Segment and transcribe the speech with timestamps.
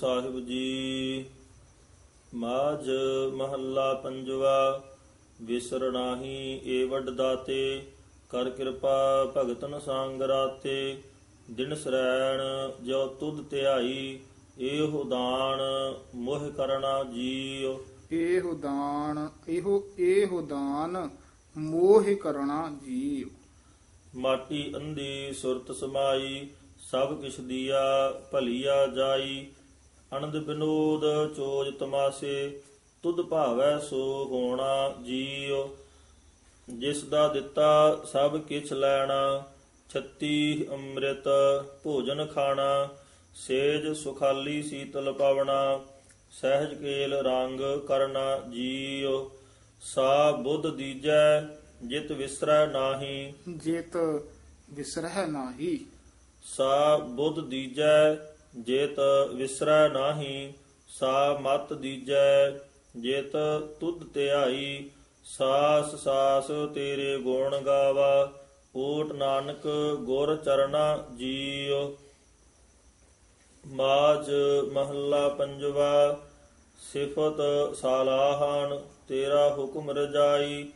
[0.00, 1.24] ਸਾਹਿਬ ਜੀ।
[2.34, 2.88] ਮਾਝ
[3.34, 4.82] ਮਹੱਲਾ ਪੰਜਵਾ
[5.42, 7.82] ਵਿਸਰ ਨਾਹੀ ਏ ਵੱਡ ਦਾਤੇ
[8.30, 11.02] ਕਰ ਕਿਰਪਾ ਭਗਤਨ ਸੰਗ ਰਾਤੇ।
[11.50, 12.40] ਦਿਨ ਸਰੈਣ
[12.84, 14.18] ਜੋ ਤੁਧ ਧਿਆਈ
[14.60, 15.60] ਇਹੋ ਦਾਨ
[16.16, 17.76] ਮੋਹ ਕਰਨਾ ਜੀਉ।
[18.12, 21.08] ਇਹੋ ਦਾਨ ਇਹੋ ਇਹੋ ਦਾਨ
[21.56, 23.28] ਮੋਹ ਕਰਣਾ ਜੀਵ
[24.16, 26.48] ਮਾਟੀ ਅੰਧੀ ਸੁਰਤ ਸਮਾਈ
[26.80, 29.46] ਸਭ ਕਿਛ ਦੀਆ ਭਲੀਆ ਜਾਈ।
[30.16, 32.60] ਅਨੰਦ ਬਿਨੋਦ ਚੋਜ ਤਮਾਸੇ
[33.02, 35.68] ਤੁਧ ਭਾਵੈ ਸੋ ਹੋਣਾ ਜੀਉ।
[36.68, 39.42] ਜਿਸ ਦਾ ਦਿੱਤਾ ਸਭ ਕਿਛ ਲੈਣਾ
[39.90, 41.28] ਛੱਤੀ ਅੰਮ੍ਰਿਤ
[41.84, 42.88] ਭੋਜਨ ਖਾਣਾ
[43.34, 45.80] ਸੇਜ ਸੁਖਾਲੀ ਸੀਤਲ ਪਾਵਣਾ
[46.30, 49.30] ਸਹਿਜ ਕੇਲ ਰੰਗ ਕਰਨਾ ਜੀਉ।
[49.80, 51.40] ਸਾ ਬੁੱਧ ਦੀਜੈ
[51.82, 53.96] ਜਿਤ ਵਿਸਰੈ ਨਾਹੀ। ਜੇਤ
[54.70, 55.86] ਵਿਸਰਹਿ ਨਾਹੀ।
[56.42, 58.14] ਸਾ ਬੁੱਧ ਦੀਜੈ
[58.56, 59.00] ਜੇਤ
[59.34, 60.52] ਵਿਸਰੈ ਨਾਹੀ,
[60.88, 62.50] ਸਾ ਮਤ ਦੀਜੈ,
[63.00, 63.32] ਜੇਤ
[63.80, 64.90] ਤੁਧ ਧਿਆਈ,
[65.24, 68.32] ਸਾਸ ਸਾਸ ਤੇਰੇ ਗੁਣ ਗਾਵਾ,
[68.76, 69.66] ਓਟ ਨਾਨਕ
[70.00, 71.96] ਗੁਰ ਚਰਣਾ ਜੀਉ।
[73.66, 74.30] ਮਾਜ
[74.72, 76.18] ਮਹੱਲਾ ਪੰਜਵਾ,
[76.92, 77.40] ਸਿਫਤ
[77.74, 80.66] ਸਾਲਾਹਨ ਤੇਰਾ ਹੁਕਮ ਰਜਾਈ,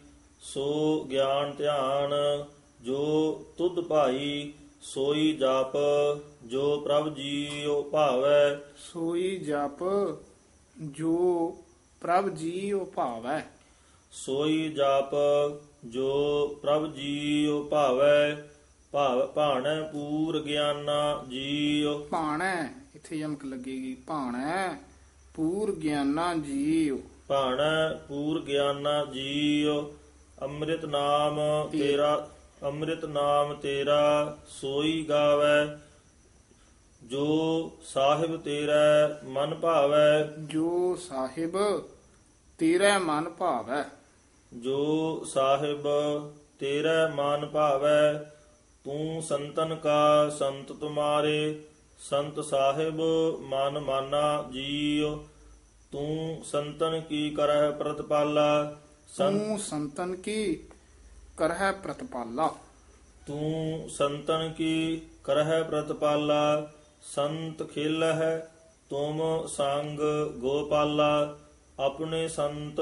[0.43, 2.45] ਸੋ ਗਿਆਨ ਧਿਆਨ,
[2.81, 5.77] ਜੋ ਤੁਧ ਭਾਈ, ਸੋਈ ਜਪ।
[6.45, 9.79] ਜੋ ਪ੍ਰਭ ਜੀਉ ਭਾਵੈ। ਸੋਈ ਜਪ
[10.79, 11.57] ਜੋ
[12.01, 13.47] ਪ੍ਰਭ ਜੀਉ ਭਾਵੈ।
[14.13, 15.15] ਸੋਈ ਜਪ
[15.85, 18.49] ਜੋ ਪ੍ਰਭ ਜੀਉ ਭਾਵੈ।
[18.93, 24.75] ਭਾਵ ਭਾਣੈ ਪੂਰ ਗਿਆਨਾ ਜੀਉ। ਭਾਣੈ ਇੱਥੇ ਯਮਕ ਲੱਗੇਗੀ। ਭਾਣੈ
[25.35, 29.93] ਪੂਰ ਗਿਆਨਾ ਜੀਉ। ਭਾਣੈ ਪੂਰ ਗਿਆਨਾ ਜੀਉ।
[30.43, 31.41] ਅੰਮ੍ਰਿਤ ਨਾਮ
[31.73, 32.31] ਤੇਰਾ
[32.63, 35.79] ਅੰਮ੍ਰਿਤ ਨਾਮ ਤੇਰਾ ਸੋਈ ਗਾਵੈ।
[37.03, 41.57] ਜੋ ਸਾਹਿਬ ਤੇਰਾ ਮਨ ਭਾਵੈ ਜੋ ਸਾਹਿਬ
[42.59, 43.83] ਤੇਰਾ ਮਨ ਭਾਵੈ।
[44.53, 45.89] ਜੋ ਸਾਹਿਬ
[46.59, 48.13] ਤੇਰਾ ਮਨ ਭਾਵੈ
[48.85, 51.61] ਤੂੰ ਸੰਤਨ ਕਾ ਸੰਤ ਤੁਮਾਰੇ
[51.99, 53.01] ਸੰਤ ਸਾਹਿਬ
[53.41, 55.17] ਮਨ ਮਾਨਾ ਜੀਉ।
[55.93, 58.77] ਤੂੰ ਸੰਤਨ ਕੀ ਕਰਹਿ ਪ੍ਰਤਪਾਲਾ
[59.17, 60.61] ਤੂੰ ਸੰਤਨ ਕੀ
[61.37, 62.49] ਕਰਹਿ ਪ੍ਰਤਪਾਲਾ।
[63.27, 66.73] ਤੂੰ ਸੰਤਨ ਕੀ ਕਰਹਿ ਪ੍ਰਤਪਾਲਾ
[67.03, 68.39] ਸੰਤ ਖੇਲਹਿ
[68.91, 70.01] ਤੁਮ ਸੰਗ
[70.37, 71.39] ਗੋਪਾਲਾ
[71.81, 72.77] ਆਪਣੇ ਸੰਤ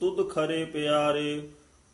[0.00, 1.48] ਤੁਧ ਖਰੇ ਪਿਆਰੇ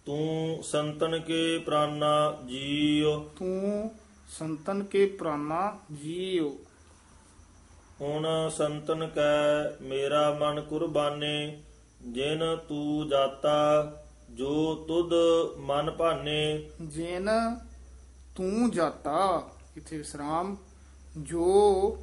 [0.07, 3.91] ਤੂੰ ਸੰਤਨ ਕੇ ਪ੍ਰਾਨਾ ਜੀਉ। ਤੂੰ
[4.29, 6.57] ਸੰਤਨ ਕੇ ਪ੍ਰਾਨਾ ਜੀਉ।
[8.01, 11.63] ਹੁਣ ਸੰਤਨ ਕੈ ਮੇਰਾ ਮਨ ਕੁਰਬਾਨੇ
[12.03, 13.93] ਜਿਨ ਤੂੰ ਜਾਤਾ
[14.31, 15.13] ਜੋ ਤੁਧ
[15.59, 17.31] ਮਨ ਭਾਨੇ। ਜਿਨ
[18.37, 20.57] ਤੂੰ ਜਾਤਾ ਇਥੇ ਵਿਸਰਾਮ।
[21.19, 21.99] ਜੋ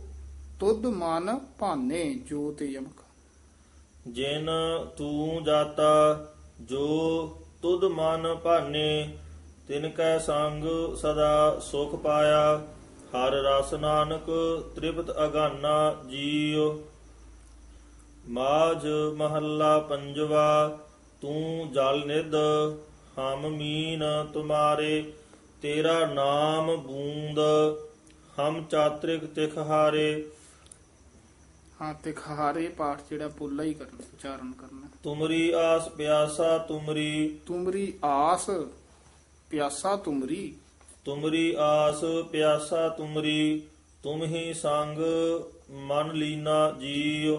[0.60, 3.04] ਤੁਧ ਮਨ ਭਾਨੇ ਜੋ ਤੇ ਯਮਕ।
[4.08, 4.50] ਜਿਨ
[4.98, 6.26] ਤੂੰ ਜਾਤਾ,
[6.62, 6.88] ਜੋ
[7.62, 9.18] ਤੁਧ ਮਨ ਭਾਨੇ,
[9.68, 12.68] ਤਿਨ ਕੈ ਸੰਗ ਸਦਾ ਸੁਖ ਪਾਇਆ।
[13.12, 14.26] ਹਰ ਰਸ ਨਾਨਕ
[14.76, 16.80] ਤ੍ਰਿਪਤ ਅਗਾਨਾ ਜੀਉ।
[18.30, 20.78] ਮਾਝ ਮਹੱਲਾ ਪੰਜਵਾ,
[21.22, 22.36] ਤੂੰ ਜਲ ਨਿਧ,
[23.20, 24.04] ਹਮ ਮੀਨ
[24.34, 25.14] ਤੁਮਾਰੇ।
[25.62, 27.40] ਤੇਰਾ ਨਾਮ ਬੂੰਦ
[28.40, 30.32] ਹਮ ਚਾਤ੍ਰਿਕ ਤਿਖ ਹਾਰੇ।
[31.82, 38.00] ਹਾਂ ਤੇ ਖਾਰੇ ਪਾਠ ਜਿਹੜਾ ਪੁੱਲਾ ਹੀ ਕਰਨਾ ਉਚਾਰਨ ਕਰਨਾ। ਤੁਮਰੀ ਆਸ ਪਿਆਸਾ ਤੁਮਰੀ। ਤੁਮਰੀ
[38.04, 38.50] ਆਸ
[39.50, 40.56] ਪਿਆਸਾ ਤੁਮਰੀ।
[41.06, 43.64] ਤੁਮਰੀ ਆਸ ਪਿਆਸਾ ਤੁਮਰੀ
[44.04, 44.98] ਤੁਮ ਹੀ ਸੰਗ
[45.72, 47.38] ਮਨ ਲੀਨਾ ਜੀਉ।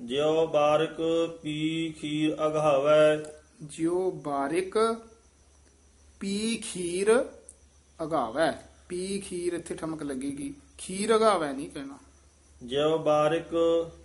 [0.00, 0.96] ਜਿਉ ਬਾਰਕ
[1.42, 3.24] ਪੀ ਖੀਰ ਅਘਾਵੈ
[3.62, 4.74] ਜਿਉ ਬਾਰਿਕ
[6.20, 7.24] ਪੀ ਖੀਰ
[8.02, 8.52] ਅਗਾਵੈ।
[8.88, 11.98] ਪੀ ਖੀਰ ਇੱਥੇ ਠਮਕ ਲੱਗੇਗੀ। ਖੀਰ ਅਗਾਵੈ ਨਹੀਂ ਕਹਿਣਾ।
[12.62, 13.54] ਜਿਉ ਬਾਰਕ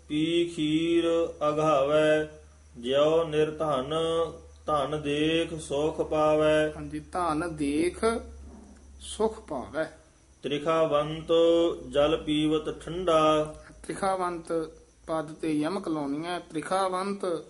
[0.07, 1.05] ਪੀ ਖੀਰ
[1.49, 2.39] ਅਘਾਵੈ
[2.77, 3.93] ਜਿਉ ਨਿਰਧਨ
[4.65, 8.05] ਧਨ ਦੇਖ ਸੁਖ ਪਾਵੈ। ਹਾਂਜੀ ਧਨ ਦੇਖ
[9.01, 9.97] ਸੁਖ ਪਾਵੈ।
[10.43, 11.31] ਤ੍ਰਿਖਾਵੰਤ
[11.89, 14.51] ਜਲ ਪੀਵਤ ਠੰਡਾ। ਤ੍ਰਿਖਾਵੰਤ
[15.07, 17.45] ਪਦ ਤੇ ਯਮਕ ਲਾਉਣੀ ਹੈ। ਤ੍ਰਿਖਾਵੰਤ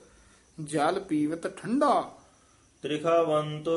[0.63, 2.17] ਜਲ ਪੀਵਤ ਠੰਡਾ।
[2.81, 3.69] ਤ੍ਰਿਖਾਵੰਤ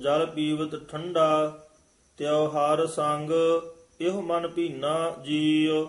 [0.00, 1.62] ਜਲ ਪੀਵਤ ਠੰਡਾ।
[2.18, 3.30] ਤਿਉਹਾਰ ਸੰਗ
[4.00, 5.86] ਇਹੋ ਮਨ ਭੀਨਾ ਜੀਉ।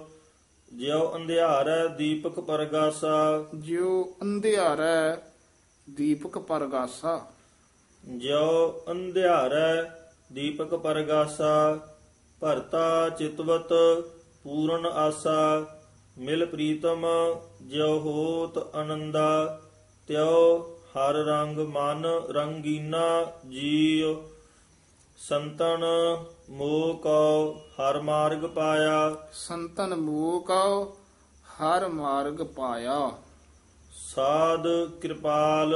[0.74, 5.15] ਜਿਉ ਅੰਧਿਆਰੈ ਦੀਪਕ ਪਰਗਾਸਾ। ਜਿਉ ਅੰਧਿਆਰੈ
[5.89, 7.25] ਦੀਪਕ ਪਰਗਾਸਾ।
[8.18, 9.83] ਜਿਉ ਅੰਧਿਆਰੈ
[10.33, 11.79] ਦੀਪਕ ਪਰਗਾਸਾ।
[12.39, 13.73] ਭਰਤਾ ਚਿਤਵਤ
[14.44, 15.65] ਪੂਰਨ ਆਸਾ।
[16.18, 17.06] ਮਿਲ ਪ੍ਰੀਤਮ
[17.62, 19.62] ਜਿਉ ਹੋਤ ਆਨੰਦਾ
[20.07, 24.23] ਤਿਉ ਹਰ ਰੰਗ ਮਨ ਰੰਗੀਨਾ ਜੀਉ।
[25.18, 25.84] ਸੰਤਨ
[26.50, 30.96] ਮੋਹ ਕਉ ਹਰ ਮਾਰਗ ਪਾਇਆ। ਸੰਤਨ ਮੋਹ ਕਉ
[31.46, 33.12] ਹਰ ਮਾਰਗ ਪਾਇਆ।
[33.92, 34.68] ਸਾਧ
[35.02, 35.75] ਕਿਰਪਾਲ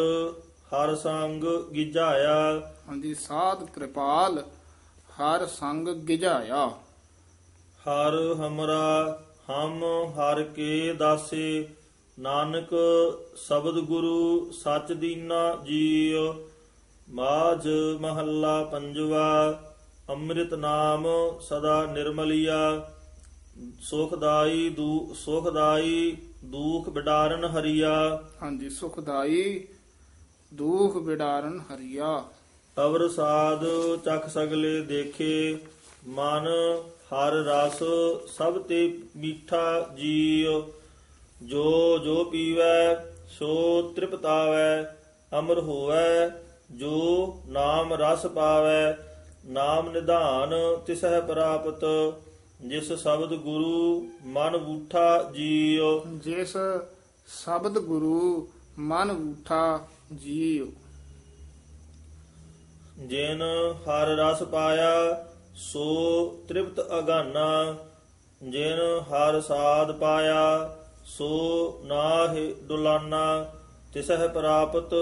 [0.67, 1.43] ਹਰ ਸੰਗ
[1.75, 4.39] ਗਿਜਾਇਆ ਹਾਂਜੀ ਸਾਧ ਕਿਰਪਾਲ
[5.11, 6.67] ਹਰ ਸੰਗ ਗਿਜਾਇਆ
[7.81, 11.69] ਹਰ ਹਮਰਾ ਹਮ ਹਰ ਕੇ ਦਾਸੇ।
[12.19, 12.69] ਨਾਨਕ
[13.35, 16.33] ਸ਼ਬਦ ਗੁਰੂ ਸਚ ਦੀਨਾ ਜੀਉ।
[17.11, 17.67] ਮਾਝ
[17.99, 19.59] ਮਹੱਲਾ ਪੰਜਵਾ
[20.09, 21.07] ਅੰਮ੍ਰਿਤ ਨਾਮ
[21.41, 22.91] ਸਦਾ ਨਿਰਮਲਿਆ।
[23.81, 29.67] ਸੁਖਦਾਈ ਦੂ ਸੁਖਦਾਈ ਦੁਖ ਬਿਡਾਰਨ ਹਰੀਆ। ਹਾਂਜੀ ਸੁਖਦਾਈ
[30.53, 32.23] ਦੁਖ ਬਿਡਾਰਨ ਹਰੀਆ।
[32.85, 33.65] ਅਵਰ ਸਾਧ
[34.05, 35.57] ਚਖ ਸਗਲੇ ਦੇਖੇ
[36.07, 36.47] ਮਨ
[37.13, 37.83] ਹਰ ਰਸ
[38.27, 40.61] ਸਭ ਤੇ ਮੀਠਾ ਜੀਉ।
[41.43, 42.95] ਜੋ ਜੋ ਪੀਵੈ
[43.39, 44.95] ਸੋ ਤ੍ਰਿਪਤਾਵੈ
[45.39, 46.29] ਅਮਰ ਹੋਵੈ
[46.75, 48.97] ਜੋ ਨਾਮ ਰਸ ਪਾਵੈ
[49.45, 50.53] ਨਾਮ ਨਿਧਾਨ
[50.85, 51.81] ਤਿਸਹਿ ਪ੍ਰਾਪਤ
[52.61, 56.57] ਜਿਸ ਸ਼ਬਦ ਗੁਰੂ ਮਨ ਬੂਠਾ ਜੀਉ। ਜਿਸ
[57.27, 60.67] ਸ਼ਬਦ ਗੁਰੂ ਮਨ ਉਠਾ ਜੀਉ।
[62.99, 63.41] ਜਿਨ
[63.75, 65.25] ਹਰ ਰਸ ਪਾਇਆ
[65.55, 67.75] ਸੋ ਤ੍ਰਿਪਤ ਅਗਾਨਾ।
[68.49, 73.45] ਜਿਨ ਹਰ ਸਾਧ ਪਾਇਆ ਸੋ ਨਾਹਿ ਦੁਲਾਨਾ
[73.93, 74.93] ਤਿਸਹਿ ਪ੍ਰਾਪਤ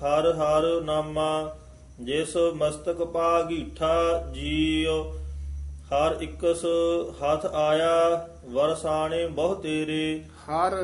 [0.00, 1.56] ਹਰ ਹਰ ਨਾਮਾ
[2.00, 3.92] ਜਿਸ ਮਸਤਕ ਪਾਗੀਠਾ
[4.34, 5.02] ਜੀਉ
[5.92, 6.64] ਹਰ ਇਕਸ
[7.22, 10.76] ਹੱਥ ਆਇਆ ਵਰਸਾਣੇ ਬਹੁ ਤੇਰੇ। ਹਰ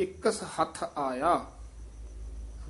[0.00, 1.34] ਇਕਸ ਹੱਥ ਆਇਆ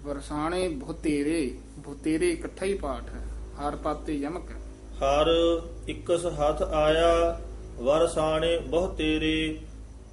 [0.05, 1.41] ਵਰਸਾਣੇ ਭੁਤੇਰੇ
[1.85, 3.25] ਭੁਤੇਰੇ ਇਕੱਠਾ ਹੀ ਪਾਠ ਹੈ
[3.59, 4.51] ਹਰ ਪਾਤੇ ਯਮਕ
[5.03, 5.29] ਹਰ
[5.89, 7.41] ਇਕਸ ਹੱਥ ਆਇਆ
[7.79, 9.59] ਵਰਸਾਣੇ ਬਹੁ ਤੇਰੇ।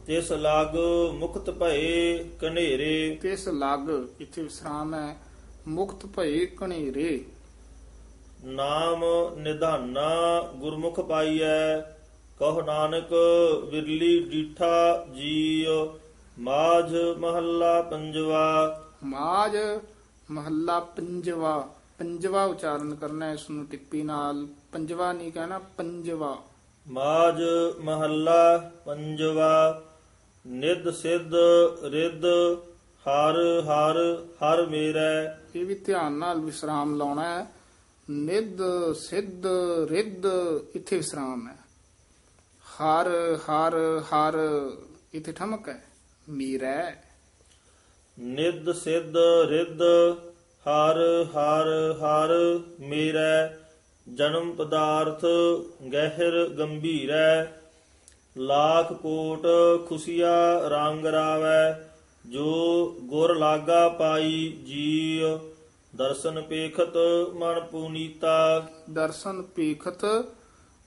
[0.08, 0.76] ਤਿਸ ਲਗ
[1.14, 3.90] ਮੁਕਤ ਭਏ ਕਨੇਰੇ ਕਿਸ ਲੱਗ
[4.22, 5.18] ਇੱਥੇ ਵਿਸਰਾਮ ਹੈ
[5.68, 7.26] ਮੁਕਤ ਭਏ ਕਣੇਰੇ
[8.44, 9.04] ਨਾਮ
[9.38, 11.80] ਨਿਧਾਨਾ ਗੁਰਮੁਖ ਪਾਈਐ
[12.40, 13.14] ਕਹੁ ਨਾਨਕ
[13.72, 15.88] ਵਿਰਲੀ ਡੀਠਾ ਜੀਉ
[16.40, 19.58] ਮਾਝ ਮਹੱਲਾ ਪੰਜਵਾ। ਮਾਜ
[20.32, 21.70] ਮਹੱਲਾ ਪੰਜਵਾ
[22.00, 26.38] ਪੰਜਵਾ ਉਚਾਰਨ ਕਰਨਾ ਇਸ ਨੂੰ ਟਿੱਪੀ ਨਾਲ। ਪੰਜਵਾ ਨਹੀਂ ਕਹਿਣਾ ਪੰਜਵਾ।
[26.88, 27.42] ਮਾਝ
[27.80, 29.84] ਮਹੱਲਾ ਪੰਜਵਾ।
[30.48, 31.36] ਨਿਦ ਸਿੱਧ
[31.84, 32.26] ਰਿੱਧ
[33.08, 37.52] ਹਰ ਹਰ ਹਰ ਮੇਰੈ। ਇਹ ਵੀ ਧਿਆਨ ਨਾਲ ਵਿਸਰਾਮ ਲਾਉਣਾ ਹੈ।
[38.10, 38.60] ਨਿੱਧ
[38.94, 39.46] ਸਿੱਧ
[39.90, 40.26] ਰਿੱਧ
[40.76, 41.56] ਇੱਥੇ ਵਿਸਰਾਮ ਹੈ।
[42.66, 44.38] ਹਰ ਹਰ ਹਰ
[45.14, 45.84] ਇੱਥੇ ਠਮਕ ਹੈ।
[46.30, 46.96] ਮੀਰੈ।
[48.20, 49.18] ਨਿਦ ਸਿੱਧ
[49.48, 49.82] ਰਿੱਧ
[50.68, 53.48] ਹਰ ਹਰ ਹਰ ਮੇਰੈ।
[54.16, 55.26] ਜਨਮ ਪਦਾਰਥ
[55.94, 57.46] ਗਹਿਰ ਗੰਭੀਰੈ।
[58.38, 59.46] ਲੱਖ ਕੋਟ
[59.88, 60.32] ਖੁਸ਼ੀਆ
[60.68, 61.88] ਰੰਗ ਰਾਵੈ
[62.26, 65.38] ਜੋ ਗੁਰ ਲਾਗਾ ਪਾਈ ਜੀਉ
[65.94, 66.98] ਦਰਸ਼ਨ ਪੇਖਤ
[67.34, 70.06] ਮਨ ਪੁਨੀਤਾ। ਦਰਸ਼ਨ ਪੇਖਤ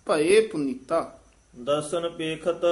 [0.06, 1.00] ਭਏ ਪੁਨੀਤਾ।
[1.64, 2.64] ਦਰਸ਼ਨ ਪੇਖਤ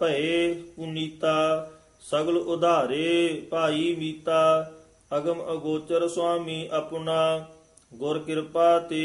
[0.00, 1.70] ਭਏ ਪੁਨੀਤਾ
[2.02, 4.70] ਸਗਲ ਉਧਾਰੇ ਭਾਈ ਮੀਤਾ
[5.16, 7.46] ਅਗਮ ਅਗੋਚਰ ਸੁਆਮੀ ਆਪਣਾ
[7.92, 9.04] ਗੁਰ ਕਿਰਪਾ ਤੇ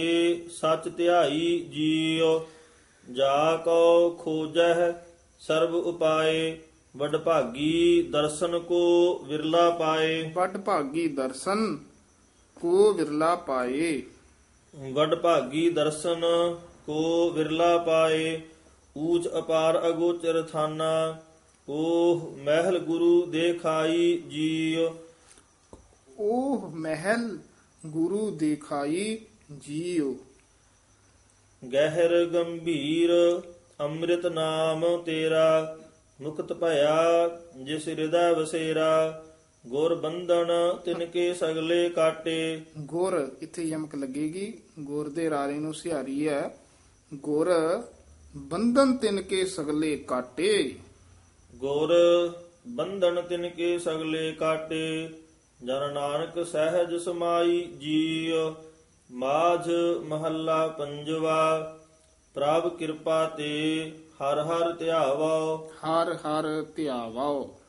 [0.52, 2.40] ਸਚ ਧਿਆਈ ਜੀਉ
[3.08, 4.92] ਜਾ ਕੋ ਖੋਜਹਿ
[5.40, 6.60] ਸਰਬ ਉਪਾਏ
[6.98, 11.80] ਵਡ ਭਾਗੀ ਦਰਸ਼ਨ ਕੋ ਵਿਰਲਾ ਪਾਏ। ਵੱਡ ਭਾਗੀ ਦਰਸ਼ਨ
[12.62, 14.04] ਕੋ ਵਿਰਲਾ ਪਾਏ।
[14.94, 16.22] ਵਡ ਭਾਗੀ ਦਰਸ਼ਨ
[16.86, 18.42] ਕੋ ਵਿਰਲਾ ਪਾਏ
[18.98, 21.18] ਊਚ ਅਪਾਰ ਅਗੋਚਰ ਥਾਨਾ
[21.70, 24.96] ਓਹ ਮਹਿਲ ਗੁਰੂ ਦੇਖਾਈ ਜੀਉ।
[26.18, 27.40] ਉਹ ਮਹਿਲ
[27.86, 29.18] ਗੁਰੂ ਦੇਖਾਈ
[29.62, 30.16] ਜੀਉ।
[31.74, 33.42] ਗਹਿਰ ਗੰਭੀਰ
[33.80, 35.78] ਅੰਮ੍ਰਿਤ ਨਾਮ ਤੇਰਾ
[36.22, 37.30] ਮੁਕਤ ਭਇਆ
[37.64, 39.24] ਜਿਸ ਹਿਰਦੈ ਵਸੇਰਾ
[39.68, 40.52] ਗੁਰ ਬੰਧਨ
[40.86, 46.58] ਤਿਨਕੇ ਸਗਲੇ ਕਾਟੇ। ਗੁਰ ਇੱਥੇ ਯਮਕ ਲੱਗੇਗੀ ਗੁਰ ਦੇ ਰਾਰੇ ਨੂੰ ਸਿਹਾਰੀ ਹੈ।
[47.14, 47.52] ਗੁਰ
[48.38, 50.76] ਬੰਧਨ ਤਿਨ ਕੇ ਸਗਲੇ ਕਾਟੇ।
[51.56, 51.94] ਗੁਰ
[52.68, 55.10] ਬੰਧਨ ਤਿਨਕੇ ਸਗਲੇ ਕਾਟੇ
[55.66, 58.54] ਜਨ ਨਾਨਕ ਸਹਿਜ ਸਮਾਈ ਜੀਉ
[59.12, 59.70] ਮਾਝ
[60.04, 61.78] ਮਹੱਲਾ ਪੰਜਵਾ।
[62.36, 67.60] ਪ੍ਰਭ ਕਿਰਪਾ ਤੇ ਹਰ ਹਰ ਧਿਆਵੋ। ਹਰ ਹਰ ਧਿਆਵਾਓ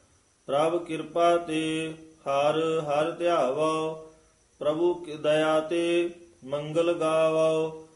[0.47, 4.07] ਪ੍ਰਭ ਕਿਰਪਾ ਤੇ ਹਰ ਹਰ ਧਿਆਵੋ।
[4.59, 6.11] ਪ੍ਰਭੂ ਕੀ ਦਇਆ ਤੇ
[6.45, 7.89] ਮੰਗਲ ਗਾਵੋ।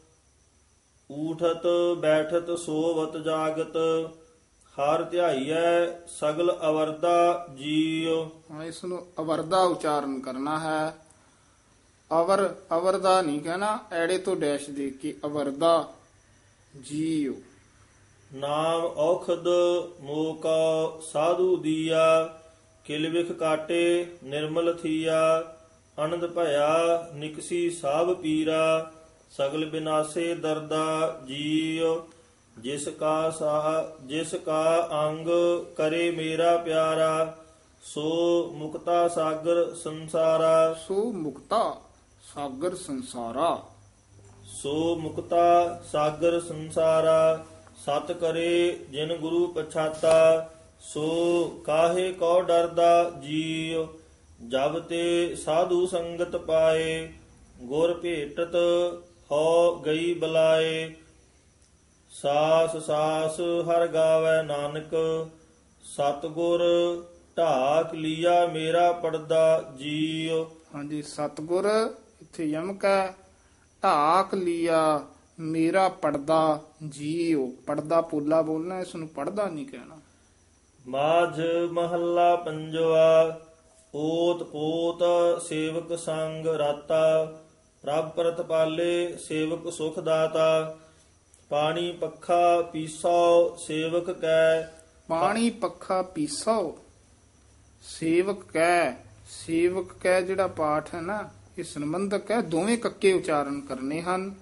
[1.11, 3.77] ਊਠਤ ਬੈਠਤ ਸੋਵਤ ਜਾਗਤ।
[4.75, 10.95] ਹਰ ਧਿਆਈਐ ਸਗਲ ਅਵਰਦਾ ਜੀਉ। ਹੁਣ ਇਸ ਨੂੰ ਅਵਰਦਾ ਉਚਾਰਨ ਕਰਨਾ ਹੈ।
[12.11, 15.93] ਅਵਰ ਅਵਰਦਾ ਨਹੀਂ ਕਹਿਣਾ ਐੜੇ ਤੋਂ ਡੈਸ਼ ਦੇ ਕੇ ਅਵਰਦਾ
[16.79, 17.33] ਜੀਉ।
[18.33, 19.47] ਨਾਮ ਔਖਦ
[20.01, 22.39] ਮੋਕਾ ਸਾਧੂ ਦੀਆ
[22.85, 25.43] ਕਿਲ ਵਿਖ ਕਾਟੇ ਨਿਰਮਲ ਥੀਆ
[26.05, 28.91] ਅਨੰਦ ਭਇਆ ਨਿਕਸੀ ਸਾਭ ਪੀਰਾ
[29.31, 32.07] ਸਗਲ ਬਿਨਾਸੇ ਦਰਦਾ ਜੀਉ।
[32.59, 35.27] ਜਿਸ ਕਾ ਸਾ ਜਿਸ ਕਾ ਅੰਗ
[35.77, 37.37] ਕਰੇ ਮੇਰਾ ਪਿਆਰਾ
[37.83, 38.01] ਸੋ
[38.55, 41.81] ਮੁਕਤਾ ਸਾਗਰ ਸੰਸਾਰਾ। ਸੋ ਮੁਕਤਾ
[42.35, 43.63] ਸਾਗਰ ਸੰਸਾਰਾ।
[44.51, 47.45] ਸੋ ਮੁਕਤਾ ਸਾਗਰ ਸੰਸਾਰਾ,
[47.85, 53.87] ਸਤ ਕਰੇ ਜਿਨ ਗੁਰੂ ਪਛਾਤਾ, ਸੋ ਕਾਹੇ ਕੋ ਡਰਦਾ ਜੀਉ,
[54.47, 57.13] ਜਬ ਤੇ ਸਾਧੂ ਸੰਗਤ ਪਾਏ,
[57.61, 58.55] ਗੁਰ ਭੇਟਤ
[59.31, 60.95] ਹੋ ਗਈ ਬਲਾਏ।
[62.11, 64.95] ਸਾਸ ਸਾਸ ਹਰ ਗਾਵੇ ਨਾਨਕ,
[65.83, 66.61] ਸਤਗੁਰ
[67.37, 70.43] ਢਾਕ ਲਿਆ ਮੇਰਾ ਪੜਦਾ ਜੀਉ।
[70.75, 71.65] ਹਾਂਜੀ, ਸਤਗੁਰ
[72.21, 73.15] ਇੱਥੇ ਯਮਕ ਹੈ।
[73.83, 75.07] ਢਾਕ ਲਿਆ
[75.39, 76.59] ਮੇਰਾ ਪੜਦਾ
[76.89, 79.99] ਜੀਉ ਪੜਦਾ ਪੋਲਾ ਬੋਲਣਾ ਇਸ ਨੂੰ ਪੜਦਾ ਨਹੀਂ ਕਹਿਣਾ।
[80.87, 83.39] ਮਾਝ ਮਹੱਲਾ ਪੰਜਵਾ
[83.95, 85.03] ਓਤ ਪੋਤ
[85.41, 87.25] ਸੇਵਕ ਸੰਗ ਰਾਤਾ।
[87.81, 90.77] ਪ੍ਰਭ ਪ੍ਰਤਪਾਲੇ ਸੇਵਕ ਸੁਖ ਦਾਤਾ।
[91.49, 94.63] ਪਾਣੀ ਪੱਖਾ ਪੀਸੋ ਸੇਵਕ ਕੈ।
[95.07, 96.77] ਪਾਣੀ ਪੱਖਾ ਪੀਸੋ
[97.81, 98.91] ਸੇਵਕ ਕੈ।
[99.29, 104.35] ਸੇਵਕ ਕੈ ਜਿਹੜਾ ਪਾਠ ਹੈ ਨਾ ਇਹ ਸੰਬੰਧਕ ਹੈ ਦੋਵੇਂ ਕੱਕੇ ਉਚਾਰਨ ਕਰਨੇ ਹਨ।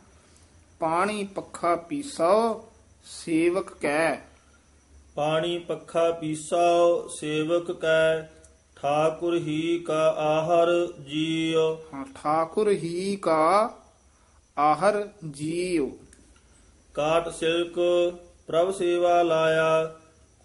[0.79, 2.63] ਪਾਣੀ ਪੱਖਾ ਪੀਸੋ
[3.03, 4.21] ਸੇਵਕ ਕੈ।
[5.15, 8.21] ਪਾਣੀ ਪੱਖਾ ਪੀਸੋ ਸੇਵਕ ਕੈ
[8.75, 13.73] ਠਾਕੁਰ ਹੀ ਕਾ ਆਹਰ ਜੀਉ। ਹਾਂ ਠਾਕੁਰ ਹੀ ਕਾ
[14.59, 15.91] ਆਹਰ ਜੀਉ।
[16.93, 17.75] ਕਾਟ ਸਿਲਕ
[18.47, 19.95] ਪ੍ਰਭ ਸੇਵਾ ਲਾਇਆ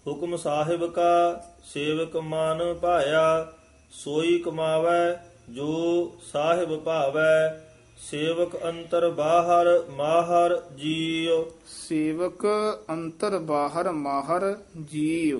[0.07, 3.53] ਹੁਕਮ ਸਾਹਿਬ ਕਾ ਸੇਵਕ ਮਨ ਭਾਇਆ
[3.91, 7.65] ਸੋਈ ਕਮਾਵੈ ਜੋ ਸਾਹਿਬ ਭਾਵੈ
[7.97, 12.45] ਸੇਵਕ ਅੰਤਰ ਬਾਹਰ ਮਾਹਰ ਜੀਉ। ਸੇਵਕ
[12.89, 14.57] ਅੰਤਰ ਬਾਹਰ ਮਾਹਰ
[14.91, 15.39] ਜੀਉ।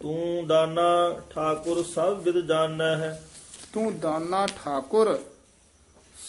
[0.00, 3.22] ਤੂੰ ਦਾਨਾ ਠਾਕੁਰ ਸਭ ਵਿਦ ਜਾਣੈ ਹੈ।
[3.72, 5.18] ਤੂੰ ਦਾਨਾ ਠਾਕੁਰ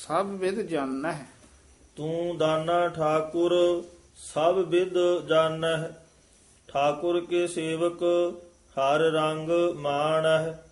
[0.08, 1.28] ਸਭ ਵਿਦ ਜਾਣਨਾ ਹੈ।
[1.96, 3.84] ਤੂੰ ਦਾਨਾ ਠਾਕੁਰ
[4.18, 4.94] ਸਭ ਵਿਦ
[5.28, 6.06] ਜਾਣੈ ਹੈ।
[6.68, 8.04] ਠਾਕੁਰ ਕੇ ਸੇਵਕ
[8.72, 10.67] ਹਰ ਰੰਗ ਮਾਣੈ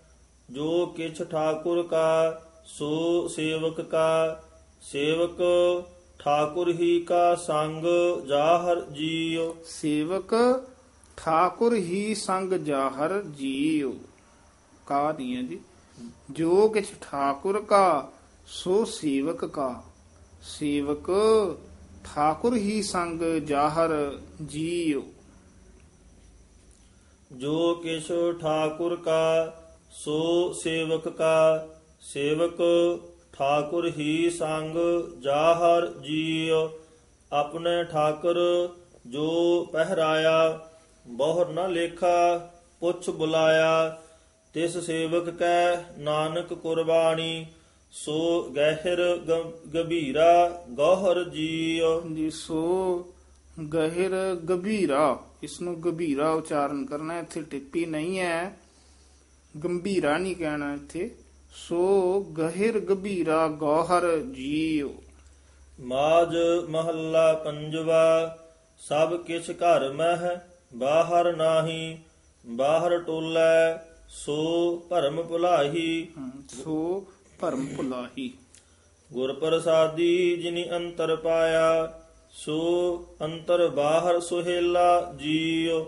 [0.50, 4.44] ਜੋ ਕਿਛ ਠਾਕੁਰ ਕਾ ਸੋ ਸੇਵਕ ਕਾ
[4.82, 5.38] ਸੇਵਕ
[6.20, 7.86] ਠਾਕੁਰ ਹੀ ਕਾ ਸੰਗ
[8.28, 10.34] ਜਾਹਰ ਜੀਉ। ਸੇਵਕ
[11.18, 13.94] ਠਾਕੁਰ ਹੀ ਸੰਗ ਜਾਹਰ ਜੀਉ।
[14.86, 15.60] ਕਾ ਦੀਆਂ ਜੀ?
[16.32, 18.12] ਜੋ ਕਿਛ ਠਾਕੁਰ ਕਾ
[18.48, 19.84] ਸੋ ਸੇਵਕ ਕਾ।
[20.42, 21.12] ਸੇਵਕ
[22.04, 25.02] ਠਾਕੁਰ ਹੀ ਸੰਗ ਜਾਹਰ ਜੀਉ।
[27.32, 28.08] ਜੋ ਕਿਛ
[28.42, 29.54] ਠਾਕੁਰ ਕਾ
[30.04, 31.68] ਸੋ ਸੇਵਕ ਕਾ
[32.02, 32.58] ਸੇਵਕ
[33.34, 34.75] ਠਾਕੁਰ ਹੀ ਸੰਗ
[35.22, 36.70] ਜਾਹਰ ਜੀਉ
[37.34, 38.36] ਆਪਣੇ ਠਾਕੁਰ
[39.08, 40.68] ਜੋ ਪਹਿਰਾਇਆ
[41.08, 44.02] ਬਹੁਰ ਨ ਲੇਖਾ ਪੁੱਛ ਬੁਲਾਇਆ
[44.54, 47.46] ਤਿਸ ਸੇਵਕ ਕੈ ਨਾਨਕ ਕੁਰਬਾਨੀ
[47.92, 52.64] ਸੋ ਗਹਿਰ ਗ- ਗਭੀਰਾ ਗੋਹਰ ਜੀਉ। ਜੀ ਸੋ
[53.74, 58.58] ਗਹਿਰ ਗਭੀਰਾ ਇਸ ਨੂੰ ਗਭੀਰਾ ਉਚਾਰਨ ਕਰਨਾ ਹੈ, ਇੱਥੇ ਟਿੱਪੀ ਨਹੀਂ ਹੈ।
[59.64, 61.10] ਗੰਭੀਰਾ ਨਹੀਂ ਕਹਿਣਾ ਇੱਥੇ।
[61.56, 64.90] ਸੋ ਗਹਿਰ ਗਭੀਰਾ ਗੌਹਰ ਜੀਉ।
[65.80, 66.36] ਮਾਜ
[66.70, 68.38] ਮਹੱਲਾ ਪੰਜਵਾ
[68.80, 70.36] ਸਭ ਕਿਛ ਘਰ ਮਹਿ
[70.76, 71.98] ਬਾਹਰ ਨਾਹੀ
[72.46, 73.78] ਬਾਹਰ ਟੋਲੇ
[74.10, 74.38] ਸੋ
[74.90, 76.08] ਭਰਮ ਭੁਲਾਹੀ।
[76.64, 77.06] ਸੋ
[77.40, 78.34] ਭਰਮ ਭੁਲਾਹੀ।
[79.14, 82.02] ਗੁਰ ਪ੍ਰਸਾਦੀ ਜਿਨੀ ਅੰਤਰ ਪਾਇਆ
[82.34, 82.58] ਸੋ
[83.22, 85.86] ਅੰਤਰ ਬਾਹਰ ਸੁਹੇਲਾ ਜੀਉ।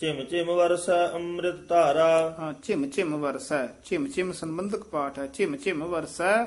[0.00, 5.56] ਚਿਮ ਚਿਮ ਵਰਸੈ ਅੰਮ੍ਰਿਤ ਧਾਰਾ। ਹਾਂ ਝਿਮ ਝਿਮ ਵਰਸੈ ਝਿਮ ਝਿਮ ਸੰਬੰਧਕ ਪਾਠ ਹੈ ਝਿਮ
[5.56, 6.44] ਝਿਮ ਵਰਸੈ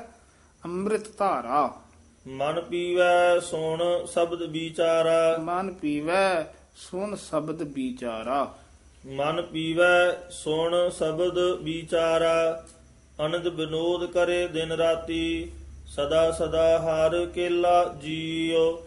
[0.64, 1.80] ਅੰਮ੍ਰਿਤ ਧਾਰਾ।
[2.26, 8.58] ਮਨ ਪੀਵੈ ਸੁਣ ਸ਼ਬਦ ਵਿਚਾਰਾ। ਮਨ ਪੀਵੈ ਸੁਨ ਸ਼ਬਦ ਵਿਚਾਰਾ।
[9.06, 12.66] ਮਨ ਪੀਵੈ ਸੁਣ ਸ਼ਬਦ ਵਿਚਾਰਾ।
[13.26, 15.52] ਅਨੰਦ ਬਿਨੋਦ ਕਰੇ ਦਿਨ ਰਾਤੀ
[15.86, 18.82] ਸਦਾ ਸਦਾ ਹਰ ਕੇਲਾ ਜੀਉ।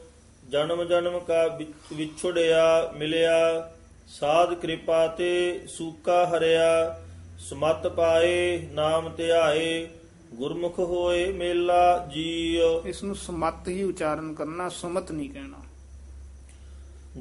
[0.50, 3.72] ਜਨਮ ਜਨਮ ਕਾ ਵਿਛ- ਵਿਛੁੜਿਆ ਮਿਲਿਆ।
[4.08, 7.02] ਸਾਧ ਕਿਰਪਾ ਤੇ ਸੂਕਾ ਹਰਿਆ
[7.40, 9.88] ਸਮਤ ਪਾਏ ਨਾਮ ਧਿਆਏ
[10.34, 15.58] ਗੁਰਮੁਖ ਹੋਏ ਮੇਲਾ ਜੀਉ। ਇਸ ਨੂੰ ਸਮਤ ਹੀ ਉਚਾਰਨ ਕਰਨਾ ਸੁਮਤ ਨਹੀਂ ਕਹਿਣਾ।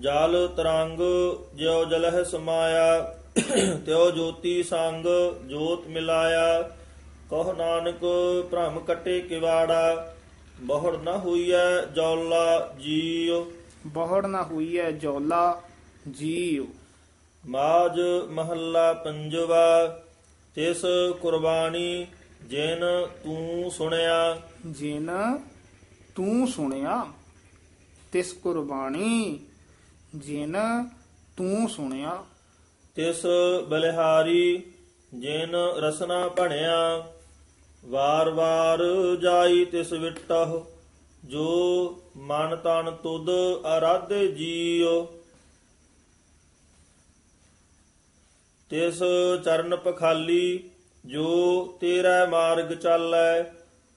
[0.01, 0.99] ਜਲ ਤਰੰਗ
[1.55, 3.17] ਜਿਉ ਜਲਹਿ ਸਮਾਇਆ
[3.87, 5.07] ਤਿਉ ਜੋਤੀ ਸੰਗ
[5.49, 6.63] ਜੋਤ ਮਿਲਾਇਆ।
[7.31, 8.05] ਕਹ ਨਾਨਕ
[8.51, 10.15] ਭ੍ਰਮ ਕਟੇ ਕਿਵਾੜਾ
[10.61, 13.45] ਬਹੁੜ ਨ ਹੋਈਐ ਜੌਲਾ ਜੀਉ।
[13.87, 15.63] ਬਹੁੜ ਨਾ ਹੋਈ ਹੈ ਜੌਲਾ
[16.11, 16.67] ਜੀਉ
[17.47, 20.01] ਮਾਜ ਮਹੱਲਾ ਪੰਜਵਾ
[20.55, 20.83] ਤਿਸ
[21.21, 22.07] ਕੁਰਬਾਨੀ
[22.43, 22.81] ਜਿਨ
[23.25, 25.11] ਤੂੰ ਸੁਣਿਆ। ਜਿਨ
[26.15, 27.07] ਤੂੰ ਸੁਣਿਆ
[28.13, 29.41] ਤਿਸ ਕੁਰਬਾਨੀ
[30.17, 30.57] ਜਿਨ
[31.37, 32.25] ਤੂੰ ਸੁਣਿਆ।
[32.95, 33.27] ਤਿਸ
[33.69, 34.63] ਬਲਿਹਾਰੀ
[35.15, 37.07] ਜਿਨ ਰਸਨਾ ਭਣਿਆ
[37.85, 38.81] ਵਾਰ ਵਾਰ
[39.23, 40.67] ਜਾਈ ਤਿਸ ਵਿਟਹੁ
[41.25, 43.29] ਜੋ ਮਨ ਤਨ ਤੁਧ
[43.67, 45.07] ਆਰਾਧੇ ਜੀਉ।
[48.75, 48.99] ਤਿਸ
[49.45, 50.71] ਚਰਨ ਪਖਾਲੀ
[51.07, 51.27] ਜੋ
[51.81, 53.43] ਤੇਰਾ ਮਾਰਗ ਚਾਲੈ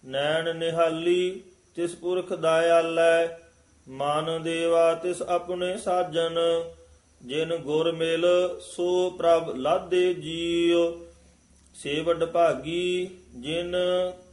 [0.06, 1.42] ਨੈਣ ਨਿਹਾਲੀ
[1.76, 3.28] ਤਿਸ ਪੁਰਖ ਦਇਆਲੈ
[3.88, 6.38] ਮਨ ਦੇਵਾ ਤਿਸ ਆਪਣੇ ਸਾਜਨ
[7.26, 8.26] ਜਿਨ ਗੁਰ ਮਿਲ
[8.62, 11.08] ਸੋ ਪ੍ਰਭ ਲਾਦੇ ਜੀਉ।
[11.76, 13.76] ਸੇ ਵੱਡ ਭਾਗੀ ਜਿਨ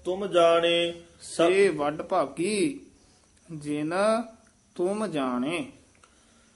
[0.04, 2.80] ਤੁਮ ਜਾਣੇ ਸੇ ਵੱਡ ਭਾਗੀ
[3.52, 3.94] ਜਿਨ
[4.74, 5.66] ਤੁਮ ਜਾਣੇ।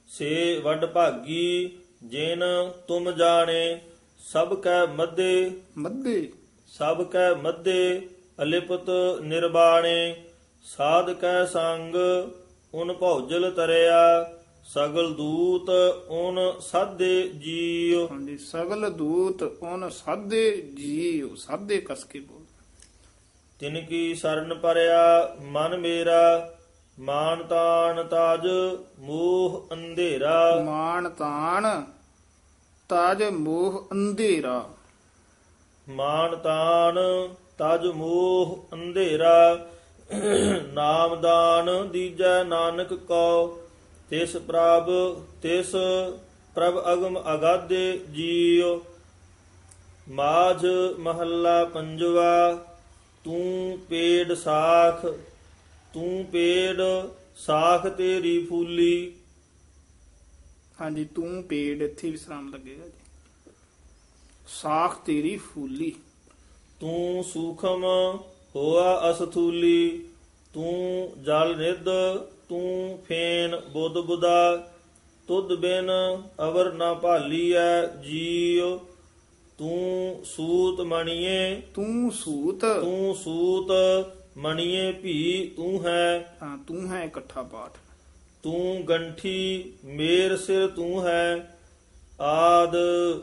[0.08, 2.44] ਸੇ ਵੱਡ ਭਾਗੀ ਜਿਨ
[2.88, 3.80] ਤੁਮ ਜਾਣੇ
[4.32, 6.32] ਸਭ ਕੈ ਮੱਧੇ। ਮੱਧੇ।
[6.68, 8.08] ਸਭ ਕੈ ਮੱਧੇ
[8.42, 8.90] ਅਲਿਪਤ
[9.20, 10.24] ਨਿਰਬਾਣੇ।
[10.64, 11.94] ਸਾਧ ਕੈ ਸੰਗ
[12.74, 14.32] ਉਨ ਭੌਜਲ ਤਰਿਆ।
[14.64, 15.70] ਸਗਲ ਦੂਤ
[16.08, 22.44] ਉਨ ਸਾਧੇ ਜੀਉ। ਹਾਂਜੀ ਸਗਲ ਦੂਤ ਉਹਨ ਸਾਧੇ ਜੀਉ। ਸਾਧੇ ਕਸ ਕੇ ਬੋਲ
[23.60, 26.54] ਤਿਨ ਕੀ ਸਰਨ ਪਰਿਆ ਮਨ ਮੇਰਾ।
[27.00, 28.46] ਮਾਨ ਤਾਨ ਤਾਜ
[28.98, 31.82] ਮੋਹ ਅੰਧੇਰਾ। ਮਾਨ ਤਾਣ
[32.88, 34.70] ਤਾਜ ਮੋਹ ਅੰਧੇਰਾ।
[35.88, 36.98] ਮਾਨ ਤਾਨ
[37.58, 39.66] ਤਜ ਮੋਹ ਅੰਧੇਰਾ।
[40.72, 43.58] ਨਾਮਦਾਨ ਦੀਜੈ ਨਾਨਕ ਕੋ
[44.10, 44.90] ਤਿਸ ਪ੍ਰਭ
[45.42, 45.72] ਤਿਸ
[46.54, 48.80] ਪ੍ਰਭ ਅਗਮ ਅਗਾਧੇ ਜੀਉ।
[50.10, 50.66] ਮਾਝ
[50.98, 52.52] ਮਹੱਲਾ ਪੰਜਵਾ
[53.24, 55.06] ਤੂੰ ਪੇੜ ਸਾਖ
[55.94, 56.82] ਤੂੰ ਪੇੜ
[57.36, 59.14] ਸਾਖ ਤੇਰੀ ਫੂਲੀ।
[60.80, 63.52] ਹਾਂਜੀ ਤੂੰ ਪੇੜ ਇੱਥੇ ਵਿਸਰਾਮ ਲੱਗੇਗਾ ਜੀ।
[64.48, 65.92] ਸਾਖ ਤੇਰੀ ਫੂਲੀ।
[66.80, 67.84] ਤੂੰ ਸੂਖਮ
[68.56, 70.08] ਹੋਆ ਅਸਥੂਲੀ।
[70.54, 71.84] ਤੂੰ ਜਲ ਨਿਧ
[72.48, 74.72] ਤੂੰ ਫੇਨ ਬੁੱਧ ਬੁਦਾ।
[75.28, 75.90] ਤੁਧ ਬਿਨ
[76.40, 78.78] ਅਵਰ ਨਾ ਭਾਲੀਐ ਜੀਉ।
[79.58, 83.70] ਤੂੰ ਸੂਤ ਮਣੀਏ। ਤੂੰ ਸੂਤ। ਤੂੰ ਸੂਤ
[84.38, 87.70] ਮਣੀਏ ਭੀ ਤੂੰ ਹੈ। ਹਾਂ ਤੂੰ ਹੈ ਇਕੱਠਾ ਪਾਠ।
[88.42, 91.58] ਤੂੰ ਗੰਠੀ ਮੇਰ ਸਿਰ ਤੂੰ ਹੈ।
[92.20, 92.76] ਆਦ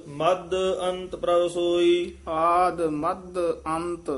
[0.08, 0.56] ਮਦ
[0.90, 4.10] ਅੰਤ ਪ੍ਰਭ ਸੋਈ। ਆਦ ਮਦ ਅੰਤ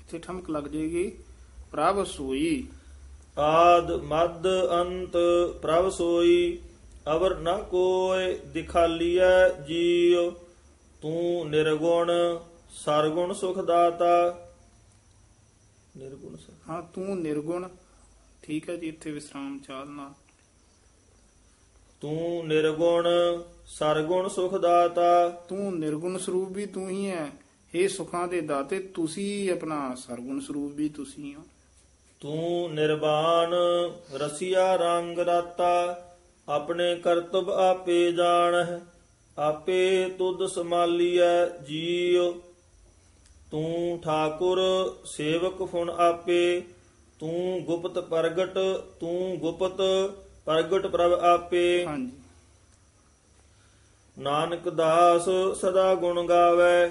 [0.00, 1.12] ਇੱਥੇ ਠਮਕ ਲੱਗ ਜਾਏਗੀ
[1.72, 2.68] ਪ੍ਰਭ ਸੋਈ।
[3.38, 5.16] ਆਦ ਮਦ ਅੰਤ
[5.62, 6.58] ਪ੍ਰਭ ਸੋਈ।
[7.12, 10.30] ਅਵਰ ਨ ਕੋਇ ਦਿਖਾਲੀਐ ਜੀਉ।
[11.02, 12.38] ਤੂੰ ਨਿਰਗੁਣ
[12.70, 14.42] ਸਰਗੁਣ ਸੁਖ ਦਾਤਾ।
[15.96, 17.68] ਨਿਰਗੁਣ ਸ- ਹਾਂ ਤੂੰ ਨਿਰਗੁਣ।
[18.42, 20.14] ਠੀਕ ਹੈ ਜੀ ਇੱਥੇ ਵਿਸਰਾਮ ਚਾਲਨਾ
[22.00, 23.06] ਤੂੰ ਨਿਰਗੁਣ
[23.66, 27.30] ਸਰਗੁਣ ਸੁਖ ਦਾਤਾ ਤੂੰ ਨਿਰਗੁਣ ਸਰੂਪ ਵੀ ਤੂੰ ਹੀ ਹੈ।
[27.74, 31.42] ਇਹ ਸੁਖਾਂ ਦੇ ਦਾਤੇ ਤੁਸੀਂ ਆਪਣਾ ਸਰਗੁਣ ਸਰੂਪ ਵੀ ਤੁਸੀਂ ਹੋ।
[32.20, 33.54] ਤੂੰ ਨਿਰਵਾਣ
[34.12, 36.02] ਰਸੀਆ ਰੰਗ ਰਾਤਾ।
[36.48, 38.80] ਆਪਣੇ ਕਰਤਬ ਆਪੇ ਜਾਣਹਿ
[39.38, 42.40] ਆਪੇ ਤੁਧ ਸਮਾਲੀਐ ਜੀਉ।
[43.50, 44.60] ਤੂੰ ਠਾਕੁਰ
[45.04, 46.62] ਸੇਵਕ ਫੁਣ ਆਪੇ
[47.20, 48.58] ਤੂੰ ਗੁਪਤ ਪ੍ਰਗਟ
[49.00, 49.80] ਤੂੰ ਗੁਪਤ
[50.44, 52.10] ਪ੍ਰਗਟ ਪ੍ਰਭ ਆਪੇ। ਹਾਂਜੀ।
[54.18, 55.24] ਨਾਨਕ ਦਾਸ
[55.60, 56.90] ਸਦਾ ਗੁਣ ਗਾਵੇ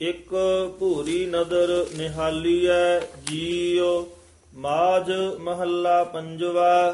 [0.00, 0.34] ਇੱਕ
[0.78, 4.06] ਭੂਰੀ ਨਦਰ ਨਿਹਾਲੀਐ ਜੀਉ
[4.54, 6.92] ਮਾਝ ਮਹੱਲਾ ਪੰਜਵਾ।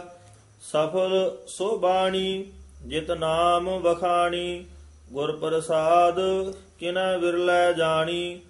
[0.62, 2.44] ਸਫਲ ਸੋ ਬਾਣੀ
[2.86, 4.64] ਜਿਤ ਨਾਮ ਵਖਾਣੀ
[5.12, 6.20] ਗੁਰ ਪ੍ਰਸਾਦ
[6.78, 8.40] ਕਿਨੈ ਵਿਰਲੇ ਜਾਣੀ।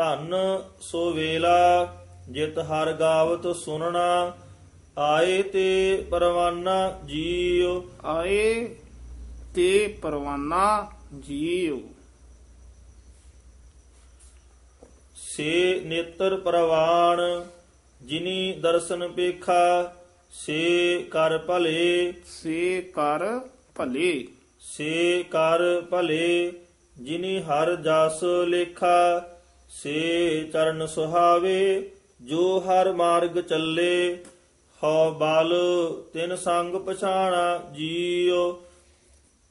[0.00, 0.34] ਧਨ
[0.80, 1.96] ਸੋ ਵੇਲਾ
[2.30, 4.36] ਜਿਤ ਹਰ ਗਾਵਤ ਸੁਨਣਾ
[4.98, 8.76] ਆਏ ਤੇ ਪਰਵਾਨਾ ਜੀਉ। ਆਏ
[9.54, 11.80] ਤੇ ਪਰਵਾਨਾ ਜੀਉ।
[15.14, 17.20] ਸੇ ਨੇਤਰ ਪ੍ਰਵਾਣ
[18.02, 19.94] ਜਿਨੀ ਦਰਸ਼ਨ ਪੇਖਾ
[20.30, 23.40] ਸੇ ਕਰ ਭਲੇ। ਸੇ ਕਰ
[23.76, 24.28] ਭਲੇ।
[24.60, 26.52] ਸੇ ਕਰ ਭਲੇ
[27.00, 29.26] ਜਿਨੀ ਹਰ ਜਸ ਲੇਖਾ।
[29.70, 31.90] ਸੇ ਚਰਨ ਸੁਹਾਵੇ,
[32.22, 34.18] ਜੋ ਹਰ ਮਾਰਗ ਚੱਲੇ,
[34.84, 35.54] ਹਉ ਬਲ
[36.12, 38.62] ਤਿਨ ਸੰਗ ਪਛਾਣਾ ਜੀਉ।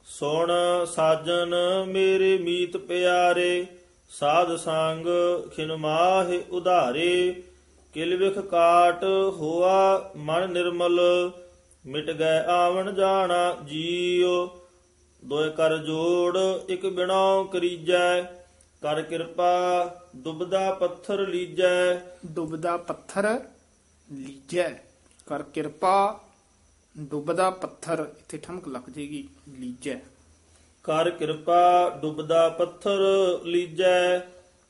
[0.04, 0.50] ਸੁਣ
[0.86, 1.54] ਸਾਜਨ
[1.88, 3.66] ਮੇਰੇ ਮੀਤ ਪਿਆਰੇ,
[4.10, 5.06] ਸਾਧ ਸੰਗ
[5.56, 7.42] ਖਿਨ ਮਾਹਿ ਉਧਾਰੇ।
[7.94, 11.30] ਕਿਲ ਵਿਖ ਕਾਟ ਹੋਆ ਮਨ ਨਿਰਮਲ,
[11.86, 14.48] ਮਿਟ ਗਏ ਆਵਣ ਜਾਣਾ ਜੀਉ।
[15.24, 18.22] ਦੋਇ ਕਰ ਜੋੜ, ਇਕ ਬਿਨਾਉ ਕਰੀਜੈ,
[18.82, 21.94] ਕਰ ਕਿਰਪਾ ਦੁਬਦਾ ਪੱਥਰ ਲੀਜੈ।
[22.26, 23.40] ਡੁੱਬਦਾ ਪੱਥਰ
[24.12, 24.68] ਲੀਜੈ।
[25.26, 26.20] ਕਰ ਕਿਰਪਾ
[26.98, 29.94] ਡੁੱਬਦਾ ਪੱਥਰ ਇੱਥੇ ਠਮਕ ਲੱਗ ਜੇਗੀ ਲੀਜੈ।
[30.84, 32.98] ਕਰ ਕਿਰਪਾ ਡੁੱਬਦਾ ਪੱਥਰ
[33.44, 34.18] ਲੀਜੈ।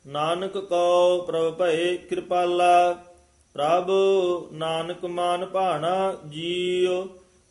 [0.06, 3.04] ਨਾਨਕ ਕਉ ਪ੍ਰਭ ਭਏ ਕਿਰਪਾਲਾ।
[3.54, 3.90] ਪ੍ਰਭ
[4.52, 7.08] ਨਾਨਕ ਮਾਨ ਭਾਣਾ ਜੀਉ।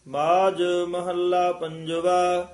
[0.08, 2.48] ਬਾਜ ਮਹੱਲਾ ਪੰਜਵਾ।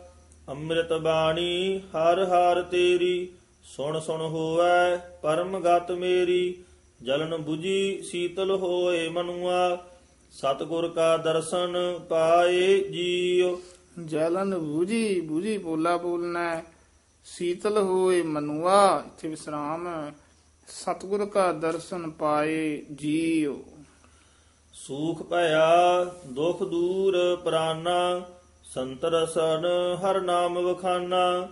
[0.50, 3.30] ਅੰਮ੍ਰਿਤ ਬਾਣੀ ਹਰ ਹਰ ਤੇਰੀ।
[3.66, 6.64] ਸੁਣ ਸੁਣ ਹੋਵੈ ਪਰਮ ਗਤ ਮੇਰੀ
[7.04, 9.86] ਜਲਨ 부ਜੀ ਸੀਤਲ ਹੋਏ ਮਨੁਆ
[10.32, 13.58] ਸਤਿਗੁਰ ਕਾ ਦਰਸ਼ਨ ਪਾਏ ਜੀਉ
[14.06, 16.62] ਜਲਨ ਬੂਝੀ ਬੂਝੀ ਬੋਲਾ ਬੋਲਣਾ।
[17.26, 20.12] ਸੀਤਲ ਹੋਏ ਮਨੁਆ ਇੱਥੇ ਵਿਸਰਾਮ।
[20.68, 23.56] ਸਤਿਗੁਰ ਕਾ ਦਰਸ਼ਨ ਪਾਏ ਜੀਉ
[24.74, 28.22] ਸੂਖ ਭਇਆ ਦੁਖ ਦੂਰ ਪ੍ਰਾਨਾ
[28.64, 31.48] ਸੰਤਰਸਨ ਹਰ ਨਾਮ ਵਖਾਨਾ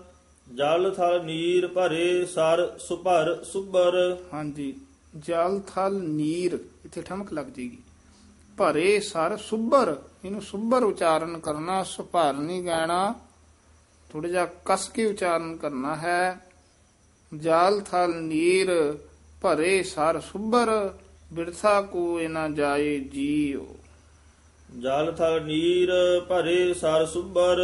[0.48, 3.96] ਜਲ ਥਲ ਨੀਰ ਭਰੇ ਸਰ ਸੁਭਰ ਸੁਭਰ।
[4.34, 4.74] ਹਾਂਜੀ
[5.18, 7.78] ਜਲ ਥਲ ਨੀਰ ਇੱਥੇ ਠਮਕ ਲੱਗ ਜੇਗੀ।
[8.58, 13.14] ਭਰੇ ਸਰ ਸੁੱਬਰ ਇਹਨੂੰ ਸੁੱਬਰ ਉਚਾਰਨ ਕਰਨਾ ਸੁਭਰ ਨਹੀਂ ਗਾਣਾ
[14.10, 16.40] ਥੋੜਾ ਜਿਹਾ ਕਸ ਕੇ ਉਚਾਰਨ ਕਰਨਾ ਹੈ।
[17.32, 18.72] ਜਲ ਥਲ ਨੀਰ
[19.42, 20.70] ਭਰੇ ਸਰ ਸੁੱਬਰ
[21.34, 23.66] ਬਿਰਥਾ ਕੋ ਨਾ ਜਾਏ ਜੀਉ।
[24.80, 25.90] ਜਲ ਥਲ ਨੀਰ
[26.30, 27.60] ਭਰੇ ਸਰ ਸੁਭਰ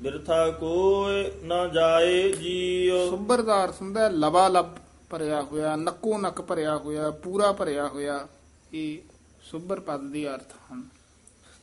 [0.00, 4.74] ਬਿਰਥਾ ਕੋਇ ਨਾ ਜਾਏ ਜੀਉ। ਸੁੱਬਰ ਦਾ ਅਰਥ ਹੁੰਦਾ ਲਬਾ ਲਬ
[5.10, 8.26] ਭਰਿਆ ਹੋਇਆ ਨੱਕੋ ਨੱਕ ਭਰਿਆ ਹੋਇਆ ਪੂਰਾ ਭਰਿਆ ਹੋਇਆ
[8.74, 8.98] ਇਹ
[9.42, 10.82] ਸੁੱਬਰ ਪਦ ਦੇ ਅਰਥ ਹਨ।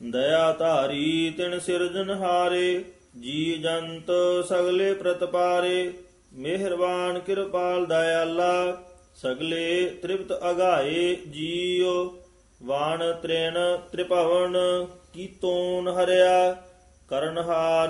[0.02, 2.84] ਦਇਆ ਧਾਰੀ ਤਿਨ ਸਿਰਜਨਹਾਰੇ
[3.20, 4.12] ਜੀ ਜੰਤ
[4.50, 5.94] ਸਗਲੇ ਪ੍ਰਤਪਾਰੇ
[6.34, 8.82] ਮਿਹਰਬਾਨ ਕਿਰਪਾਲ ਦਇਆਲਾ
[9.16, 11.94] ਸਗਲੇ ਤ੍ਰਿਪਤ ਅਗਾਏ ਜੀਉ।
[12.64, 13.58] ਵਾਣ ਤ੍ਰਿਣ
[13.92, 14.58] ਤ੍ਰਿਭਵਨ
[15.14, 16.52] ਕੀਤੋਨ ਹਰਿਆ
[17.12, 17.90] ਕਰਨਹਾਰ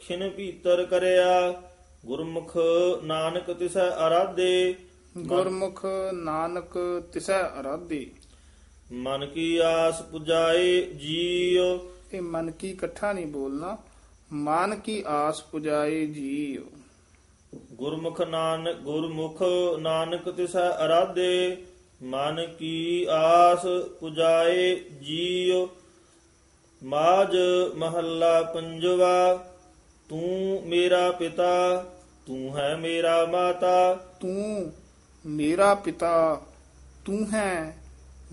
[0.00, 1.62] ਖਿਨ ਭੀਤਰ ਕਰਿਆ
[2.06, 2.56] ਗੁਰਮੁਖ
[3.04, 4.74] ਨਾਨਕ ਤਿਸੈ ਅਰਾਧੇ।
[5.18, 8.10] ਗੁਰਮੁਖ ਨਾਨਕ ਤਿਸੈ ਅਰਾਧੇ।
[8.92, 11.78] ਮਨ ਕੀ ਆਸ ਪੁਜਾਏ ਜੀਉ।
[12.12, 13.78] ਇਹ ਮਨ ਕੀ ਇਕੱਠਾ ਨਹੀਂ ਬੋਲਣਾ
[14.32, 16.62] ਮਨ ਕੀ ਆਸ ਪੁਜਾਏ ਜੀਉ।
[17.72, 19.42] ਗੁਰਮੁਖ ਨਾਨਕ ਗੁਰਮੁਖ
[19.78, 21.56] ਨਾਨਕ ਤਿਸੈ ਅਰਾਧੇ।
[22.02, 23.66] ਮਨ ਕੀ ਆਸ
[24.00, 25.68] ਪੁਜਾਏ ਜੀਉ।
[26.84, 27.36] ਮਾਜ
[27.76, 29.44] ਮਹੱਲਾ ਪੰਜਵਾ
[30.08, 31.84] ਤੂੰ ਮੇਰਾ ਪਿਤਾ
[32.26, 34.72] ਤੂੰ ਹੈ ਮੇਰਾ ਮਾਤਾ। ਤੂੰ
[35.26, 36.40] ਮੇਰਾ ਪਿਤਾ
[37.04, 37.76] ਤੂੰ ਹੈ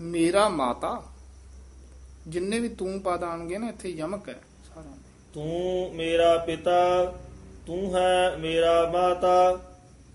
[0.00, 1.02] ਮੇਰਾ ਮਾਤਾ।
[2.28, 4.40] ਜਿੰਨੇ ਵੀ ਤੂੰ ਪਦ ਆਣਗੇ ਨਾ ਇੱਥੇ ਯਮਕ ਹੈ
[4.74, 7.04] ਸਾਰਿਆਂ ਦੇ। ਤੂੰ ਮੇਰਾ ਪਿਤਾ
[7.66, 9.56] ਤੂੰ ਹੈ ਮੇਰਾ ਮਾਤਾ।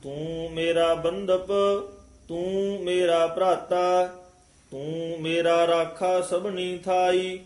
[0.04, 1.48] ਤੂੰ ਮੇਰਾ ਬੰਧਪ
[2.28, 4.06] ਤੂੰ ਮੇਰਾ ਭਰਾਤਾ।
[4.72, 7.40] ਤੂੰ ਮੇਰਾ ਰਾਖਾ ਸਭਨੀ ਥਾਈ।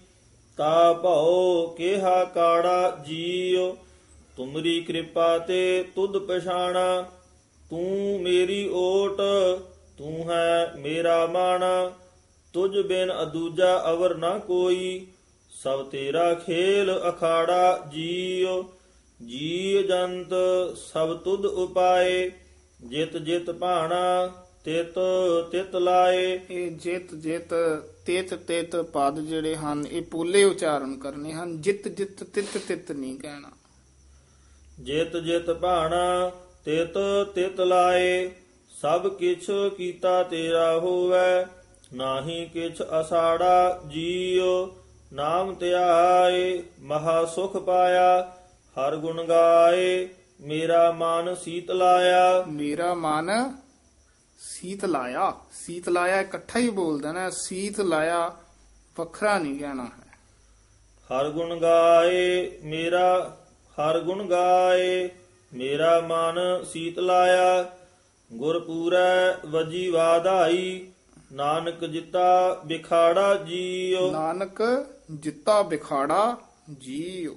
[0.57, 3.75] ਤਾ ਭਉ ਕਿਹਾ ਕਾੜਾ ਜੀਉ,
[4.37, 7.05] ਤੁਮਰੀ ਕਿਰਪਾ ਤੇ ਤੁਧ ਪਛਾਣਾ,
[7.71, 9.21] ਤੂੰ ਮੇਰੀ ਓਟ,
[9.97, 11.91] ਤੂੰ ਹੈ ਮੇਰਾ ਮਾਣਾ,
[12.53, 15.07] ਤੁਝ ਬਿਨ ਅਦੂਜਾ ਅਵਰ ਨਾ ਕੋਈ,
[15.51, 18.63] ਸਭ ਤੇਰਾ ਖੇਲ ਅਖਾੜਾ ਜੀਉ
[19.19, 20.33] ਜੀ ਜੰਤ
[20.77, 22.31] ਸਭ ਤੁਧ ਉਪਾਏ,
[22.83, 24.31] ਜਿਤ ਜਿਤ ਭਾਣਾ
[24.65, 24.99] ਤਿਤ
[25.51, 27.53] ਤਿਤ ਲਾਏ। ਇਹ ਜਿਤ ਜਿਤ
[28.05, 33.17] ਤੇਤ ਤੇਤ ਪਦ ਜਿਹੜੇ ਹਨ ਇਹ ਪੋਲੇ ਉਚਾਰਨ ਕਰਨੇ ਹਨ। ਜਿਤ ਜਿਤ ਤਿਤ ਤਿਤ ਨਹੀਂ
[33.19, 33.49] ਕਹਿਣਾ।
[34.79, 36.31] ਜਿਤ ਜਿਤ ਭਾਣਾ
[36.65, 36.97] ਤਿਤ
[37.35, 38.31] ਤਿਤ ਲਾਏ।
[38.81, 39.47] ਸਭ ਕਿਛ
[39.77, 41.45] ਕੀਤਾ ਤੇਰਾ ਹੋਵੇ।
[41.93, 44.75] ਨਾਹੀ ਕਿਛ ਅਸਾੜਾ ਜੀਉ
[45.13, 48.37] ਨਾਮ ਧਿਆਏ। ਮਹਾ ਸੁਖ ਪਾਇਆ
[48.77, 50.07] ਹਰ ਗੁਣ ਗਾਏ।
[50.41, 53.31] ਮੇਰਾ ਮਨ ਸੀਤ ਲਾਇਆ। ਮੇਰਾ ਮਨ
[54.41, 58.37] ਸੀਤ ਲਾਇਆ। ਸੀਤ ਲਾਇਆ ਇਕੱਠਾ ਹੀ ਬੋਲ ਦੇਣਾ ਸੀਤ ਲਾਇਆ
[58.97, 60.11] ਵੱਖਰਾ ਨਹੀਂ ਕਹਿਣਾ ਹੈ।
[61.09, 63.37] ਹਰ ਗੁਣ ਗਾਏ ਮੇਰਾ
[63.73, 65.09] ਹਰ ਗੁਣ ਗਾਏ
[65.53, 67.71] ਮੇਰਾ ਮਨ ਸੀਤ ਲਾਇਆ।
[68.33, 70.91] ਗੁਰ ਪੂਰੈ ਵਜੀ ਵਾਧਾਈ
[71.33, 76.37] ਨਾਨਕ ਜਿਤਾ ਵਿਖਾੜਾ ਜੀਉ ਨਾਨਕ ਜਿੱਤਾ ਬਿਖਾੜਾ
[76.79, 77.35] ਜੀਉ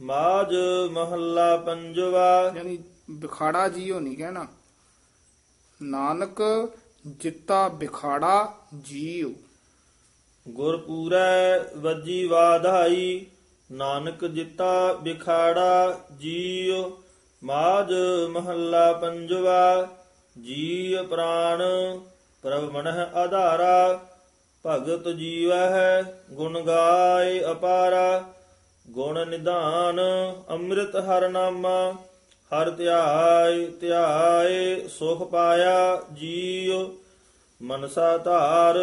[0.00, 0.54] ਮਾਜ
[0.90, 2.78] ਮਹੱਲਾ ਪੰਜਵਾ। ਯਾਨੀ
[3.10, 4.46] ਬਿਖਾੜਾ ਜੀਉ ਨਹੀਂ ਕਹਿਣਾ।
[5.82, 6.68] ਨਾਨਕ
[7.06, 9.32] ਜਿੱਤਾ ਬਿਖਾੜਾ ਜੀਉ।
[10.48, 13.26] ਗੁਰ ਪੂਰੈ ਵਜੀ ਵਾਧਾਈ,
[13.72, 16.90] ਨਾਨਕ ਜਿਤਾ ਵਿਖਾੜਾ ਜੀਉ।
[17.44, 17.92] ਮਾਜ
[18.28, 19.88] ਮਹੱਲਾ ਪੰਜਵਾ
[20.42, 21.62] ਜੀ ਪ੍ਰਾਣ,
[22.42, 24.06] ਪ੍ਰਭ ਮਨਹ ਆਧਾਰਾ।
[24.66, 28.24] ਭਗਤ ਜੀਵਹਿ, ਗੁਣ ਗਾਏ ਅਪਾਰਾ।
[28.90, 30.00] ਗੁਣ ਨਿਧਾਨ,
[30.50, 31.96] ਅੰਮ੍ਰਿਤ ਹਰ ਨਾਮਾ।
[32.52, 36.90] ਹਰ ਧਿਆਏ ਧਿਆਏ ਸੁਖ ਪਾਇਆ ਜੀਉ
[37.62, 38.78] ਮਨਸਾ ਧਾਰ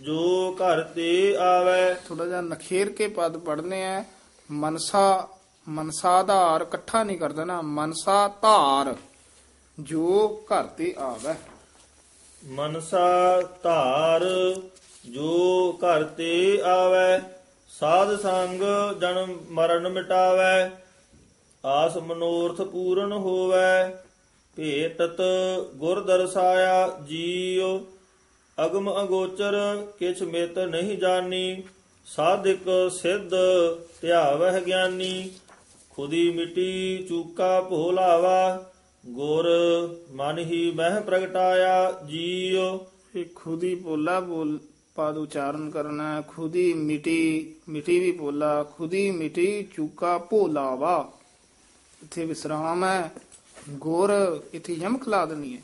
[0.00, 4.04] ਜੋ ਘਰ ਤੇ ਆਵੇ। ਥੋੜਾ ਜਿਹਾ ਨਖੇਰ ਕੇ ਪਦ ਪੜਨੇ ਆ।
[4.50, 5.28] ਮਨਸਾ
[5.68, 8.94] ਮਨਸਾ ਧਾਰ ਇਕੱਠਾ ਨਹੀਂ ਕਰ ਦੇਣਾ ਮਨਸਾ ਧਾਰ
[9.80, 11.34] ਜੋ ਘਰ ਤੇ ਆਵੇ।
[12.42, 14.24] ਮਨਸਾ ਧਾਰ
[15.10, 17.20] ਜੋ ਘਰ ਤੇ ਆਵੇ
[17.80, 18.62] ਸਾਧ ਸੰਗ
[19.00, 20.70] ਜਨਮ ਮਰਨ ਮਿਟਾਵੇ
[21.64, 23.94] ਆਸ ਮਨੋਰਥ ਪੂਰਨ ਹੋਵੇ,
[24.56, 25.20] ਭੇਟਤ
[25.76, 27.78] ਗੁਰ ਦਰਸਾਇਆ ਜੀਉ।
[28.58, 29.54] ਅਗਮ ਅਗੋਚਰ
[29.98, 31.62] ਕਿਛ ਮਿਤ ਨਹੀਂ ਜਾਣੀ,
[32.06, 33.34] ਸਾਧਿਕ ਸਿੱਧ
[34.00, 35.30] ਧਿਆਵਹਿ ਗਿਆਨੀ।
[35.90, 38.64] ਖੁਦੀ ਮਿਟੀ ਚੂਕਾ ਭੋਲਾਵਾ,
[39.04, 39.48] ਗੁਰ
[40.12, 42.78] ਮਨ ਹੀ ਮਹਿ ਪ੍ਰਗਟਾਇਆ ਜੀਉ।
[43.16, 44.58] ਇਹ ਖੁਦ ਹੀ ਬੋਲਾ ਬੋਲ
[44.94, 51.12] ਪਦ ਉਚਾਰਨ ਕਰਨਾ ਹੈ ਖੁਦੀ ਮਿਟੀ ਮਿਟੀ ਵੀ ਭੋਲਾ, ਖੁਦੀ ਮਿਟੀ ਚੂਕਾ ਭੋਲਾ ਵਾ
[52.02, 53.10] ਇੱਥੇ ਵਿਸਰਾਮ ਹੈ।
[53.70, 55.62] ਗੁਰ ਇੱਥੇ ਯਮਕ ਲਾ ਦੇਣੀ ਹੈ।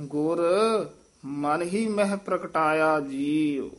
[0.00, 0.40] ਗੁਰ
[1.24, 3.70] ਮਨ ਹੀ ਮਹਿ ਪ੍ਰਗਟਾਇਆ ਜੀਉ।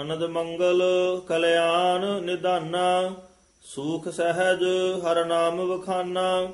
[0.00, 0.82] ਅਨੰਦ ਮੰਗਲ
[1.28, 3.14] ਕਲਿਆਣ ਨਿਧਾਨਾ
[3.62, 4.62] ਸੂਖ ਸਹਿਜ
[5.04, 6.48] ਹਰ ਨਾਮ ਵਖਾਨਾ।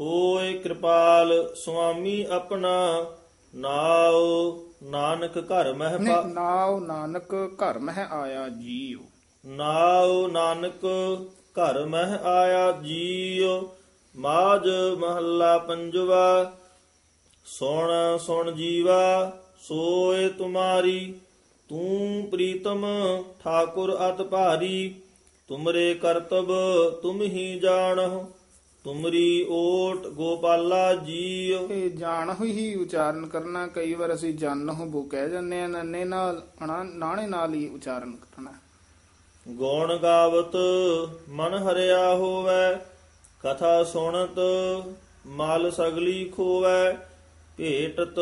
[0.00, 3.06] ਹੋਏ ਕਿਰਪਾਲ ਸੁਆਮੀ ਆਪਣਾ
[3.54, 9.00] ਨਾਉ ਨਾਨਕ ਘਰ ਮਹਿ ਪਾ ਨਾਉ ਨਾਨਕ ਘਰ ਮਹਿ ਆਇਆ ਜੀਉ।
[9.46, 10.86] ਨਾਉ ਨਾਨਕ
[11.56, 13.68] ਘਰ ਮਹਿ ਆਇਆ ਜੀਉ
[14.16, 16.52] ਮਾਜ ਮਹੱਲਾ ਪੰਜਵਾ,
[17.44, 21.14] ਸੁਣ ਸੁਣ ਜੀਵਾ, ਸੋਏ ਤੁਮਾਰੀ,
[21.68, 22.86] ਤੂੰ ਪ੍ਰੀਤਮ
[23.44, 24.94] ਠਾਕੁਰ ਅਤ ਭਾਰੀ,
[25.48, 26.52] ਤੁਮਰੇ ਕਰਤਬ
[27.02, 28.30] ਤੁਮ ਹੀ ਜਾਣਹੁ,
[28.84, 35.30] ਤੁਮਰੀ ਓਟ ਗੋਪਾਲਾ ਜੀਉ। ਇਹ ਜਾਣ ਹੀ ਉਚਾਰਨ ਕਰਨਾ, ਕਈ ਵਾਰ ਅਸੀਂ ਜਨ ਬੋ ਕਹਿ
[35.30, 38.52] ਜਾਂਦੇ ਆ ਨੰਨੇ ਨਾਲ ਅਣਾ- ਨਾਣੇ ਨਾਲ ਹੀ ਉਚਾਰਨ ਕਰਨਾ।
[39.46, 40.56] ਗੁਣ ਗਾਵਤ
[41.28, 42.76] ਮਨ ਹਰਿਆ ਹੋਵੇ,
[43.40, 44.38] ਕਥਾ ਸੁਣਤ
[45.26, 46.96] ਮਲ ਸਗਲੀ ਖੋਵੇ,
[47.58, 48.18] ਭੇਟਤ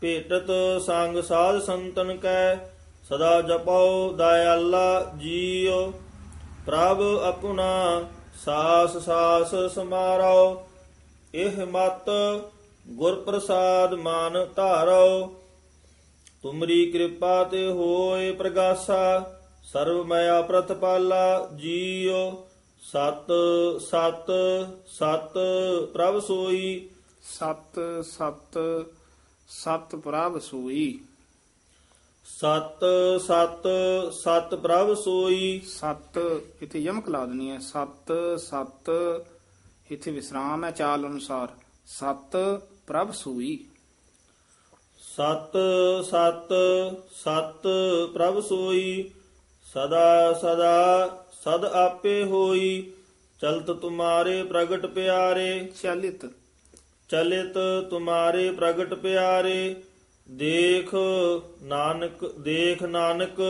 [0.00, 0.50] ਭੇਟਤ
[0.82, 2.56] ਸੰਗ ਸਾਧ ਸੰਤਨ ਕੈ,
[3.02, 5.92] ਸਦਾ ਜਪਉ ਦਇਆਲਾ ਜੀਉ,
[6.66, 8.04] ਪ੍ਰਭ ਆਪਣਾ
[8.44, 10.66] ਸਾਸ ਸਾਸ ਸਮਾਰੋ
[11.34, 12.10] ਇਹ ਮਤ
[12.86, 15.32] ਗੁਰ ਪ੍ਰਸਾਦ ਮਾਨ ਧਾਰੋ
[16.42, 19.32] ਤੁਮਰੀ ਕਿਰਪਾ ਤੇ ਹੋਏ ਪ੍ਰਗਾਸਾ
[19.72, 22.44] ਸਰਵ ਮਇਆ ਪ੍ਰਤਪਾਲਾ ਜੀਉ
[22.82, 23.32] ਸਤ
[23.80, 24.30] ਸਤ
[24.86, 25.34] ਸਤ
[25.92, 26.90] ਪ੍ਰਭ ਸੋਈ।
[27.22, 28.58] ਸਤ ਸਤ
[29.48, 31.00] ਸਤ ਪ੍ਰਭ ਸੋਈ।
[32.24, 32.84] ਸਤ
[33.20, 33.66] ਸਤ
[34.12, 38.90] ਸਤ ਪ੍ਰਭ ਸੋਈ। ਸਤ ਇੱਥੇ ਯਮਕ ਲਾ ਦੇਣੀ ਹੈ। ਸਤ ਸਤ
[39.90, 41.48] ਇੱਥੇ ਵਿਸਰਾਮ ਹੈ ਚਾਲ ਅਨੁਸਾਰ।
[41.86, 43.64] ਸਤ ਪ੍ਰਭ ਸੋਈ।
[44.98, 45.56] ਸਤ
[46.04, 46.48] ਸਤ
[47.14, 47.68] ਸਤ
[48.14, 49.10] ਪ੍ਰਭ ਸੋਈ।
[49.74, 52.92] ਸਦਾ ਸਦਾ ਸਦ ਆਪੇ ਹੋਈ
[53.40, 56.26] ਚਲਤ ਤੁਮਾਰੇ ਪ੍ਰਗਟ ਪਿਆਰੇ। ਚਲਿਤ।
[57.08, 57.54] ਚਲਿਤ
[57.90, 59.76] ਤੁਮਾਰੇ ਪ੍ਰਗਟ ਪਿਆਰੇ
[60.30, 60.94] ਦੇਖ
[61.62, 63.40] ਨਾਨਕ ਦੇਖ ਨਾਨਕ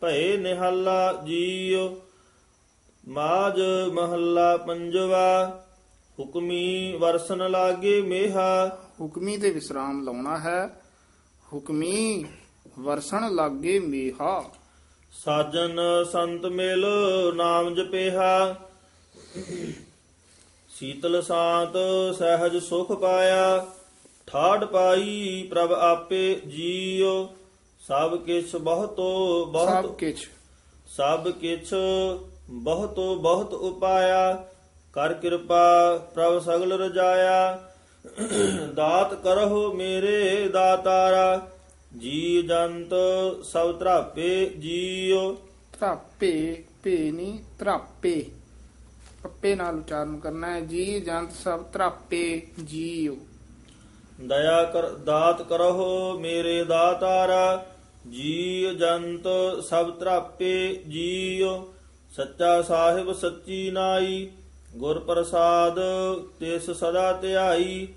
[0.00, 1.96] ਭਏ ਨਿਹਾਲਾ ਜੀਉ।
[3.08, 3.60] ਮਾਜ
[3.92, 5.64] ਮਹੱਲਾ ਪੰਜਵਾ
[6.18, 10.82] ਹੁਕਮੀ ਵਰਸਨ ਲਾਗੇ ਮੇਹਾ। ਹੁਕਮੀ ਤੇ ਵਿਸਰਾਮ ਲਾਉਣਾ ਹੈ।
[11.52, 12.24] ਹੁਕਮੀ
[12.78, 14.44] ਵਰਸਣ ਲਾਗੇ ਮੇਹਾ।
[15.12, 15.80] ਸਾਜਨ
[16.12, 16.86] ਸੰਤ ਮਿਲ
[17.34, 18.54] ਨਾਮ ਜਪੇਹਾ।
[20.68, 21.72] ਸੀਤਲ ਸਾਤ
[22.18, 23.66] ਸਹਿਜ ਸੁਖ ਪਾਇਆ।
[24.26, 27.28] ਠਾੜ ਪਾਈ ਪ੍ਰਭ ਆਪੇ ਜੀਉ।
[27.80, 30.28] ਸਭ ਕਿਛ ਬਹੁਤੋ ਸਭ ਬਹੁਤ ਕਿਛ।
[30.86, 31.74] ਸਭ ਕਿਛ
[32.50, 34.48] ਬਹੁਤੋ ਬਹੁਤ ਉਪਾਇਆ।
[34.92, 37.62] ਕਰ ਕਿਰਪਾ ਪ੍ਰਭ ਸਗਲ ਰਜਾਇਆ।
[38.74, 41.48] ਦਾਤ ਕਰਹੁ ਮੇਰੇ ਦਾਤਾਰਾ।
[41.98, 42.94] ਜੀ ਜੰਤ
[43.44, 45.34] ਸਭ ਧਰਾਪੇ ਜੀਉ।
[45.72, 48.26] ਧਰਾਪੇ ਭੇ ਨਹੀਂ ਧਰਾਪੇ।
[49.22, 53.16] ਪੱਪੇ ਨਾਲ ਉਚਾਰਨ ਕਰਨਾ ਹੈ। ਜੀ ਜੰਤ ਸਭ ਧਰਾਪੇ ਜੀਉ।
[54.20, 57.66] ਦਇਆ ਕਰ ਦਾਤ ਕਰਹੁ ਮੇਰੇ ਦਾਤਾਰਾ।
[58.10, 59.24] ਜੀ ਜੰਤ
[59.64, 61.72] ਸਭ ਧਰਾਪੇ ਜੀਉ।
[62.16, 64.30] ਸੱਚਾ ਸਾਹਿਬ ਸੱਚੀ ਨਾਈ।
[64.76, 65.78] ਗੁਰ ਪ੍ਰਸਾਦ
[66.40, 67.88] ਤਿਸ ਸਦਾ ਧਿਆਈ।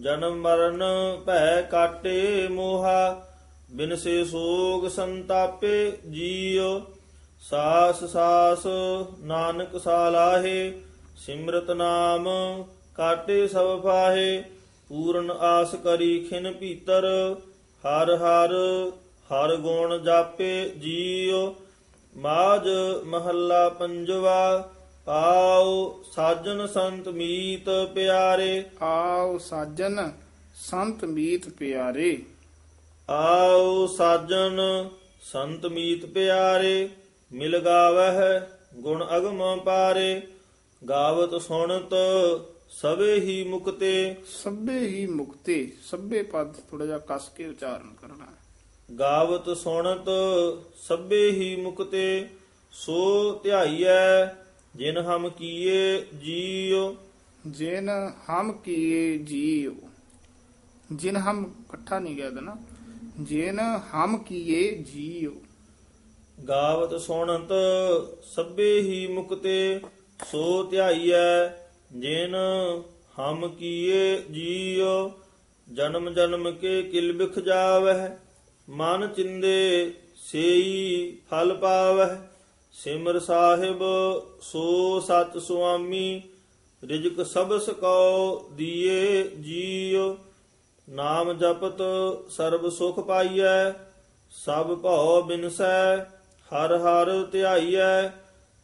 [0.00, 0.82] ਜਨਮ ਮਰਨ
[1.26, 3.26] ਭੈ ਕਾਟੇ ਮੋਹਾ।
[3.72, 6.80] ਬਿਨਸੇ ਸੋਗ ਸੰਤਾਪੇ ਜੀਉ,
[7.40, 8.66] ਸਾਸ ਸਾਸ
[9.20, 10.72] ਨਾਨਕ ਸਾਲਾਹੇ,
[11.16, 12.28] ਸਿਮਰਤ ਨਾਮ
[12.94, 14.42] ਕਾਟੇ ਸਭ ਫਾਹੇ,
[14.88, 17.06] ਪੂਰਨ ਆਸ ਕਰੀ ਖਿਨ ਭੀਤਰ,
[17.84, 18.54] ਹਰ ਹਰ
[19.30, 21.54] ਹਰ ਗੁਣ ਜਾਪੇ ਜੀਉ
[22.16, 22.68] ਮਾਜ
[23.04, 24.70] ਮਹੱਲਾ ਪੰਜਵਾ,
[25.08, 30.10] ਆਓ ਸਾਜਨ ਸੰਤ ਮੀਤ ਪਿਆਰੇ। ਆਓ ਸਾਜਨ
[30.54, 32.22] ਸੰਤ ਮੀਤ ਪਿਆਰੇ।
[33.10, 34.60] ਆਓ ਸਾਜਨ
[35.22, 36.88] ਸੰਤ ਮੀਤ ਪਿਆਰੇ
[37.32, 38.40] ਮਿਲ ਗਾਵਹਿ
[38.74, 40.22] ਗੁਣ ਅਗਮ ਪਾਰੇ।
[40.88, 41.90] ਗਾਵਤ ਸੁਣਤ
[42.70, 48.26] ਸਵੇ ਹੀ ਮੁਕਤੇ। ਸਭੇ ਹੀ ਮੁਕਤੇ ਸਭੇ ਪਦ ਥੋੜਾ ਜਿਹਾ ਕਸ ਕੇ ਉਚਾਰਨ ਕਰਨਾ।
[49.00, 50.08] ਗਾਵਤ ਸੁਣਤ
[50.76, 52.28] ਸਭੇ ਹੀ ਮੁਕਤੇ
[52.72, 54.26] ਸੋ ਧਿਆਈਐ
[54.76, 56.96] ਜਿਨ ਹਮ ਕੀਏ ਜੀਉ।
[57.46, 57.90] ਜਿਨ
[58.30, 59.74] ਹਮ ਕੀਏ ਜੀਉ।
[60.92, 62.56] ਜਿਨ ਹਮ ਇਕੱਠਾ ਨਹੀਂ ਗਿਆ ਨਾ।
[63.20, 65.32] ਜਿਨ ਹਮ ਕੀਏ ਜੀਉ।
[66.48, 67.52] ਗਾਵਤ ਸੁਣਤ
[68.24, 69.80] ਸਭੇ ਹੀ ਮੁਕਤੇ,
[70.30, 71.48] ਸੋ ਧਿਆਈਐ,
[71.92, 72.36] ਜਿਨ
[73.18, 75.10] ਹਮ ਕੀਏ ਜੀਉ,
[75.68, 78.08] ਜਨਮ ਜਨਮ ਕੇ ਕਿਲ ਬਿਖ ਜਾਵਹਿ,
[78.68, 82.16] ਮਨ ਚਿੰਦੇ ਸੇਈ ਫਲ ਪਾਵਹਿ,
[82.72, 83.82] ਸਿਮਰ ਸਾਹਿਬ
[84.42, 86.22] ਸੋ ਸਤ ਸੁਆਮੀ,
[86.82, 90.16] ਰਿਜਕ ਸਬਸ ਕਉ ਦੀਏ ਜੀਉ।
[90.90, 91.82] ਨਾਮ ਜਪਤ
[92.30, 93.70] ਸਰਬ ਸੁਖ ਪਾਈਐ
[94.30, 95.96] ਸਭ ਭਉ ਬਿਨਸੈ
[96.50, 98.08] ਹਰ ਹਰ ਧਿਆਈਐ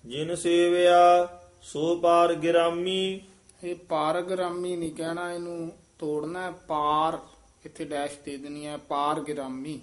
[0.05, 1.29] ਜਿਨ ਸੇਵਿਆ
[1.63, 3.21] ਸੋ ਪਾਰ ਗਿਰਾਮੀ।
[3.65, 7.19] ਇਹ ਪਾਰਗ੍ਰਾਮੀ ਨਹੀਂ ਕਹਿਣਾ ਇਹਨੂੰ ਤੋੜਨਾ ਹੈ, ਪਾਰ
[7.65, 9.81] ਇੱਥੇ ਡੈਸ਼ ਦੇ ਦੇਣੀ ਹੈ ਪਾਰ ਗਿਰਾਮੀ।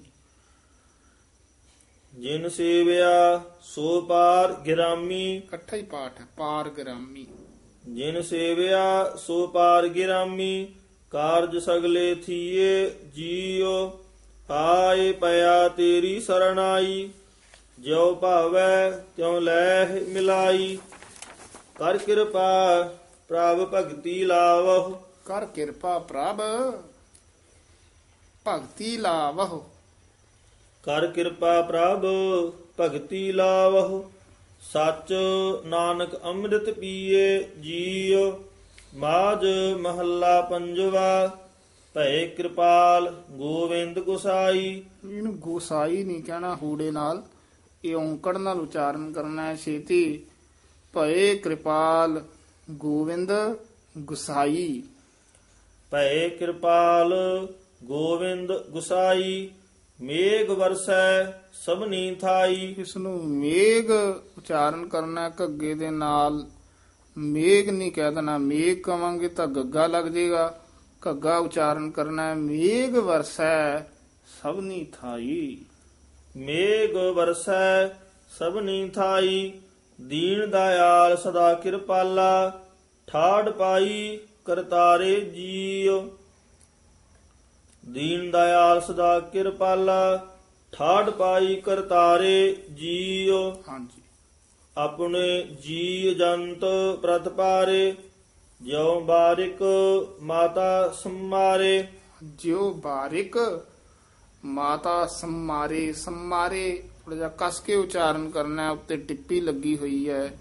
[2.14, 7.28] ਜਿਨ ਸੇਵਿਆ ਸੋ ਪਾਰ ਗਿਰਾਮੀ। ਇਕੱਠਾ ਹੀ ਪਾਠ ਹੈ ਪਾਰ ਗਿਰਾਮੀ।
[7.90, 10.68] ਜਿਨ ਸੇਵਿਆ ਸੋ ਪਾਰ ਗਿਰਾਮੀ
[11.14, 13.92] ਕਾਰਜ ਸਗਲੇ ਥੀਏ ਜੀਉ
[14.52, 17.10] ਆਏ ਪਿਆ ਤੇਰੀ ਸਰਣਾਈ
[17.80, 20.78] ਜਿਉ ਭਾਵੈ ਤਿਉ ਲੈ ਮਿਲਾਈ।
[21.76, 22.84] ਕਰ ਕਿਰਪਾ
[23.28, 24.96] ਪ੍ਰਭ ਭਗਤੀ ਲਾਵਹੁ।
[25.26, 26.42] ਕਰ ਕਿਰਪਾ ਪ੍ਰਭ
[28.48, 29.64] ਭਗਤੀ ਲਾਵਹੁ।
[30.84, 32.06] ਕਰ ਕਿਰਪਾ ਪ੍ਰਭ
[32.80, 34.12] ਭਗਤੀ ਲਾਵਹੁ।
[34.62, 35.14] ਸਚ
[35.66, 38.32] ਨਾਨਕ ਅੰਮ੍ਰਿਤ ਪੀਏ ਜੀਉ।
[38.96, 39.46] ਮਾਜ
[39.80, 41.38] ਮਹੱਲਾ ਪੰਜਵਾ
[41.94, 47.24] ਭੈ ਕਿਰਪਾਲ ਗੋਵਿੰਦ ਗੁਸਾਈ। ਇਹਨੂੰ ਗੋਸਾਈ ਨਹੀਂ ਕਹਿਣਾ ਹੂੜੇ ਨਾਲ।
[47.86, 50.26] ਇਹ ਔਂਕੜ ਨਾਲ ਉਚਾਰਨ ਕਰਨਾ ਹੈ ਛੇਤੀ।
[50.94, 52.22] ਭਏ ਕਿਰਪਾਲ
[52.72, 53.32] ਗੋਵਿੰਦ
[53.98, 54.84] ਗੁਸਾਈ।
[55.92, 57.14] ਭੈ ਕਿਰਪਾਲ
[57.84, 59.50] ਗੋਵਿੰਦ ਗੁਸਾਈ
[60.02, 63.92] ਮੇਘ ਵਰਸੈ ਸਭਨੀ ਥਾਈ। ਇਸ ਨੂੰ ਮੇਘ
[64.38, 66.46] ਉਚਾਰਨ ਕਰਨਾ ਘੱਗੇ ਦੇ ਨਾਲ।
[67.18, 70.60] ਮੇਘ ਨਹੀਂ ਕਹਿ ਦੇਣਾ ਮੇਘ ਕਵਾਂਗੇ ਤਾਂ ਗੱਗਾ ਲੱਗ ਜਾਏਗਾ
[71.10, 73.80] ਘੱਗਾ ਉਚਾਰਨ ਕਰਨਾ ਹੈ ਮੇਘ ਵਰਸੈ
[74.44, 75.58] ਸਭਨੀ ਥਾਈ।
[76.36, 77.88] ਮੇਘ ਵਰਸੈ
[78.40, 79.54] ਸਭਨੀ ਥਾਈ।
[80.02, 82.66] ਦੀਨ ਦਇਆਲ ਸਦਾ ਕਿਰਪਾਲਾ
[83.08, 86.02] ਠਾੜ ਪਾਈ ਕਰਤਾਰੇ ਜੀਉ।
[87.90, 90.28] ਦੀਨ ਦਇਆਲ ਸਦਾ ਕਿਰਪਾਲਾ
[90.72, 94.03] ਠਾੜ ਪਾਈ ਕਰਤਾਰੇ ਜੀਉ। ਹਾਂਜੀ।
[94.78, 96.62] ਆਪਣੇ ਜੀ ਜੰਤ
[97.02, 97.96] ਪ੍ਰਤਪਾਰੇ
[98.62, 99.60] ਜਿਉ ਬਾਰਿਕ
[100.22, 101.88] ਮਾਤਾ ਸੰਮਾਰੇ।
[102.24, 103.66] ਜਿਉ ਬਾਰਿਕ
[104.46, 110.38] ਮਾਤਾ ਸੰਮਾਰੇ ਸੰਮਾਰੇ ਥੋੜਾ ਜਿਹਾ ਕਸ ਕੇ ਉਚਾਰਨ ਕਰਨਾ ਉੱਤੇ ਟਿੱਪੀ ਲੱਗੀ ਹੋਈ ਹੈ।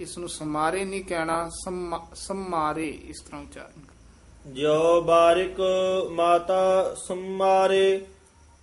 [0.00, 3.82] ਇਸ ਨੂੰ ਸਮਾਰੇ ਨਹੀਂ ਕਹਿਣਾ ਸੰਮਾ- ਸੰਮਾਰੇ ਇਸ ਤਰ੍ਹਾਂ ਉਚਾਰਨ।
[4.52, 5.60] ਜਿਉ ਬਾਰਿਕ
[6.10, 8.04] ਮਾਤਾ ਸੰਮਾਰੇ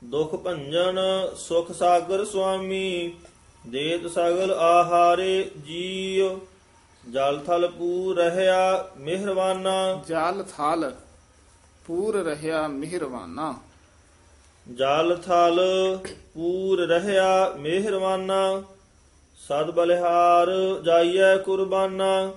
[0.03, 0.99] ਦੁਖ ਭੰਜਨ
[1.35, 3.11] ਸੁਖ ਸਾਗਰ ਸੁਆਮੀ।
[3.69, 6.39] ਦੇਤ ਸਗਲ ਆਹਾਰੇ ਜੀਉ
[7.12, 10.95] ਜਲ ਥਲ ਪੂ ਰਹਿਆ ਮਿਹਰਵਾਨਾ। ਜਲ ਥਲ
[11.88, 13.55] ਪੂਰ ਰਹਿਆ ਮਿਹਰਵਾਨਾ।
[14.75, 15.60] ਜਲ ਥਲ
[16.34, 18.63] ਪੂਰ ਰਹਿਆ ਮਿਹਰਵਾਨਾ।
[19.47, 20.47] ਸਦ ਬਲਿਹਾਰ
[20.84, 22.32] ਜਾਈਐ ਕੁਰਬਾਨਾ।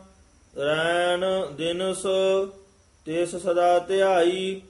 [0.58, 2.02] ਰੈਣ ਦਿਨਸ
[3.04, 4.62] ਤਿਸ ਸਦਾ ਧਿਆਈ।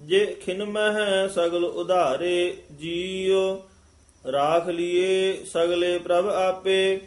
[0.00, 3.62] ਜੇ ਖਿਨ ਮਹਿ ਸਗਲ ਉਧਾਰੇ ਜੀਉ
[4.32, 7.00] ਰਾਖ ਲੀਏ ਸਗਲੇ ਪ੍ਰਭ ਆਪੇ,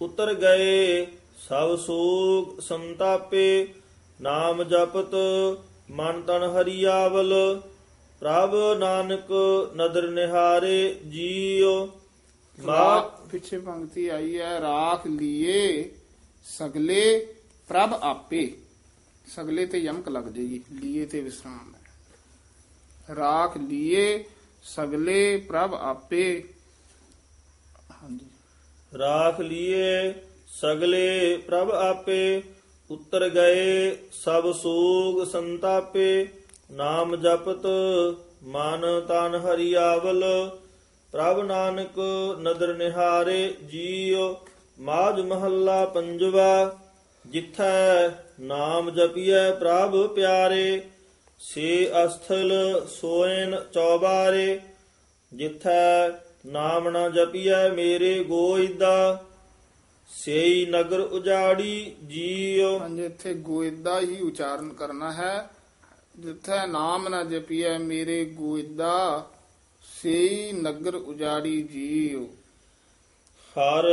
[0.00, 1.06] ਉਤਰ ਗਏ
[1.38, 3.68] ਸਭ ਸੋਗ ਸੰਤਾਪੇ,
[4.20, 5.14] ਨਾਮ ਜਪਤ
[5.90, 7.60] ਮਨ ਤਨ ਹਰੀਆਵਲ,
[8.20, 9.26] ਪ੍ਰਭ ਨਾਨਕ
[9.76, 11.88] ਨਦਰ ਨਿਹਾਰੇ ਜੀਉ।
[12.64, 15.90] ਮਾ ਰਾਖ ਪਿੱਛੇ ਪੰਕਤੀ ਆਈ ਹੈ, ਰਾਖ ਲੀਏ
[16.44, 17.34] ਸਗਲੇ
[17.68, 18.54] ਪ੍ਰਭ ਆਪੇ।
[19.34, 24.24] ਸਗਲੇ ਤੇ ਯਮਕ ਲੱਗ ਜਾਏਗੀ, ਲੀਏ ਤੇ ਵਿਸਰਾਮ ਹੈ। ਰਾਖ ਲੀਏ
[24.62, 26.55] ਸਗਲੇ ਪ੍ਰਭ ਆਪੇ। ਹਾਂਜੀ
[28.92, 30.14] ਰਾਖ ਲੀਏ
[30.60, 32.42] ਸਗਲੇ ਪ੍ਰਭ ਆਪੇ,
[32.90, 36.28] ਉਤਰ ਗਏ ਸਭ ਸੋਗ ਸੰਤਾਪੇ,
[36.70, 37.66] ਨਾਮ ਜਪਤ
[38.42, 40.24] ਮਨ ਤਨ ਹਰੀਆਵਲ।
[41.12, 41.98] ਪ੍ਰਭ ਨਾਨਕ
[42.40, 44.34] ਨਦਰ ਨਿਹਾਰੇ ਜੀਉ
[44.78, 46.76] ਮਾਜ ਮਹੱਲਾ ਪੰਜਵਾ,
[47.24, 48.08] ਜਿਥੈ
[48.40, 50.82] ਨਾਮ ਜਪੀਐ ਪ੍ਰਭ ਪਿਆਰੇ,
[51.40, 52.52] ਸੇ ਅਸਥਲ
[52.88, 54.60] ਸੋਇਨ ਚੌਬਾਰੇ,
[55.32, 56.08] ਜਿਥੈ
[56.46, 59.24] ਨਾਮ ਨਾ ਜਪੀਐ ਮੇਰੇ ਗੋਇਦਾ
[60.08, 65.50] ਸੇਈ ਨਗਰ ਉਜਾੜੀ ਜੀਉ। ਹਾਂਜੀ ਇੱਥੇ ਗੋਇਦਾ ਹੀ ਉਚਾਰਨ ਕਰਨਾ ਹੈ।
[66.18, 69.30] ਜਿੱਥੇ ਨਾਮ ਨਾ ਜਪੀਐ ਮੇਰੇ ਗੋਇਦਾ
[70.02, 72.24] ਸੇਈ ਨਗਰ ਉਜਾੜੀ ਜੀਉ।
[73.56, 73.84] ਹਰ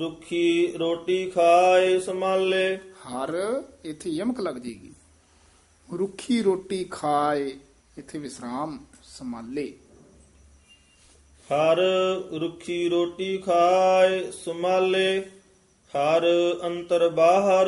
[0.00, 4.92] ਰੁਖੀ ਰੋਟੀ ਖਾਏ ਸਮਾਲੇ। ਹਰ ਇੱਥੇ ਯਮਕ ਲੱਗ ਜੇਗੀ।
[5.98, 7.58] ਰੁੱਖੀ ਰੋਟੀ ਖਾਏ
[7.98, 9.72] ਇੱਥੇ ਵਿਸਰਾਮ ਸੰਭਾਲੇ
[11.50, 11.78] ਹਰ
[12.40, 15.20] ਰੁਖੀ ਰੋਟੀ ਖਾਏ ਸਮਾਲੇ।
[15.92, 16.22] ਹਰ
[16.64, 17.66] ਅੰਤਰ ਬਾਹਰ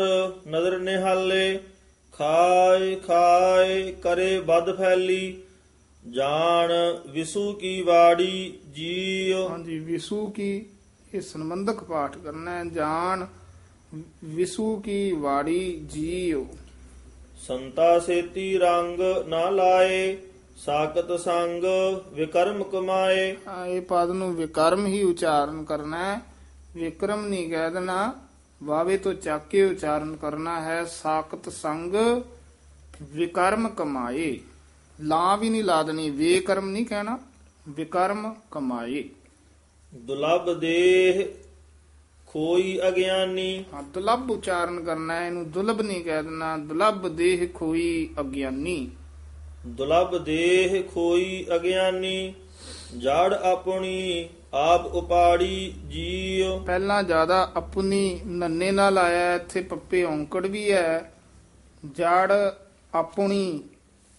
[0.48, 1.58] ਨਦਰ ਨਿਹਾਲੇ।
[2.12, 5.42] ਖਾਏ ਖਾਏ ਕਰੇ ਬਦ ਫੈਲੀ।
[6.10, 6.72] ਜਾਣ
[7.10, 10.66] ਵਿਸੂ ਕੀ ਵਾੜੀ ਜੀਉ। ਹਾਂਜੀ ਵਿਸੂ ਕੀ
[11.14, 13.26] ਇਹ ਸੰਬੰਧਕ ਪਾਠ ਕਰਨਾ ਹੈ। ਜਾਣ
[14.24, 16.46] ਵਿਸੂ ਕੀ ਵਾੜੀ ਜੀਉ।
[17.46, 20.16] ਸੰਤਾ ਸੇਤੀ ਰੰਗ ਨਾ ਲਾਏ।
[20.56, 21.64] ਸਾਕਤ ਸੰਗ
[22.12, 26.20] ਵਿਕਰਮ ਕਮਾਏ। ਆ, ਇਹ ਪਦ ਨੂੰ ਵਿਕਰਮ ਹੀ ਉਚਾਰਨ ਕਰਨਾ ਹੈ।
[26.74, 28.14] ਵਿਕਰਮ ਨਹੀਂ ਕਹਿ ਦੇਣਾ
[28.62, 31.94] ਵਾਵੇ ਤੋਂ ਚੱਕ ਕੇ ਉਚਾਰਨ ਕਰਨਾ ਹੈ। ਸਾਕਤ ਸੰਗ
[33.02, 34.40] ਵਿਕਰਮ ਕਮਾਏ।
[35.00, 37.18] ਲਾ ਵੀ ਨਹੀਂ ਲਾ ਦੇਣੀ ਵੇਕਰਮ ਨਹੀਂ ਕਹਿਣਾ
[37.68, 39.04] ਵਿਕਰਮ ਕਮਾਏ।
[39.94, 41.26] ਦੁਲਬ ਦੇਹ
[42.26, 48.10] ਖੋਈ ਅਗਿਆਨੀ। ਹਾਂ ਦੁਲੱਭ ਉਚਾਰਨ ਕਰਨਾ ਹੈ ਇਹਨੂੰ ਦੁਲਬ ਨਹੀਂ ਕਹਿ ਦੇਣਾ ਦੁਲੱਭ ਦੇਹ ਖੋਈ
[48.20, 48.90] ਅਗਿਆਨੀ।
[49.66, 52.34] ਦੁਲਬ ਦੇਹ ਖੋਈ ਅਗਿਆਨੀ
[52.98, 60.46] ਜੜ ਆਪਣੀ ਆਪ ਉਪਾੜੀ ਜੀਉ। ਪਹਿਲਾਂ ਜ਼ਿਆਦਾ ਆਪਣੀ ਨੰਨੇ ਨਾਲ ਆਇਆ ਹੈ, ਇੱਥੇ ਪੱਪੇ ਔਂਕੜ
[60.46, 61.12] ਵੀ ਹੈ।
[61.92, 62.32] ਜੜ
[62.94, 63.62] ਆਪਣੀ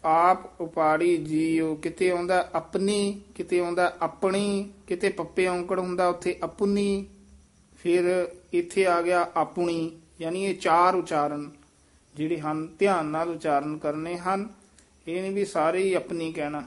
[0.05, 7.05] ਆਪ ਉਪਾੜੀ ਜੀਉ। ਕਿਤੇ ਆਉਂਦਾ ਆਪਣੀ ਕਿਤੇ ਆਉਂਦਾ ਆਪਣੀ ਕਿਤੇ ਪੱਪੇ ਔਂਕੜ ਹੁੰਦਾ ਉੱਥੇ ਆਪਣੀ।
[7.77, 9.91] ਫਿਰ ਇੱਥੇ ਆ ਗਿਆ ਆਪਣੀ
[10.21, 11.51] ਯਾਨੀ ਇਹ ਚਾਰ ਉਚਾਰਨ
[12.15, 14.49] ਜਿਹੜੇ ਹਨ ਧਿਆਨ ਨਾਲ ਉਚਾਰਨ ਕਰਨੇ ਹਨ।
[15.07, 16.63] ਇਹ ਨਹੀਂ ਵੀ ਸਾਰੇ ਹੀ ਆਪਣੀ ਕਹਿਣਾ।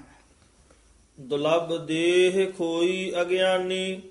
[1.20, 4.02] ਦੁਲਬ ਦੇਹ ਖੋਈ ਅਗਿਆਨੀ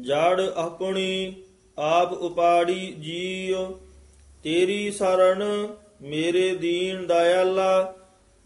[0.00, 1.34] ਜੜ ਆਪਣੀ
[1.78, 3.66] ਆਪ ਉਪਾੜੀ ਜੀਉ।
[4.42, 5.44] ਤੇਰੀ ਸਰਣ
[6.02, 7.94] ਮੇਰੇ ਦੀਨ ਦਇਆਲਾ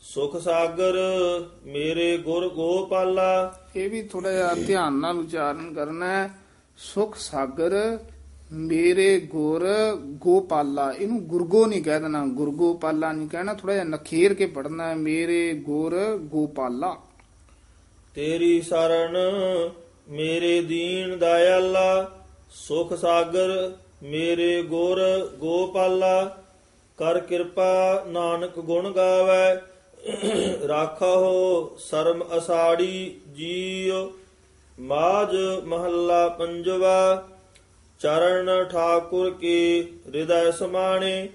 [0.00, 0.94] ਸੁਖ ਸਾਗਰ
[1.66, 6.30] ਮੇਰੇ ਗੁਰ ਗੋਪਾਲਾ। ਇਹ ਵੀ ਥੋੜਾ ਜਿਹਾ ਧਿਆਨ ਨਾਲ ਉਚਾਰਨ ਕਰਨਾ ਹੈ।
[6.76, 7.98] ਸੁਖ ਸਾਗਰ
[8.52, 9.64] ਮੇਰੇ ਗੁਰ
[9.96, 14.94] ਗੋਪਾਲਾ, ਇਹਨੂੰ ਗੁਰਗੋ ਨਹੀਂ ਕਹਿ ਦੇਣਾ, ਗੁਰਗੋਪਾਲਾ ਨਹੀਂ ਕਹਿਣਾ ਥੋੜਾ ਜਿਹਾ ਨਖੇਰ ਕੇ ਪੜਨਾ ਹੈ,
[14.94, 16.96] ਮੇਰੇ ਗੁਰ ਗੋਪਾਲਾ।
[18.14, 19.16] ਤੇਰੀ ਸਰਣ
[20.08, 22.10] ਮੇਰੇ ਦੀਨ ਦਇਆਲਾ,
[22.50, 23.72] ਸੁਖ ਸਾਗਰ
[24.02, 25.00] ਮੇਰੇ ਗੁਰ
[25.40, 26.36] ਗੋਪਾਲਾ,
[26.98, 29.60] ਕਰ ਕਿਰਪਾ ਨਾਨਕ ਗੁਣ ਗਾਵੇ
[30.68, 34.10] ਰਾਖੋ ਸਰਮ ਅਸਾੜੀ ਜੀਉ
[34.78, 37.28] ਮਾਜ ਮਹੱਲਾ ਪੰਜਵਾ
[38.00, 39.56] ਚਰਨ ਠਾਕੁਰ ਕੇ
[40.06, 41.28] ਹਿਰਦੈ ਸਮਾਣੇ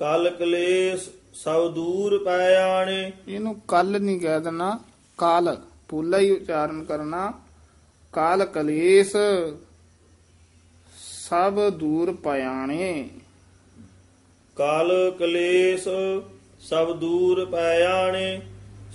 [0.00, 4.78] ਕਲ ਕਲੇਸ਼ ਸਭ ਦੂਰ ਪੈ ਆਣੇ। ਇਹਨੂੰ ਕੱਲ ਨਹੀਂ ਕਹਿ ਦੇਣਾ
[5.18, 5.56] ਕਾਲ।
[5.88, 7.32] ਪੂਲਾ ਹੀ ਉਚਾਰਨ ਕਰਨਾ
[8.14, 9.16] ਕਾਲ ਕਲੇਸ਼
[10.98, 13.08] ਸਭ ਦੂਰ ਪਿਆਣੇ
[14.56, 15.88] ਕਾਲ ਕਲੇਸ਼
[16.68, 18.40] ਸਭ ਦੂਰ ਪੈ ਆਣੇ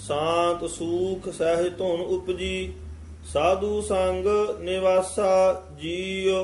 [0.07, 2.73] ਸ਼ਾਂਤ ਸੂਖ ਸਹਿਜ ਧੁਨ ਉਪਜੀ
[3.33, 4.25] ਸਾਧੂ ਸੰਗ
[4.61, 5.31] ਨਿਵਾਸਾ
[5.81, 6.43] ਜੀਉ।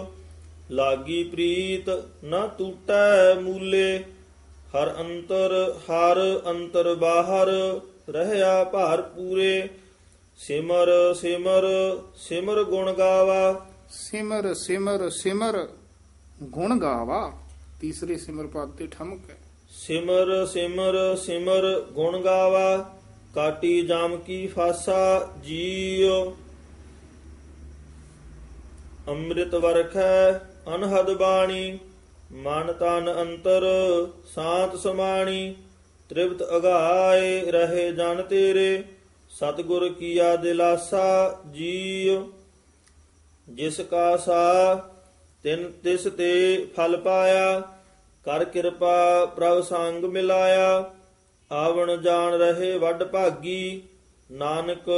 [0.72, 1.89] ਲਾਗੀ ਪ੍ਰੀਤ
[2.26, 4.03] ਨ ਟੂਟੈ ਮੂਲੇ
[4.76, 9.70] ਹਰ ਅੰਤਰ ਹਰ ਅੰਤਰ ਬਾਹਰ ਰਹਿਆ ਭਾਰ ਪੂਰੇ।
[10.38, 11.63] ਸਿਮਰ ਸਿਮਰ
[12.16, 15.68] ਸਿਮਰ ਗੁਣ ਗਾਵਾ। ਸਿਮਰ ਸਿਮਰ ਸਿਮਰ
[16.43, 17.32] ਗੁਣ ਗਾਵਾ।
[17.82, 19.38] ਤੀਸਰੇ ਸਿਮਰ ਪਦ ਤੇ ਠਮਕ ਹੈ।
[19.70, 22.95] ਸਿਮਰ ਸਿਮਰ ਸਿਮਰ ਗੁਣ ਗਾਵਾ।
[23.36, 26.36] ਕਾਟੀ ਜਾਮ ਕੀ ਫਾਸਾ ਜੀਉ।
[29.07, 31.80] ਅੰਮ੍ਰਿਤ ਵਰਖੈ ਅਨਹਦ ਬਾਣੀ,
[32.32, 33.63] ਮਨ ਤਨ ਅੰਤਰ,
[34.36, 35.55] ਸਾਤ ਸਮਾਣੀ
[36.09, 38.84] ਤ੍ਰਿਪਤ ਅਗਾਏ ਰਹੇ ਜਨ ਤੇਰੇ,
[39.30, 42.32] ਸਤਿਗੁਰ ਕੀਆ ਦਿਲਾਸਾ ਜੀਉ।
[43.49, 44.76] ਜਿਸ ਕਾ ਸਾ,
[45.43, 47.59] ਤਿਨ ਤਿਸ ਤੇ ਫਲ ਪਾਇਆ,
[48.26, 50.91] ਕਰ ਕਿਰਪਾ ਪ੍ਰਭ ਸੰਗ ਮਿਲਾਇਆ,
[51.51, 53.82] ਆਵਣ ਜਾਣ ਰਹੇ ਵੱਡ ਭਾਗੀ,
[54.32, 54.89] ਨਾਨਕ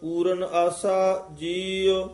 [0.00, 2.08] ਪੂਰਨ ਆਸਾ ਜੀਉ।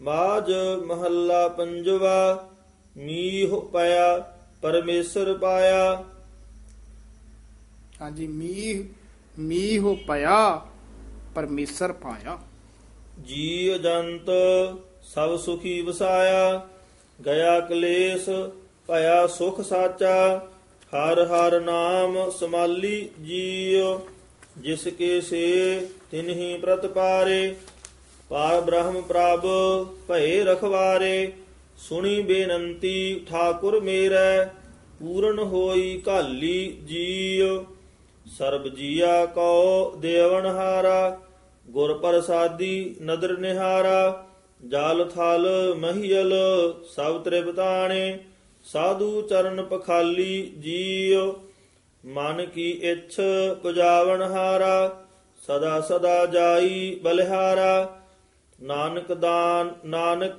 [0.00, 0.52] ਮਾਜ
[0.86, 2.48] ਮਹੱਲਾ ਪੰਜਵਾ
[2.96, 4.18] ਮੀਹ ਪਿਆ
[4.62, 6.04] ਪਰਮੇਸ਼ਰ ਪਾਇਆ।
[8.00, 8.84] ਹਾਂਜੀ ਮੀਹ
[9.38, 10.66] ਮੀਹ ਪਿਆ
[11.34, 12.38] ਪਰਮੇਸ਼ਰ ਪਾਇਆ।
[13.24, 14.30] ਜੀਵ ਜੰਤ
[15.02, 16.66] ਸਭ ਸੁਖੀ ਵਸਾਇਆ
[17.18, 18.28] ਗਿਆ ਕਲੇਸ਼
[18.88, 20.38] ਭਇਆ ਸੁਖ ਸਾਚਾ।
[20.92, 23.98] ਹਰ ਹਰ ਨਾਮ ਸਮਾਲੀ ਜੀਉ
[24.58, 27.56] ਜਿਸ ਕੇ ਸੇ ਤਿਨਹੀ ਪ੍ਰਤਪਾਰੇ
[28.30, 29.46] ਪਾਰ ਬ੍ਰਹਮ ਪ੍ਰਭ
[30.08, 31.32] ਭਏ ਰਖਵਾਰੇ,
[31.78, 34.44] ਸੁਣੀ ਬੇਨੰਤੀ ਠਾਕੁਰ ਮੇਰੈ,
[35.00, 37.64] ਪੂਰਨ ਹੋਈ ਕਾਲੀ ਜੀਉ
[38.26, 41.18] ਸਰਬ ਜੀਆ ਕੋ ਦੇਵਨ ਹਾਰਾ,
[41.66, 44.24] ਗੁਰ ਪ੍ਰਸਾਦੀ ਨਦਰ ਨਿਹਾਰਾ,
[44.62, 45.46] ਜਲ ਥਲ
[45.78, 46.32] ਮਹੀਲ
[46.94, 48.18] ਸਭ ਤ੍ਰਿਪਤਾਣੇ,
[48.66, 51.32] ਸਾਧੂ ਚਰਨ ਪਖਾਲੀ ਜੀਉ
[52.04, 53.16] ਮਨ ਕੀ ਇੱਛ
[53.62, 55.04] ਪੁਜਾਵਨ ਹਾਰਾ,
[55.42, 57.97] ਸਦਾ ਸਦਾ ਜਾਈ ਬਲਿਹਾਰਾ।
[58.60, 60.38] ਨਾਨਕ ਦਾਨ ਨਾਨਕ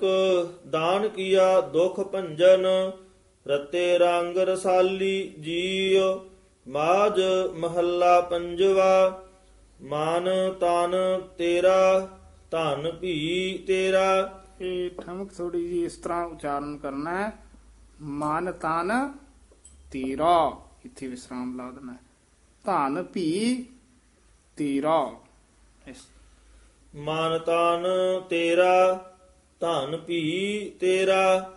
[0.70, 2.66] ਦਾਨ ਕੀਆ ਦੁਖ ਭੰਜਨ,
[3.48, 6.20] ਰਤੇ ਰੰਗ ਰਸਾਲੀ ਜੀਉ
[6.68, 7.22] ਮਾਜ
[7.56, 9.24] ਮਹੱਲਾ ਪੰਜਵਾ,
[9.82, 10.26] ਮਾਨ
[10.60, 12.00] ਤਨ ਤੇਰਾ,
[12.52, 17.32] ਧਨ ਭੀ ਤੇਰਾ। ਇਹ ਠਮਕ ਥੋੜੀ ਜੀ ਇਸ ਤਰ੍ਹਾਂ ਉਚਾਰਨ ਕਰਨਾ ਹੈ।
[18.02, 19.14] ਮਨ ਤਨ
[19.92, 22.00] ਤੇਰਾ, ਇੱਥੇ ਵਿਸਰਾਮ ਲਾ ਦੇਣਾ ਹੈ।
[22.66, 23.66] ਧਨ ਭੀ
[24.58, 25.12] ਤੇਰਾ,
[25.88, 25.98] ਇਸ
[26.96, 27.86] ਮਨ ਤਨ
[28.30, 29.06] ਤੇਰਾ
[29.60, 31.52] ਧਨ ਭੀ ਤੇਰਾ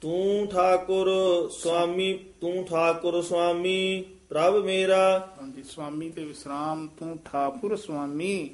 [0.00, 1.08] ਤੂੰ ਠਾਕੁਰ
[1.50, 8.50] ਸੁਆਮੀ ਤੂੰ ਠਾਕੁਰ ਸੁਆਮੀ ਪ੍ਰਭ ਮੇਰਾ। ਹਾਂਜੀ ਸੁਆਮੀ ਤੇ ਵਿਸਰਾਮ ਤੂੰ ਠਾਕੁਰ ਸੁਆਮੀ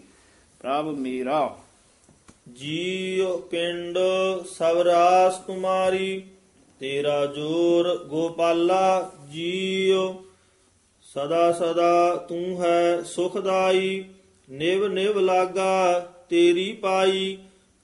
[0.61, 1.57] ਪ੍ਰਭ ਮੇਰਾ।
[2.53, 3.99] ਜੀਉ ਪਿੰਡ
[4.45, 6.25] ਸਭ ਰਾਸ ਤੁਮਾਰੀ
[6.81, 10.15] ਤੇਰਾ ਜੋਰ ਗੋਪਾਲਾ ਜੀਉ।
[11.03, 14.05] ਸਦਾ ਸਦਾ ਤੂੰ ਹੈ ਸੁਖਦਾਈ।
[14.51, 17.39] ਨਿਵ ਨਿਵ ਲਾਗਾ ਤੇਰੀ ਪਾਈ,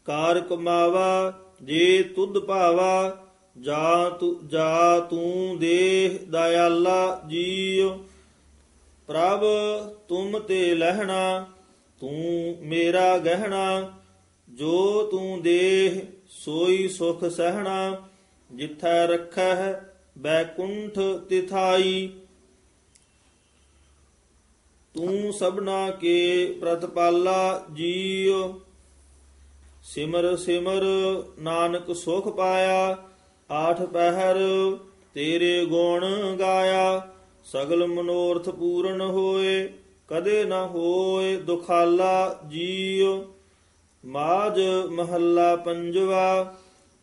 [0.04, 1.32] ਕਾਰ ਕਮਾਵਾ,
[1.62, 3.26] ਜੇ ਤੁਧ ਭਾਵਾ,
[3.60, 7.98] ਜਾ ਤੂੰ ਜਾ ਤੂੰ ਦੇਹ ਦਇਆਲਾ ਜੀਉ।
[9.06, 9.40] ਪ੍ਰਭ,
[10.08, 11.46] ਤੁਮ ਤੇ ਲਹਿਣਾ,
[12.00, 13.92] ਤੂੰ ਮੇਰਾ ਗਹਿਣਾ,
[14.48, 17.96] ਜੋ ਤੂੰ ਦੇਹ, ਸੋਈ ਸੁਖ ਸਹਣਾ।
[18.54, 19.72] ਜਿਥੈ ਰੱਖੈ
[20.18, 20.98] ਬੈਕੁੰਠ
[21.28, 22.10] ਤਿਥਾਈ
[24.94, 28.60] ਤੂੰ ਸਭਨਾ ਕੇ ਪ੍ਰਤਪਾਲਾ ਜੀਉ।
[29.82, 30.82] ਸਿਮਰ ਸਿਮਰ
[31.38, 32.96] ਨਾਨਕ ਸੁਖ ਪਾਇਆ,
[33.50, 34.36] ਆਠ ਪਹਿਰ
[35.14, 37.08] ਤੇਰੇ ਗੁਣ ਗਾਇਆ।
[37.44, 39.72] ਸਗਲ ਮਨੋਰਥ ਪੂਰਨ ਹੋਏ,
[40.08, 43.24] ਕਦੇ ਨਾ ਹੋਏ ਦੁਖਾਲਾ ਜੀਉ।
[44.04, 46.54] ਮਾਜ ਮਹੱਲਾ ਪੰਜਵਾ,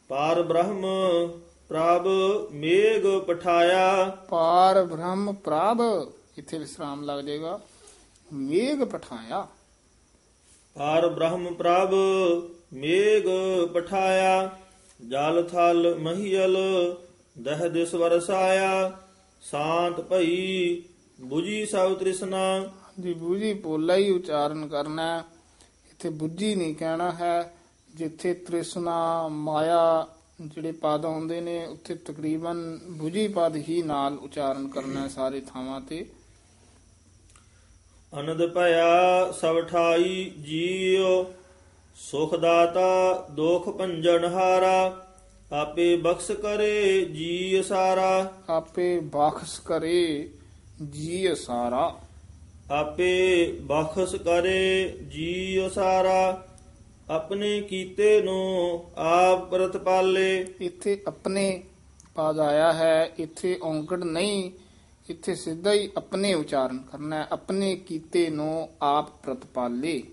[0.08, 0.86] ਪਾਰ ਬ੍ਰਹਮ
[1.70, 2.08] ਪ੍ਰਭ
[2.52, 7.60] ਮੇਘ ਪਠਾਇਆ। ਪਾਰ ਬ੍ਰਹਮ ਪ੍ਰਭ, ਇੱਥੇ ਵਿਸਰਾਮ ਲੱਗ ਜਾਏਗਾ।
[8.34, 9.48] ਮੇਘ ਪਠਾਇਆ।
[10.76, 11.94] ਪਾਰ ਬ੍ਰਹਮ ਪ੍ਰਭ
[12.74, 13.24] ਮੇਘ
[13.74, 14.58] ਪਠਾਇਆ
[15.10, 16.58] ਜਲ ਥਲ ਮਹੀਲ
[17.40, 19.00] ਦਹ ਦਿਸ ਵਰਸਾਇਆ
[19.42, 20.82] ਸ਼ਾਂਤ ਭਈ
[21.34, 25.24] 부ਜੀ ਸਭ ਤ੍ਰਿਸ਼ਨਾ। ਜੀ ਬੂਝੀ ਪੋਲਾ ਹੀ ਉਚਾਰਨ ਕਰਨਾ।
[25.92, 27.56] ਇੱਥੇ ਬੁੱਝੀ ਨਹੀਂ ਕਹਿਣਾ ਹੈ
[27.96, 30.08] ਜਿੱਥੇ ਤ੍ਰਿਸ਼ਨਾ ਮਾਇਆ
[30.42, 36.06] ਜਿਹੜੇ ਪਦ ਆਉਂਦੇ ਨੇ ਉੱਥੇ ਤਕਰੀਬਨ ਬੁੱਝੀ ਪਦ ਹੀ ਨਾਲ ਉਚਾਰਨ ਕਰਨਾ ਸਾਰੇ ਥਾਵਾਂ ਤੇ।
[38.14, 41.24] ਅਨੰਦ ਭਇਆ ਸਭ ਠਾਈ ਜੀਉ
[41.96, 45.06] ਸੁਖ ਦਾਤਾ ਦੁਖ ਭੰਜਨ ਹਾਰਾ
[45.52, 50.30] ਆਪੇ ਬਖਸ਼ ਕਰੇ ਜੀ ਸਾਰਾ। ਆਪੇ ਬਖਸ਼ ਕਰੇ
[50.90, 51.96] ਜੀ ਸਾਰਾ।
[52.72, 56.48] ਆਪੇ ਬਖਸ਼ ਕਰੇ ਜੀ ਸਾਰਾ
[57.10, 61.64] ਆਪਣੇ ਕੀਤੇ ਨੂੰ ਆਪ ਪ੍ਰਤਪਾਲੇ। ਇੱਥੇ ਆਪਣੇ
[62.16, 64.52] ਪਦ ਆਇਆ ਹੈ ਇੱਥੇ ਔਂਕੜ ਨਹੀਂ
[65.10, 70.04] ਇੱਥੇ ਸਿੱਧਾ ਹੀ ਆਪਣੇ ਉਚਾਰਨ ਕਰਨਾ ਹੈ। ਆਪਣੇ ਕੀਤੇ ਨੂੰ ਆਪ ਪ੍ਰਤਪਾਲੇ।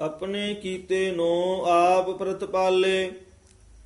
[0.00, 3.12] ਆਪਣੇ ਕੀਤੇ ਨੂੰ ਆਪ ਪ੍ਰਤਪਾਲੇ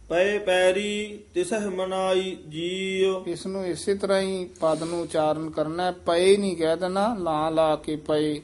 [0.08, 5.92] ਪਏ ਪੈਰੀ ਤਿਸਹਿ ਮਨਾਈ ਜੀਉ। ਇਸ ਨੂੰ ਇਸੇ ਤਰ੍ਹਾਂ ਹੀ ਪਦ ਨੂੰ ਉਚਾਰਨ ਕਰਨਾ ਹੈ।
[5.92, 8.40] ਪਏ ਨਹੀਂ ਕਹਿ ਦੇਣਾ ਲਾ ਲਾ ਕੇ ਪਏ।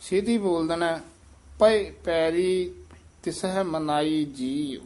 [0.00, 1.00] ਸਿੱਧੀ ਬੋਲ ਦੇਣਾ
[1.60, 2.74] ਪਏ ਪੈਰੀ
[3.22, 4.80] ਤਿਸਹਿ ਮਨਾਈ ਜੀਉ।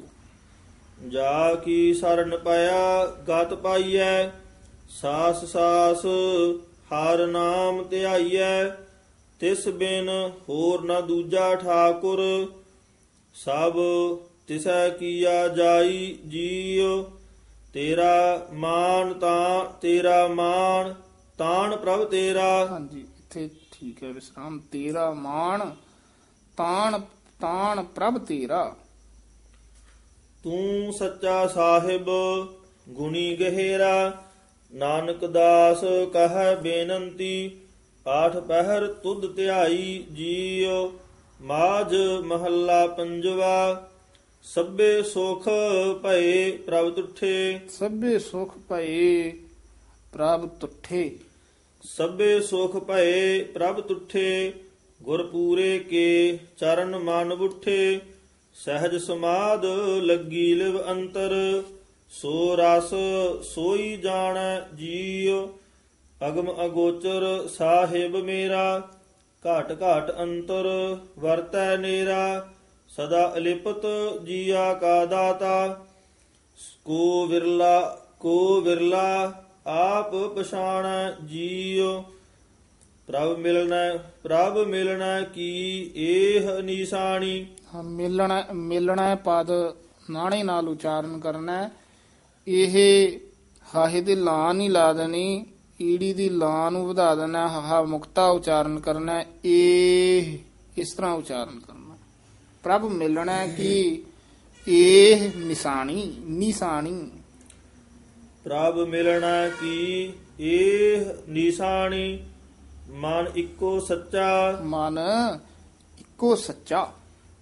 [1.08, 4.28] ਜਾ ਕੀ ਸਰਨ ਪਾਇਆ ਗਤ ਪਾਈਐ
[4.88, 6.04] ਸਾਸ ਸਾਸ
[6.92, 8.68] ਹਰ ਨਾਮ ਧਿਆਈਐ
[9.40, 10.08] ਤਿਸ ਬਿਨ
[10.48, 12.20] ਹੋਰ ਨਾ ਦੂਜਾ ਠਾਕੁਰ।
[13.34, 13.78] ਸਭ
[14.46, 17.02] ਤਿਸੈ ਕੀਆ ਜਾਈ ਜੀਉ
[17.72, 20.94] ਤੇਰਾ ਮਾਨ ਤਾਂ ਤੇਰਾ ਮਾਨ
[21.38, 25.70] ਤਾਣ ਪ੍ਰਭ ਤੇਰਾ। ਹਾਂਜੀ ਇੱਥੇ ਠੀਕ ਹੈ ਵਿਸਰਾਮ। ਤੇਰਾ ਮਾਣ
[26.56, 27.00] ਤਾਣ
[27.40, 28.76] ਤਾਣ ਪ੍ਰਭ ਤੇਰਾ।
[30.42, 32.08] ਤੂੰ ਸੱਚਾ ਸਾਹਿਬ
[32.88, 34.24] ਗੁਣੀ ਗਹਿਰਾ।
[34.72, 35.80] ਨਾਨਕ ਦਾਸ
[36.12, 37.50] ਕਹੈ ਬੇਨੰਤੀ
[38.06, 40.90] ਆਠ ਪਹਿਰ ਤੁਧ ਧਿਆਈ ਜੀਉ
[41.40, 41.94] ਮਾਝ
[42.24, 43.88] ਮਹੱਲਾ ਪੰਜਵਾ
[44.44, 45.48] ਸਭੇ ਸੁਖ
[46.02, 49.30] ਭਏ ਪ੍ਰਭ ਤੁਠੇ। ਸਭੇ ਸੁਖ ਭਏ
[50.12, 51.18] ਪ੍ਰਭ ਤੁਠੇ।
[51.84, 54.52] ਸਭੇ ਸੁਖ ਭਏ ਪ੍ਰਭ ਤੁਠੇ
[55.02, 58.00] ਗੁਰ ਪੂਰੇ ਕੇ ਚਰਨ ਮਨ ਬੁੱਠੇ
[58.54, 59.64] ਸਹਿਜ ਸਮਾਦ
[60.02, 61.62] ਲੱਗੀ ਲਿਵ ਅੰਤਰ।
[62.12, 62.90] ਸੋ ਰਸ
[63.44, 65.46] ਸੋਈ ਜਾਣੈ ਜੀਉ
[66.20, 68.62] ਅਗਮ ਅਗੋਚਰ ਸਾਹਿਬ ਮੇਰਾ
[69.44, 70.66] ਘਾਟ ਘਾਟ ਅੰਤਰ
[71.18, 72.22] ਵਰਤੈ ਨੇਰਾ
[72.90, 73.82] ਸਦਾ ਅਲਿਪਤ
[74.24, 75.66] ਜੀਆ ਕਾ ਦਾਤਾ
[76.84, 77.80] ਕੋ ਵਿਰਲਾ
[78.20, 79.04] ਕੋ ਵਿਰਲਾ
[79.66, 82.00] ਆਪ ਪਛਾਣੈ ਜੀਉ
[83.08, 83.76] ਪ੍ਰਭ ਮਿਲਣਾ
[84.22, 85.50] ਪ੍ਰਭ ਮਿਲਣਾ ਕੀ
[85.96, 89.50] ਏਹ ਨਿਸ਼ਾਨੀ ਹਾਂ, ਮਿਲਣਾ ਮਿਲਣਾ ਪਦ
[90.10, 91.70] ਨਾਣੇ ਨਾਲ ਉਚਾਰਨ ਕਰਨਾ ਹੈ।
[92.50, 93.18] ਇਹ
[93.74, 95.46] ਹਾਹੇ ਦੀ ਲਾਂ ਨਹੀਂ ਲਾ ਦੇਣੀ
[95.82, 100.38] ਈੜੀ ਦੀ ਲਾਂ ਨੂੰ ਵਧਾ ਦੇਣਾ ਹਾ ਮੁਕਤਾ ਉਚਾਰਨ ਕਰਨਾ। ਇਹ
[100.78, 101.98] ਇਸ ਤਰ੍ਹਾਂ ਉਚਾਰਨ ਕਰਨਾ।
[102.62, 104.02] ਪ੍ਰਭ ਮਿਲਣਾ ਕੀ
[104.68, 107.10] ਇਹ ਨਿਸ਼ਾਨੀ ਨਿਸ਼ਾਨੀ।
[108.44, 112.24] ਪ੍ਰਭ ਮਿਲਣਾ ਕੀ ਏਹ ਨਿਸ਼ਾਨੀ
[112.90, 114.98] ਮਨ ਇੱਕੋ ਸੱਚਾ। ਮਨ
[115.98, 116.92] ਇੱਕੋ ਸੱਚਾ।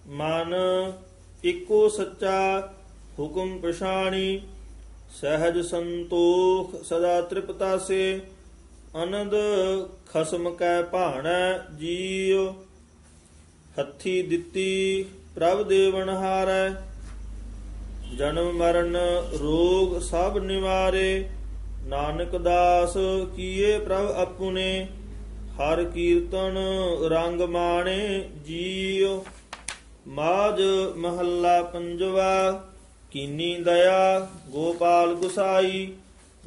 [0.07, 0.55] ਮਨ
[1.43, 2.73] ਇੱਕੋ ਸੱਚਾ
[3.19, 4.41] ਹੁਕਮ ਪਛਾਣੀ।
[5.11, 8.19] ਸਹਿਜ ਸੰਤੋਖ ਸਦਾ ਤ੍ਰਿਪਤਾਸੇ
[8.95, 9.33] ਆਨੰਦ
[10.09, 12.47] ਖਸਮ ਕੈ ਭਾਣੈ ਜੀਉ।
[13.79, 15.05] ਹੱਥੀ ਦਿੱਤੀ
[15.35, 16.69] ਪ੍ਰਭ ਦੇਵਨ ਹਾਰੈ,
[18.17, 18.95] ਜਨਮ ਮਰਨ
[19.41, 21.29] ਰੋਗ ਸਭ ਨਿਵਾਰੇ।
[21.85, 22.93] ਨਾਨਕ ਦਾਸ
[23.35, 24.87] ਕੀਏ ਪ੍ਰਭ ਆਪੁਨੇ
[25.53, 26.57] ਹਰ ਕੀਰਤਨ
[27.07, 29.23] ਰੰਗ ਮਾਣੇ ਜੀਉ।
[30.07, 30.61] ਮਾਜ
[30.97, 32.63] ਮਹੱਲਾ ਪੰਜਵਾ
[33.11, 35.93] ਕੀਨੀ ਦਇਆ, ਗੋਪਾਲ ਗੁਸਾਈ,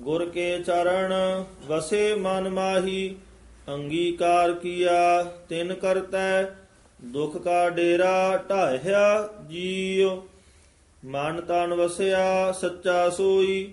[0.00, 3.16] ਗੁਰ ਕੇ ਚਰਨ, ਵਸੇ ਮਨ ਮਾਹੀ,
[3.68, 6.44] ਅੰਗੀਕਾਰ ਕੀਆ, ਤਿਨ ਕਰਤੈ,
[7.04, 10.22] ਦੁਖ ਕਾ ਡੇਰਾ ਢਾਹਿਆ ਜੀਉ।
[11.04, 13.72] ਮਨ ਤਨ ਵਸਿਆ, ਸੱਚਾ ਸੋਈ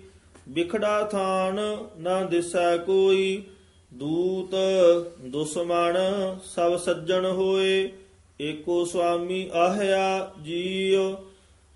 [0.49, 1.59] ਵਿਖੜਾ ਥਾਨ
[1.97, 3.43] ਨਾ ਦਿਸੈ ਕੋਈ।
[3.93, 4.55] ਦੂਤ,
[5.21, 5.97] ਦੁਸ਼ਮਣ,
[6.43, 7.91] ਸਭ ਸੱਜਣ ਹੋਏ,
[8.41, 11.15] ਏਕੋ ਸੁਆਮੀ ਆਹਿਆ ਜੀਉ।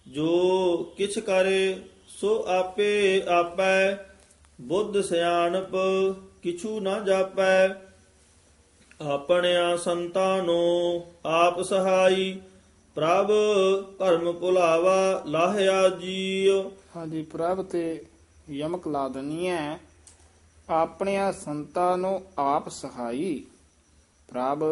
[0.08, 3.96] ਜੋ ਕਿਛ ਕਰੇ, ਸੋ ਆਪੇ ਆਪੈ।
[4.62, 5.72] ਬੁੱਧ ਸਿਆਣਪ
[6.44, 7.68] ਕਿਛੂ ਨਾ ਜਾਪੈ।
[9.02, 12.42] ਆਪਣਿਆਂ ਸੰਤਾਂ ਨੂੰ ਆਪ ਸਹਾਈ।
[12.96, 13.32] ਪ੍ਰਭ
[13.98, 18.06] ਭਰਮ ਭੁਲਾਵਾ ਲਾਹਿਆ ਜੀਉ। ਹਾਂਜੀ, ਪ੍ਰਭ ਤੇ
[18.50, 19.80] ਯਮਕ ਲਾ ਦਨੀ ਹੈ
[20.70, 23.44] ਆਪਣਿਆਂ ਸੰਤਾਂ ਨੂੰ ਆਪ ਸਹਾਈ।
[24.28, 24.64] ਪ੍ਰਭ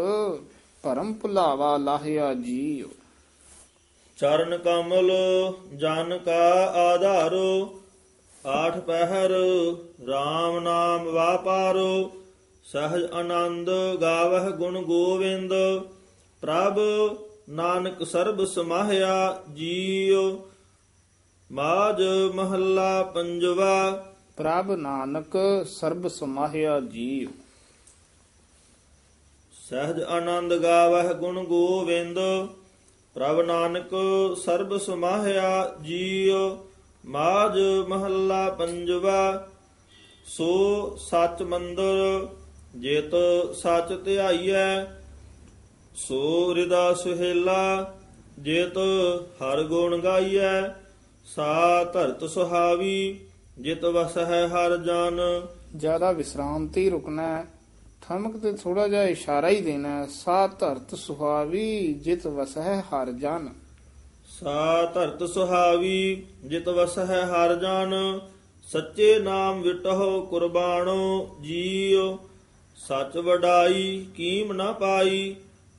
[0.84, 2.88] ਪਰਮ ਭੁਲਾਵਾ ਲਾਹਿਆ ਜੀਉ।
[4.20, 5.12] ਚਰਨ ਕਮਲ
[5.76, 7.80] ਜਨ ਕਾ ਆਧਾਰੋ
[8.46, 9.32] ਆਠ ਪਹਿਰ
[10.00, 12.12] RAM ਨਾਮ ਵਾਪਾਰੋ
[12.64, 13.70] ਸਹਜ ਆਨੰਦ
[14.02, 15.54] ਗਾਵਹਿ ਗੁਣ ਗੋਵਿੰਦ
[16.42, 16.80] ਪ੍ਰਭ
[17.50, 20.40] ਨਾਨਕ ਸਰਬ ਸਮਾਹਿਆ ਜੀਉ
[21.52, 22.02] ਮਾਜ
[22.34, 24.06] ਮਹੱਲਾ ਪੰਜਵਾ।
[24.38, 27.30] ਪ੍ਰਭ ਨਾਨਕ ਸਰਬ ਸਮਾਹਿਆ ਜੀਉ।
[29.70, 32.20] ਸਹਜ ਆਨੰਦ ਗਾਵਹਿ ਗੁਣ ਗੋਵਿੰਦ
[33.16, 33.90] ਪ੍ਰਭ ਨਾਨਕ
[34.44, 36.58] ਸਰਬ ਸਮਾਹਿਆ ਜੀਉ
[37.04, 37.58] ਮਾਜ
[37.88, 39.48] ਮਹੱਲਾ ਪੰਜਵਾ,
[40.26, 42.28] ਸੋ ਸਚ ਮੰਦਰ
[42.76, 43.12] ਜੇਤ
[43.56, 44.86] ਸਚ ਧਿਆਈਐ,
[45.96, 47.94] ਸੋ ਹਿਰਦਾ ਸੁਹੇਲਾ
[48.40, 48.78] ਜੇਤ
[49.42, 50.62] ਹਰ ਗੁਣ ਗਾਈਐ,
[51.28, 53.20] ਸਾ ਧਰਤ ਸੁਹਾਵੀ
[53.60, 55.20] ਜਿਤ ਵਸਹਿ ਹਰ ਜਨ।
[55.76, 57.46] ਜ਼ਿਆਦਾ ਵਿਸਰਾਮ ਤੇ ਹੀ ਰੁਕਣਾ ਹੈ
[58.10, 63.50] ਠਮਕ ਤੇ ਥੋੜਾ ਜਿਹਾ ਇਸ਼ਾਰਾ ਹੀ ਦੇਣਾ ਹੈ। ਸਾ ਧਰਤ ਸੁਹਾਵੀ, ਜਿਤ ਵਸਹਿ ਹਰ ਜਨ।
[64.44, 68.20] ਸਾ ਧਰਤ ਸੁਹਾਵੀ, ਜਿਤ ਵਸਹਿ ਹਰ ਜਨ।
[68.64, 72.18] ਸੱਚੇ ਨਾਮ ਵਿਟਹੁ ਕੁਰਬਾਨੋ ਜੀਉ।
[72.76, 75.36] ਸੱਚ ਵਡਾਈ, ਕੀਮ ਨਾ ਪਾਈ।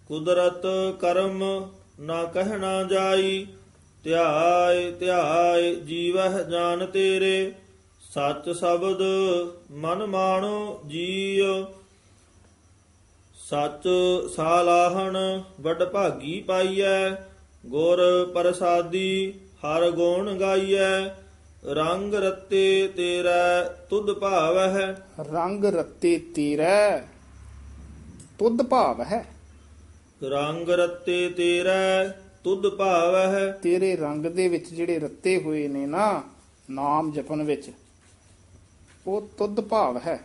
[0.09, 0.63] ਕੁਦਰਤ
[1.01, 1.69] ਕਰਮ
[2.01, 3.47] ਨਾ ਕਹਿਣਾ ਜਾਈ।
[4.05, 7.53] ਧਿਆਏ ਧਿਆਏ, ਜੀਵਹਿ ਜਾਨ ਤੇਰੇ।
[8.15, 9.03] ਸੱਚ ਸ਼ਬਦ
[9.71, 11.80] ਮਨ ਮਾਣੋ, ਜੀਉ।
[13.51, 13.87] ਸੱਚ
[14.35, 15.17] ਸਾਲਾਹਣ
[15.61, 17.11] ਵੱਡ ਭਾਗੀ ਪਾਈਐ
[17.67, 18.01] ਗੁਰ
[18.35, 19.33] ਪ੍ਰਸਾਦੀ
[19.65, 21.01] ਹਰ ਗੁਣ ਗਾਈਐ
[21.65, 24.87] ਰੰਗ ਰਤੇ ਤੇਰਾ ਤੁਧ ਭਾਵਹਿ।
[25.33, 26.99] ਰੰਗ ਰਤੇ ਤੇਰਾ
[28.39, 29.25] ਤੁਧ ਭਾਵ ਹੈ
[30.23, 32.09] ਰੰਗ ਰਤੇ ਤੇਰਾ
[32.45, 36.23] ਤੁਧ ਭਾਵਹਿ। ਤੇਰੇ ਰੰਗ ਦੇ ਵਿੱਚ ਜਿਹੜੇ ਰੱਤੇ ਹੋਏ ਨੇ ਨਾ
[36.71, 37.71] ਨਾਮ ਜਪਨ ਵਿੱਚ
[39.07, 40.19] ਉਹ ਤੁਧ ਭਾਵ ਹੈ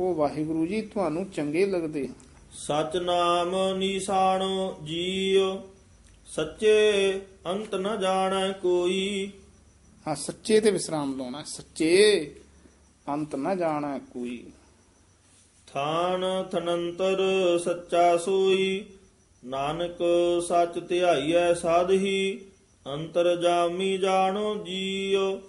[0.00, 2.08] ਉਹ ਵਾਹਿਗੁਰੂ ਜੀ ਤੁਹਾਨੂੰ ਚੰਗੇ ਲੱਗਦੇ
[2.52, 5.58] ਹਨ। ਸਚ ਨਾਮ ਨੀਸਾਣੋ ਜੀਉ
[6.26, 9.30] ਸੱਚੇ ਅੰਤ ਨ ਜਾਣੈ ਕੋਈ।
[10.08, 12.34] ਹਾਂ ਸੱਚੇ ਤੇ ਵਿਸਰਾਮ ਲਾਉਣਾ ਸੱਚੇ
[13.08, 14.50] ਅੰਤ ਨਾ ਜਾਣਾ ਕੋਈ।
[15.66, 17.18] ਥਾਨ ਥਨੰਤਰ
[17.64, 18.84] ਸੱਚਾ ਸੋਈ
[19.44, 19.98] ਨਾਨਕ
[20.48, 22.40] ਸੱਚ ਧਿਆਈਐ ਸਾਧਹੀ
[22.94, 25.40] ਅੰਤਰ ਜਾਮੀ ਜਾਣੋ ਜੀਉ।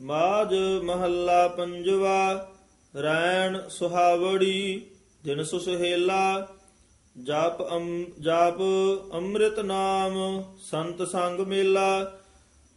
[0.00, 2.48] ਮਾਜ ਮਹੱਲਾ ਪੰਜਵਾ
[3.02, 4.86] ਰੈਣ ਸੁਹਾਵੜੀ।
[5.28, 6.48] ਦਿਨ ਸੁਸਹੇਲਾ
[7.16, 8.60] ਜਪ ਅਮ, ਜਪ
[9.14, 10.14] ਅੰਮ੍ਰਿਤ ਨਾਮ,
[10.60, 12.20] ਸੰਤ ਸੰਗ ਮੇਲਾ,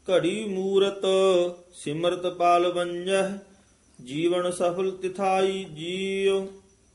[0.08, 1.06] ਘੜੀ ਮੂਰਤ,
[1.74, 3.38] ਸਿਮਰਤ ਪਾਲ ਵੰਜਹ,
[4.00, 6.46] ਜੀਵਨ ਸਫਲ ਤਿਥਾਈ ਜੀਉ।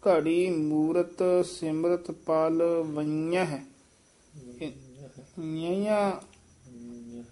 [0.03, 3.47] ਘੜੀ ਮੂਰਤ, ਸਿਮਰਤ ਪਲ ਵਈਆਂ
[5.39, 6.21] ਨਿਆ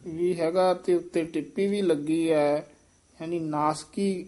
[0.07, 2.57] ਵੀ ਹੈਗਾ ਤੇ ਉੱਤੇ ਟਿੱਪੀ ਵੀ ਲੱਗੀ ਹੈ,
[3.21, 4.27] ਯਾਨੀ ਨਾਸਕੀ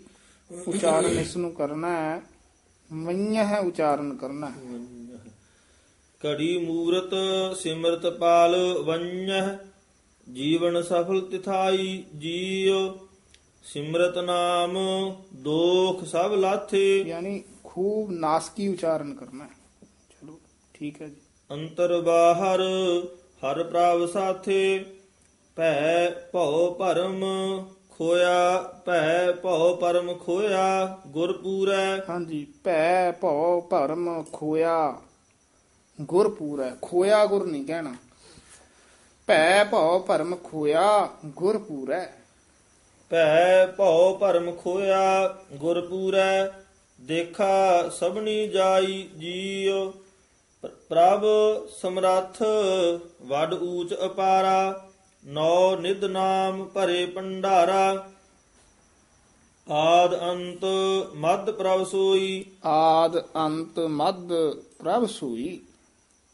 [0.51, 2.23] ਉਚਾਰਨ ਇਸ ਨੂੰ ਕਰਨਾ ਹੈ।
[2.93, 4.53] ਵਈਆਂ ਹੈ ਉਚਾਰਨ ਕਰਨਾ
[6.27, 7.11] ਘੜੀ ਮੂਰਤ
[7.57, 9.57] ਸਿਮਰਤ ਪਾਲ ਵੰਜਹ
[10.33, 12.95] ਜੀਵਨ ਸਫਲ ਤਿਥਾਈ ਜੀਉ।
[13.63, 14.79] ਸਿਮਰਤ ਨਾਮ
[15.35, 19.49] ਦੋਖ ਸਭ ਲਾਥੇ। ਯਾਨੀ ਖੂਬ ਨਾਸਕੀ ਉਚਾਰਨ ਕਰਨਾ
[20.11, 20.41] ਚਲੋ
[20.75, 21.21] ਠੀਕ ਹੈ ਜੀ।
[21.51, 22.61] ਅੰਤਰ ਬਾਹਰ
[23.43, 24.85] ਹਰ ਪ੍ਰਭ ਸਾਥੇ।
[25.57, 27.25] ਭੈ ਭਉ ਭਰਮ
[27.99, 34.97] ਖੋਇਆ ਭੈ ਭਉ ਪਰਮ ਖੋਇਆ ਗੁਰ ਪੂਰੈ ਹਾਂਜੀ ਭੈ ਭਉ ਭਰਮ ਖੋਇਆ
[36.01, 37.95] ਗੁਰ ਪੂਰੈ ਖੋਇਆ ਗੁਰ ਨਹੀਂ ਕਹਿਣਾ।
[39.29, 42.07] ਭੈ ਭਉ ਭਰਮ ਖੋਇਆ ਗੁਰ ਪੂਰੈ
[43.11, 46.49] ਭੈ ਭਉ ਭਰਮ ਖੋਇਆ ਗੁਰ ਪੂਰੈ
[46.99, 49.91] ਦੇਖਾ ਸਭਨੀ ਜਾਈ ਜੀਉ
[50.65, 51.25] ਪ੍ਰਭ
[51.81, 52.43] ਸਮਰੱਥ
[53.23, 54.86] ਵੱਡ ਊਚ ਅਪਾਰਾ।
[55.27, 58.07] ਨੌ ਨਿਧ ਨਾਮ ਭਰੇ ਭੰਡਾਰਾ
[59.71, 60.65] ਆਦ ਅੰਤ
[61.15, 64.29] ਮਦ ਪ੍ਰਭ ਸੋਈ। ਆਦ ਅੰਤ ਮਦ
[64.79, 65.61] ਪ੍ਰਭ ਸੂਈ।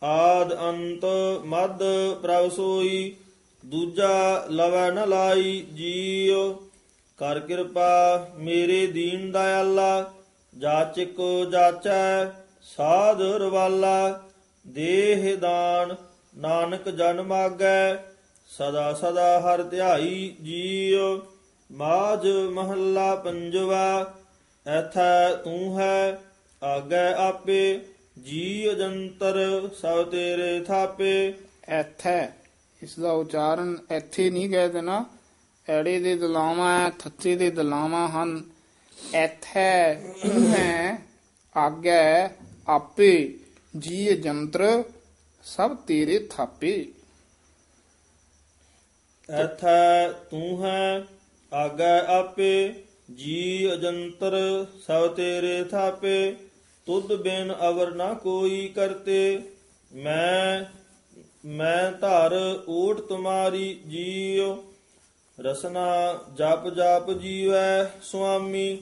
[0.03, 1.05] ਆਦ ਅੰਤ
[1.45, 1.82] ਮਦ
[2.22, 3.16] ਪ੍ਰਭ ਸੋਈ
[3.66, 6.53] ਦੂਜਾ ਲਵੈ ਨ ਲਾਈ ਜੀਉ।
[7.16, 10.12] ਕਰ ਕਿਰਪਾ ਮੇਰੇ ਦੀਨ ਦਇਆਲਾ
[10.59, 11.20] ਜਾਚਕ
[11.53, 12.24] ਜਾਚੈ
[12.76, 14.22] ਸਾਧ ਰਵਾਲਾ।
[14.66, 15.97] ਦੇਹ ਦਾਨ
[16.36, 18.11] ਨਾਨਕ ਜਨ ਮਾਗੈ
[18.53, 21.20] ਸਦਾ ਸਦਾ ਹਰ ਧਿਆਈ ਜੀਉ
[21.70, 24.14] ਮਾਜ ਮਹੱਲਾ ਪੰਜਵਾ,
[24.66, 26.20] ਐਥੈ ਤੂੰ ਹੈ
[26.62, 27.80] ਆਗੈ ਆਪੇ
[28.18, 29.38] ਜੀ ਜੰਤਰ
[29.80, 31.32] ਸਭ ਤੇਰੇ ਥਾਪੇ।
[31.68, 32.28] ਐਥੈ,
[32.82, 35.05] ਇਸ ਦਾ ਉਚਾਰਨ ਇੱਥੇ ਨਹੀਂ ਕਹਿ ਦੇਣਾ,
[35.66, 38.42] ਐੜੇ ਦੇ ਦਲਾਵਾਂ ਹੈ ਥੱਤੇ ਦੇ ਦਲਾਵਾਂ ਹਨ।
[39.14, 39.94] ਐਥੈ
[40.48, 40.98] ਹੈ
[41.57, 42.28] ਆਗੈ
[42.68, 43.38] ਆਪੇ
[43.74, 44.82] ਜੀ ਜੰਤਰ
[45.44, 46.84] ਸਭ ਤੇਰੇ ਥਾਪੇ।
[49.33, 51.05] ਐਥੈ ਤੂੰ ਹੈ,
[51.53, 52.74] ਆਗੈ ਆਪੇ,
[53.14, 56.35] ਜੀ ਅਜੰਤਰ, ਸਭ ਤੇਰੇ ਥਾਪੇ,
[56.87, 59.41] ਤੁਧ ਬਿਨ ਅਵਰ ਨਾ ਕੋਈ ਕਰਤੇ।
[59.93, 60.64] ਮੈਂ
[61.45, 64.57] ਮੈਂ ਧਰ ਓਟ ਤੁਮਾਰੀ ਜੀਉ,
[65.41, 68.78] ਰਸਨਾ ਜਪ ਜਪ ਜੀਵੈ ਸੁਆਮੀ।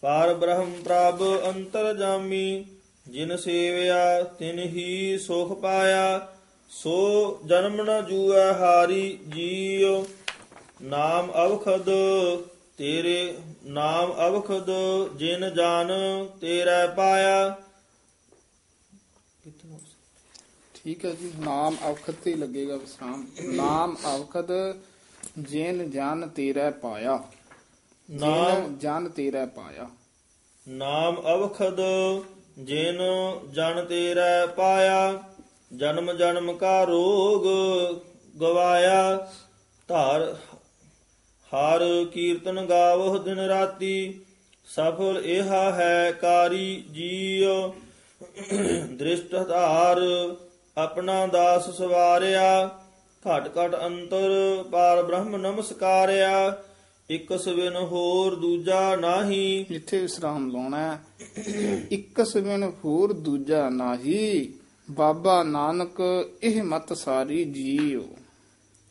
[0.00, 2.64] ਪਾਰ ਬ੍ਰਹਮ ਪ੍ਰਭ ਅੰਤਰ ਜਾਮੀ,
[3.08, 6.28] ਜਿਨ ਸੇਵਿਆ ਤਿਨ ਹੀ ਸੁਖ ਪਾਇਆ।
[6.70, 10.04] ਸੋ ਜਨਮ ਨ ਜੂਐ ਹਾਰੀ ਜੀਉ
[10.82, 11.90] ਨਾਮ ਅਵਖਦ
[12.76, 14.70] ਤੇਰੇ ਨਾਮ ਅਵਖਦ
[15.16, 15.90] ਜਿਨ ਜਾਨ
[16.40, 17.56] ਤੇਰਾ ਪਾਇਆ।
[20.74, 24.76] ਠੀਕ ਹੈ ਜੀ ਨਾਮ ਅਵਖਤ ਤੇ ਲੱਗੇਗਾ ਵਿਸਰਾਮ। ਨਾਮ ਅਵਖਤ
[25.38, 27.24] ਜੇਨ ਜਨ ਤੇਰਾ ਪਾਇਆ।
[28.10, 29.90] ਨਾਮ ਜਨ ਤੇਰਾ ਪਾਇਆ।
[30.68, 31.80] ਨਾਮ ਅਵਖਦ
[32.58, 32.98] ਜਿਨ
[33.52, 35.22] ਜਨ ਤੇਰਾ ਪਾਇਆ।
[35.76, 37.44] ਜਨਮ ਜਨਮ ਕਾ ਰੋਗ
[38.40, 39.28] ਗਵਾਇਆ,
[39.88, 40.36] ਧਾਰ
[41.52, 44.20] ਹਰ ਕੀਰਤਨ ਗਾਵੋ ਦਿਨ ਰਾਤੀ,
[44.66, 47.72] ਸਫਲ ਇਹ ਹੈ ਕਾਰੀ ਜੀਉ।
[48.92, 50.00] ਦ੍ਰਿਸ਼ਟ ਧਾਰ
[50.76, 52.66] ਆਪਣਾ ਦਾਸ ਸਵਾਰਿਆ,
[53.20, 56.62] ਘਟ ਘਟ ਅੰਤਰ ਪਾਰ ਬ੍ਰਹਮ ਨਮਸਕਾਰਿਆ,
[57.10, 61.00] ਇਕ ਸਵਿਨ ਹੋਰ ਦੂਜਾ ਨਾਹੀ। ਇੱਥੇ ਵਿਸਰਾਮ ਲਾਉਣਾ ਹੈ।
[61.90, 64.57] ਇੱਕ ਸਵਿਨ ਹੋਰ ਦੂਜਾ ਨਾਹੀ।
[64.90, 66.00] ਬਾਬਾ ਨਾਨਕ
[66.42, 68.08] ਇਹ ਮਤ ਸਾਰੀ ਜੀਓ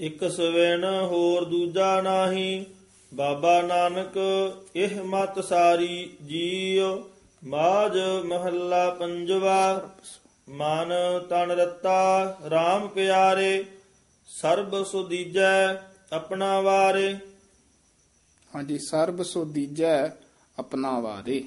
[0.02, 2.66] ਇਕ ਸਵੈਣ ਹੋਰ ਦੂਜਾ ਨਾਹੀ
[3.14, 4.18] ਬਾਬਾ ਨਾਨਕ
[4.76, 7.04] ਇਹ ਮਤ ਸਾਰੀ ਜੀਉ।
[7.44, 9.90] ਮਾਜ ਮਹੱਲਾ ਪੰਜਵਾ
[10.50, 10.94] ਮਨ
[11.30, 13.66] ਤਨ ਰਤਾ RAM ਪਿਆਰੇ
[14.28, 15.76] ਸਰਬ ਸੁਦੀਜੈ
[16.14, 17.16] ਆਪਣਾ ਵਾਰੇ।
[18.56, 20.08] ਹਾਂਜੀ ਸਰਬ ਸੋ ਦੀਜੈ
[20.60, 21.44] ਆਪਣਾ ਵਾਰੇ।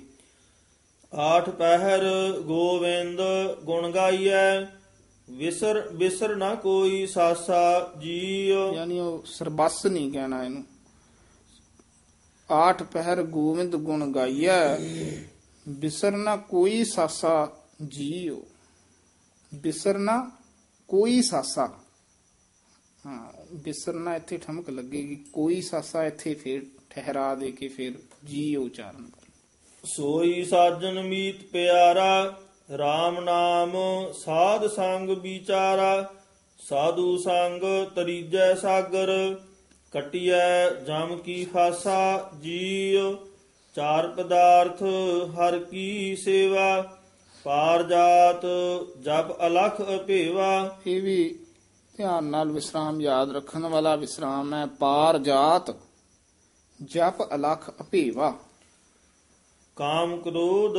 [1.15, 2.01] ਆਠ ਪਹਿਰ
[2.41, 3.21] ਗੋਵਿੰਦ
[3.65, 4.61] ਗੁਣ ਗਾਈਐ,
[5.31, 10.65] ਵਿਸਰ, ਬਿਸਰ ਨਾ ਕੋਈ ਸਾਸਾ ਜੀਉ। ਯਾਨੀ ਉਹ ਸਰਬੱਸ ਨਹੀਂ ਕਹਿਣਾ ਇਹਨੂੰ।
[12.51, 14.77] ਆਠ ਪਹਿਰ ਗੋਵਿੰਦ ਗੁਣ ਗਾਈਐ
[15.69, 17.53] ਬਿਸਰਨਾ ਕੋਈ ਸਾਸਾ
[17.89, 18.47] ਜੀਓ
[19.55, 20.31] ਬਿਸਰਨਾ
[20.89, 21.79] ਕੋਈ ਸਾਸਾ।
[23.07, 27.93] ਹਾਂ ਬਿਸਰਨਾ ਇੱਥੇ ਠਮਕ ਲੱਗੇਗੀ, ਕੋਈ ਸਾਸਾ ਇੱਥੇ ਫੇਰ ਠਹਿਰਾ ਦੇ ਕੇ ਫਿਰ
[28.25, 29.20] ਜੀ ਉਚਾਰਨ। ਕਰਨਾ।
[29.85, 32.37] ਸੋਈ ਸਾਜਨ ਮੀਤ ਪਿਆਰਾ
[32.73, 33.73] RAM ਨਾਮ
[34.13, 36.13] ਸਾਧ ਸੰਗ ਵਿਚਾਰਾ,
[36.59, 37.63] ਸਾਧੂ ਸੰਗ
[37.95, 39.37] ਤਰੀਜੈ ਸਾਗਰ,
[39.93, 43.15] ਕਟਿਐ ਜਮ ਕੀ ਫਾਸਾ ਜੀਉ,
[43.75, 44.83] ਚਾਰ ਪਦਾਰਥ
[45.37, 46.97] ਹਰ ਕੀ ਸੇਵਾ,
[47.45, 48.47] ਪਾਰ ਜਾਤ
[49.03, 51.39] ਜਪ ਅਲਖ ਅਭੇਵਾ। ਇਹ ਵੀ
[51.97, 55.75] ਧਿਆਨ ਨਾਲ ਵਿਸਰਾਮ, ਯਾਦ ਰੱਖਣ ਵਾਲਾ ਵਿਸਰਾਮ ਹੈ, ਪਾਰ ਜਾਤ
[56.83, 58.33] ਜਪ ਅਲਖ ਅਭੇਵਾ।
[59.77, 60.75] ਕਾਮ ਕ੍ਰੋਧ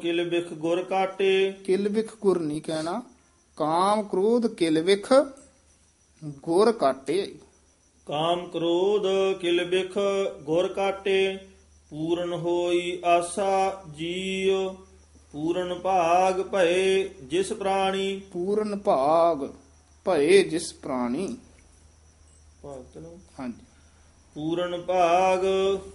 [0.00, 3.02] ਕਿਲ ਬਿਖ ਗੁਰ ਕਾਟੇ। ਕਿਲ ਵਿਖ ਗੁਰ ਨਹੀਂ ਕਹਿਣਾ।
[3.56, 5.12] ਕਾਮ ਕ੍ਰੋਧ ਕਿਲ ਵਿਖ
[6.24, 7.34] ਗੁਰ ਕਾਟੇ।
[8.06, 9.02] ਕਾਮ ਕ੍ਰੋਧ
[9.40, 9.98] ਕਿਲ ਬਿਖ
[10.42, 11.36] ਗੁਰ ਕਾਟੇ।
[11.90, 14.74] ਪੂਰਨ ਹੋਈ ਆਸਾ ਜੀਉ
[15.32, 19.46] ਪੂਰਨ ਭਾਗ ਭਏ ਜਿਸ ਪ੍ਰਾਣੀ। ਪੂਰਨ ਭਾਗ
[20.06, 21.36] ਭਏ ਜਿਸ ਪ੍ਰਾਣੀ।
[23.40, 23.65] ਹਾਂਜੀ।
[24.36, 25.44] ਪੂਰਨ ਭਾਗ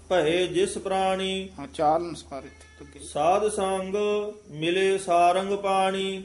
[0.09, 3.95] ਭਏ ਜਿਸ ਪ੍ਰਾਣੀ। ਹਾਂ ਚਾਲ ਅਨੁਸਾਰ ਇੱਥੇ ਲੱਗੇ ਸਾਧ ਸੰਗ
[4.51, 6.23] ਮਿਲੇ ਸਾਰੰਗ ਪਾਣੀ।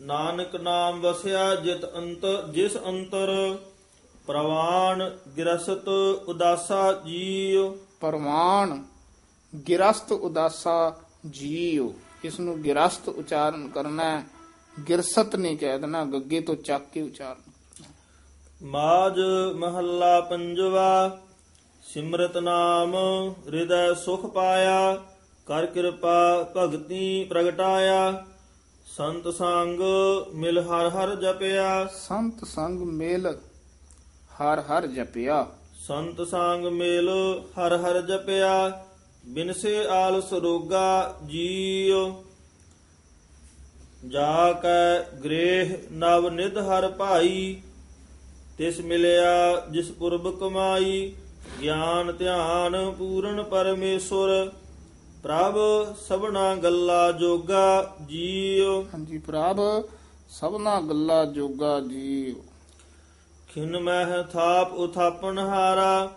[0.00, 3.58] ਨਾਨਕ ਨਾਮ ਵਸਿਆ ਜਿਤ ਅੰਤ ਜਿਸ ਅੰਤਰ
[4.26, 5.88] ਪ੍ਰਵਾਨ ਗਿਰਸਤ
[6.28, 8.84] ਉਦਾਸਾ ਜੀਉ। ਪਰਮਾਨ
[9.68, 10.96] ਗਿਰਸਤ ਉਦਾਸਾ
[11.30, 11.92] ਜੀਉ।
[12.24, 14.22] ਇਸ ਨੂੰ ਗਿਰਸਤ ਉਚਾਰਨ ਕਰਨਾ
[14.88, 17.52] ਗਿਰਸਤ ਨਹੀਂ ਕਹਿ ਦੇਣਾ ਗੱਗੇ ਤੋਂ ਚੱਕ ਕੇ ਉਚਾਰਨ
[18.62, 19.20] ਮਾਜ
[19.56, 21.20] ਮਹੱਲਾ ਪੰਜਵਾ
[21.96, 22.94] ਸਿਮਰਤ ਨਾਮ
[23.46, 24.94] ਹਿਰਦੈ ਸੁਖ ਪਾਇਆ
[25.46, 28.24] ਕਰ ਕਿਰਪਾ ਭਗਤੀ ਪ੍ਰਗਟਾਇਆ।
[28.96, 29.80] ਸੰਤ ਸੰਗ
[30.34, 33.26] ਮਿਲ ਹਰ ਹਰ ਜਪਿਆ। ਸੰਤ ਸੰਗ ਮੇਲ
[34.32, 35.46] ਹਰ ਹਰ ਜਪਿਆ।
[35.88, 37.10] ਸੰਤ ਸੰਗ ਮੇਲ
[37.44, 38.84] ਹਰ ਹਰ ਜਪਿਆ।
[39.26, 42.24] ਬਿਨਸੇ ਆਲਸ ਰੋਗਾ ਜੀਉ।
[44.08, 47.62] ਜਾ ਕੈ ਗ੍ਰਹਿ ਨਵ ਨਿਧ ਹਰ ਭਾਈ।
[48.58, 51.12] ਤਿਸ ਮਿਲਿਆ ਜਿਸ ਪੁਰਬ ਕਮਾਈ।
[51.62, 54.50] ਗਿਆਨ ਧਿਆਨ ਪੂਰਨ ਪਰਮੇਸ਼ਰ
[55.22, 55.56] ਪ੍ਰਭ
[56.08, 59.60] ਸਭਨਾ ਗੱਲਾ ਜੋਗਾ ਜੀਉ। ਹਾਂਜੀ ਪ੍ਰਭ
[60.30, 62.34] ਸਭਨਾ ਗੱਲਾ ਜੋਗਾ ਜੀਵ
[63.48, 66.10] ਖਿਨ ਮਹਿ ਥਾਪ ਉਥਾਪਨ ਹਾਰਾ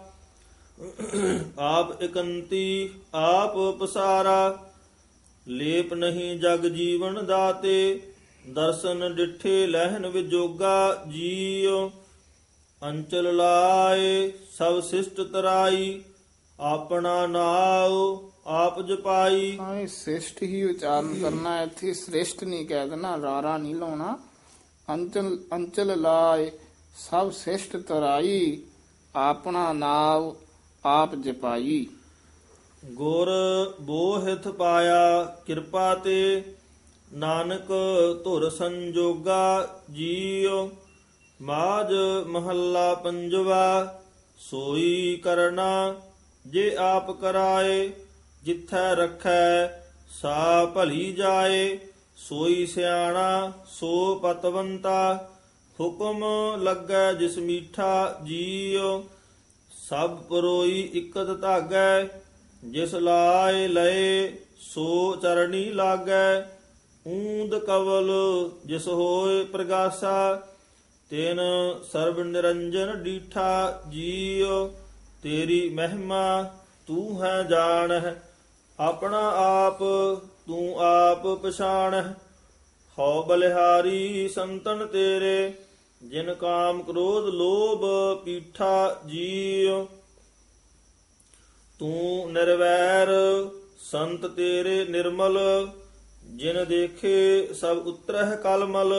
[1.60, 4.58] ਆਪ ਇਕੰਤੀ ਆਪ ਪਸਾਰਾ।
[5.48, 8.02] ਲੇਪ ਨਹੀਂ ਜਗ ਜੀਵਨ ਦਾਤੇ
[8.50, 11.90] ਦਰਸ਼ਨ ਡਿਠੇ ਲਹਿਨ ਵਿਜੋਗਾ ਜੀਉ।
[12.82, 16.02] ਅੰਚਲ ਲਾਏ ਸਭ ਸਿਸ਼ਟ ਤਰਾਈ
[16.60, 23.16] ਆਪਣਾ ਨਾਉ ਆਪ ਜਪਾਈ। ਹਾਂ ਇਹ ਸ੍ਰੇਸ਼ਟ ਹੀ ਉਚਾਰਨ ਕਰਨਾ ਇੱਥੇ ਸ੍ਰੇਸ਼ਟ ਨਹੀਂ ਕਹਿ ਦੇਣਾ
[23.22, 24.18] ਰਾਰਾ ਨਹੀਂ ਲਾਉਣਾ।
[24.94, 26.52] ਅੰਚਲ ਅੰਚਲ ਲਾਏ
[26.96, 28.62] ਸਭ ਸ੍ਰੇਸ਼ਟ ਤਰਾਈ
[29.16, 30.34] ਆਪਣਾ ਨਾਮ
[30.86, 31.86] ਆਪ ਜਪਾਈ।
[32.86, 33.30] ਗੁਰ
[33.82, 36.44] ਬੋਹਿਤ ਪਾਇਆ ਕਿਰਪਾ ਤੇ
[37.14, 37.72] ਨਾਨਕ
[38.24, 40.70] ਧੁਰ ਸੰਜੋਗਾ ਜੀਉ।
[41.42, 41.94] ਮਾਜ
[42.28, 43.99] ਮਹੱਲਾ ਪੰਜਵਾ
[44.40, 45.96] ਸੋਈ ਕਰਨਾ
[46.48, 47.92] ਜੇ ਆਪ ਕਰਾਏ,
[48.44, 49.68] ਜਿੱਥੈ ਰੱਖੈ
[50.22, 51.80] ਸਾ ਭਲੀ ਜਾਏ।
[52.18, 55.30] ਸੋਈ ਸਿਆਣਾ, ਸੋ ਪਤਵੰਤਾ,
[55.80, 56.24] ਹੁਕਮ
[56.62, 59.04] ਲੱਗੈ ਜਿਸ ਮੀਠਾ ਜੀਉ।
[59.90, 62.04] ਸਭ ਪਰੋਈ ਇਕਤ ਧਾਗੈ,
[62.64, 66.42] ਜਿਸ ਲਾਏ ਲਏ ਸੋ ਚਰਣੀ ਲਾਗੈ।
[67.08, 68.12] ਊਂਦ ਕਵਲ
[68.66, 70.48] ਜਿਸ ਹੋਏ ਪ੍ਰਗਾਸਾ
[71.12, 71.40] ਤਿਨ
[71.84, 74.68] ਸਰਬ ਨਿਰੰਜਨ ਡੀਠਾ ਜੀਉ,
[75.24, 76.44] ਤੇਰੀ ਮਹਿਮਾ
[76.88, 78.14] ਤੂੰ ਹੈ ਜਾਣਹਿ,
[78.80, 79.80] ਆਪਣਾ ਆਪ
[80.48, 82.14] ਤੂੰ ਆਪ ਪਛਾਣਹਿ।
[82.98, 85.54] ਹਉ ਬਲਿਹਾਰੀ ਸੰਤਨ ਤੇਰੇ,
[86.02, 87.86] ਜਿਨ ਕਾਮ ਕ੍ਰੋਧ ਲੋਭ
[88.24, 89.86] ਪੀਠਾ ਜੀਉ।
[91.80, 93.10] ਤੂੰ ਨਿਰਵੈਰ
[93.82, 95.38] ਸੰਤ ਤੇਰੇ ਨਿਰਮਲ,
[96.36, 98.94] ਜਿਨ ਦੇਖੇ ਸਭ ਉਤਰਹਿ ਕਲਮਲ।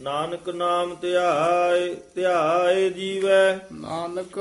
[0.00, 4.38] ਨਾਨਕ ਨਾਮ ਧਿਆਏ ਧਿਆਏ ਜੀਵੈ। ਨਾਨਕ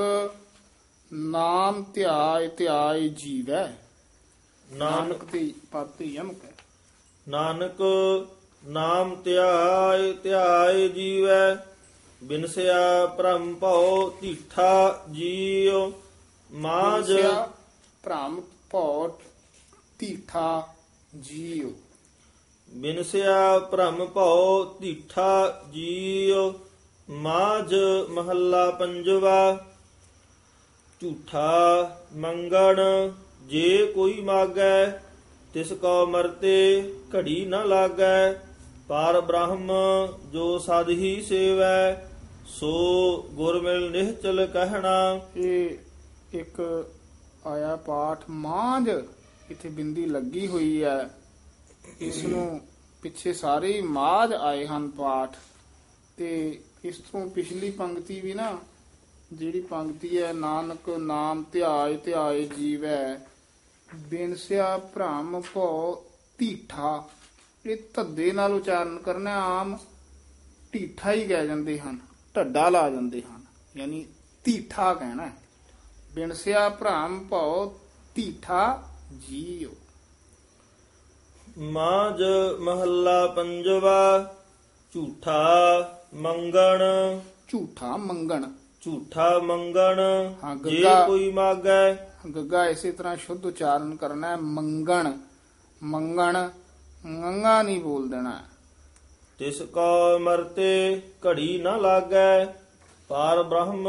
[1.13, 3.73] ਨਾਮ ਧਿਆਇ ਧਿਆਇ ਜੀਵੈ।
[4.69, 6.53] ਨਾਨਕ ਤੇ ਪਤ ਯਮਕ ਹੈ
[7.27, 7.81] ਨਾਨਕ
[8.67, 11.55] ਨਾਮ ਧਿਆਏ ਧਿਆਏ ਜੀਵੈ।
[12.23, 15.91] ਬਿਨਸਿਆ ਭ੍ਰਮ ਭਉ ਧੀਠਾ ਜੀਉ।
[16.49, 17.11] ਮਾਜ
[18.03, 18.41] ਭ੍ਰਮ
[18.71, 19.07] ਭਉ
[19.99, 20.67] ਧੀਠਾ
[21.19, 21.69] ਜੀਉ।
[22.73, 26.51] ਬਿਨਸਿਆ ਭ੍ਰਮ ਭਉ ਧੀਠਾ ਜੀਉ
[27.09, 27.73] ਮਾਜ
[28.09, 29.65] ਮਹੱਲਾ ਪੰਜਵਾ।
[31.01, 32.79] ਝੂਠਾ ਮੰਗਣ
[33.47, 34.87] ਜੇ ਕੋਈ ਮਾਗੈ,
[35.53, 38.33] ਤਿਸ ਕੋ ਮਰਤੇ ਘੜੀ ਨ ਲਾਗੈ।
[38.87, 39.71] ਪਰ ਬ੍ਰਹਮ
[40.31, 42.09] ਜੋ ਸਦ ਹੀ ਸੇਵੈ,
[42.47, 42.71] ਸੋ
[43.33, 45.69] ਗੁਰ ਮਿਲ ਨਿਹਚਲ ਕਹਿਣਾ। ਇਹ
[46.33, 46.85] ਇੱਕ
[47.47, 48.89] ਆਇਆ ਪਾਠ, ਮਾਂਝ,
[49.51, 51.09] ਇੱਥੇ ਬਿੰਦੀ ਲੱਗੀ ਹੋਈ ਹੈ।
[51.99, 52.61] ਇਸ ਨੂੰ
[53.01, 55.35] ਪਿੱਛੇ ਸਾਰੇ ਹੀ ਮਾਝ ਆਏ ਹਨ ਪਾਠ।
[56.17, 58.57] ਤੇ ਇਸ ਤੋਂ ਪਿਛਲੀ ਪੰਕਤੀ ਵੀ ਨਾ,
[59.33, 63.19] ਜਿਹੜੀ ਪੰਕਤੀ ਹੈ, ਨਾਨਕ ਨਾਮ ਧਿਆਏ ਧਿਆਏ ਜੀਵੈ
[63.89, 65.95] ਬਿਨਸਿਆ ਭ੍ਰਮ ਭਉ
[66.37, 67.09] ਧੀਠਾ।
[67.65, 69.77] ਇਹ ਧੱਦੇ ਨਾਲ ਉਚਾਰਨ ਕਰਨਾ ਆਮ
[70.73, 71.99] ਢੀਠਾ ਹੀ ਕਹਿ ਜਾਂਦੇ ਹਨ,
[72.35, 73.43] ਢੱਡਾ ਲਾ ਜਾਂਦੇ ਹਨ,
[73.77, 74.05] ਯਾਨੀ
[74.45, 75.33] ਧੀਠਾ ਕਹਿਣਾ ਹੈ।
[76.13, 77.79] ਬਿਨਸਿਆ ਭ੍ਰਮ ਭਉ
[78.15, 78.89] ਧੀਠਾ
[79.19, 79.71] ਜੀਉ
[81.59, 82.23] ਮਾਜ
[82.59, 84.35] ਮਹੱਲਾ ਪੰਜਵਾ
[84.93, 85.51] ਝੂਠਾ
[86.13, 86.79] ਮੰਗਣ।
[87.47, 88.43] ਝੂਠਾ ਮੰਗਣ।
[88.81, 89.99] ਝੂਠਾ ਮੰਗਣ
[90.43, 91.93] ਹਾਂ, ਜੇ ਗੱਗਾ- ਕੋਈ ਮਾਗੈ।
[92.35, 95.11] ਗੱਗਾ ਇਸੇ ਤਰ੍ਹਾਂ ਸ਼ੁੱਧ ਉਚਾਰਨ ਕਰਨਾ ਹੈ ਮੰਗਣ।
[95.83, 96.49] ਮੰਗਣ
[97.05, 98.39] ਗੰਗਾ ਨਹੀਂ ਬੋਲ ਦੇਣਾ।
[99.39, 102.45] ਤਿਸ ਕੋ ਮਰਤੇ ਘੜੀ ਨ ਲਾਗੈ
[103.09, 103.87] ਪਰ ਬ੍ਰਹਮ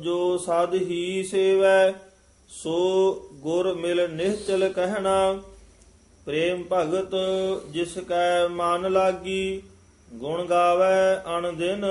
[0.00, 1.92] ਜੋ ਸਦ ਹੀ ਸੇਵੈ
[2.48, 5.42] ਸੋ ਗੁਰ ਮਿਲ ਨਿਹਚਲ ਕਹਿਣਾ।
[6.26, 7.12] ਪ੍ਰੇਮ ਭਗਤ
[7.70, 9.62] ਜਿਸ ਕੈ ਮਨ ਲਾਗੀ
[10.08, 10.94] ਗੁਣ ਗਾਵੇ
[11.36, 11.84] ਅਣ ਦਿਨ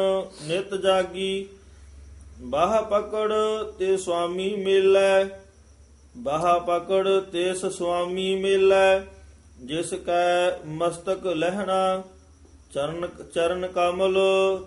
[0.47, 1.47] ਨਿਤ ਜਾਗੀ।
[2.43, 3.31] ਬਾਹ ਪਕੜ
[3.79, 5.23] ਤੇ ਸੁਆਮੀ ਮਿਲੈ
[6.17, 8.99] ਬਾਹ ਪਕੜ ਤਿਸ ਸੁਆਮੀ ਮਿਲੈ
[9.61, 12.03] ਜਿਸ ਕੈ ਮਸਤਕ ਲਹਿਣਾ
[12.73, 14.17] ਚਰਨ ਚਰਨ ਕਮਲ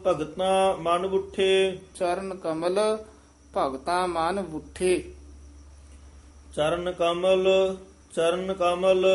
[0.06, 2.78] ਭਗਤਾਂ ਮਨ ਬੁੱਠੇ। ਚਰਨ ਕਮਲ
[3.56, 4.96] ਭਗਤਾ ਮਨ ਬੁੱਠੇ।
[6.56, 7.46] ਚਰਨ ਕਮਲ
[8.14, 9.06] ਚਰਨ ਕਮਲ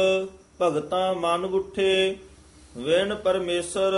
[0.62, 2.18] ਭਗਤਾਂ ਮਨ ਬੁੱਠੇ
[2.78, 3.94] ਵੇਣ ਪਰਮੇਸ਼ਰ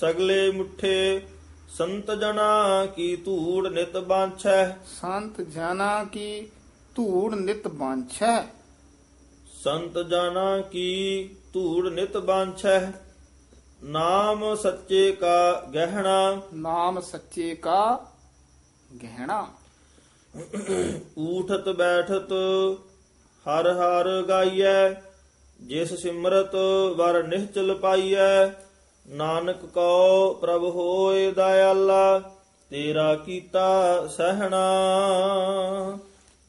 [0.00, 1.22] ਸਗਲੇ ਮੁੱਠੇ।
[1.68, 6.48] ਸੰਤ ਜਨਾ ਕੀ ਧੂੜ ਨਿਤ ਬਾਂਛੈ। ਸੰਤ ਜਨਾ ਕੀ
[6.94, 8.42] ਧੂੜ ਨਿਤ ਬਾਂਛੈ।
[9.64, 12.92] ਸੰਤ ਜਨਾ ਕੀ ਧੂੜ ਨਿਤ ਬਾਂਛੈ।
[13.84, 18.06] ਨਾਮ ਸੱਚੇ ਕਾ ਗਹਿਣਾ। ਨਾਮ ਸੱਚੇ ਕਾ
[19.02, 19.48] ਗਹਿਣਾ।
[21.18, 22.32] ਊਠਤ ਬੈਠਤ
[23.46, 24.94] ਹਰ ਹਰ ਗਾਈਐ।
[25.60, 26.54] ਜਿਸ ਸਿਮਰਤ
[26.96, 28.46] ਵਰ ਨਿਹਚਲ ਪਾਈਐ,
[29.08, 32.20] ਨਾਨਕ ਕਉ ਪ੍ਰਭ ਹੋਏ ਦਇਆਲਾ,
[32.70, 34.62] ਤੇਰਾ ਕੀਤਾ ਸਹਿਣਾ।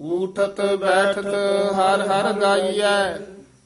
[0.01, 1.27] ਊਠਤ ਬੈਠਤ
[1.75, 3.17] ਹਰ ਹਰ ਗਾਈਐ,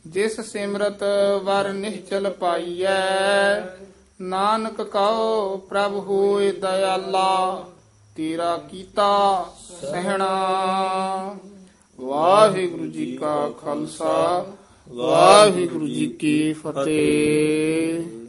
[0.07, 1.03] ਜਿਸ ਸਿਮਰਤ
[1.43, 3.61] ਵਰ ਨਿਹਚਲ ਪਾਈਐ,
[4.21, 7.63] ਨਾਨਕ ਕਹੋ ਪ੍ਰਭ ਹੋਏ ਦਇਆਲਾ,
[8.15, 9.45] ਤੇਰਾ ਕੀਤਾ
[9.81, 10.29] ਸਹਿਣਾ।
[11.99, 14.45] ਵਾਹਿਗੁਰੂ ਜੀ ਕਾ ਖਾਲਸਾ।
[14.93, 18.20] ਵਾਹਿਗੁਰੂ ਜੀ ਕੀ ਫਤਿਹ।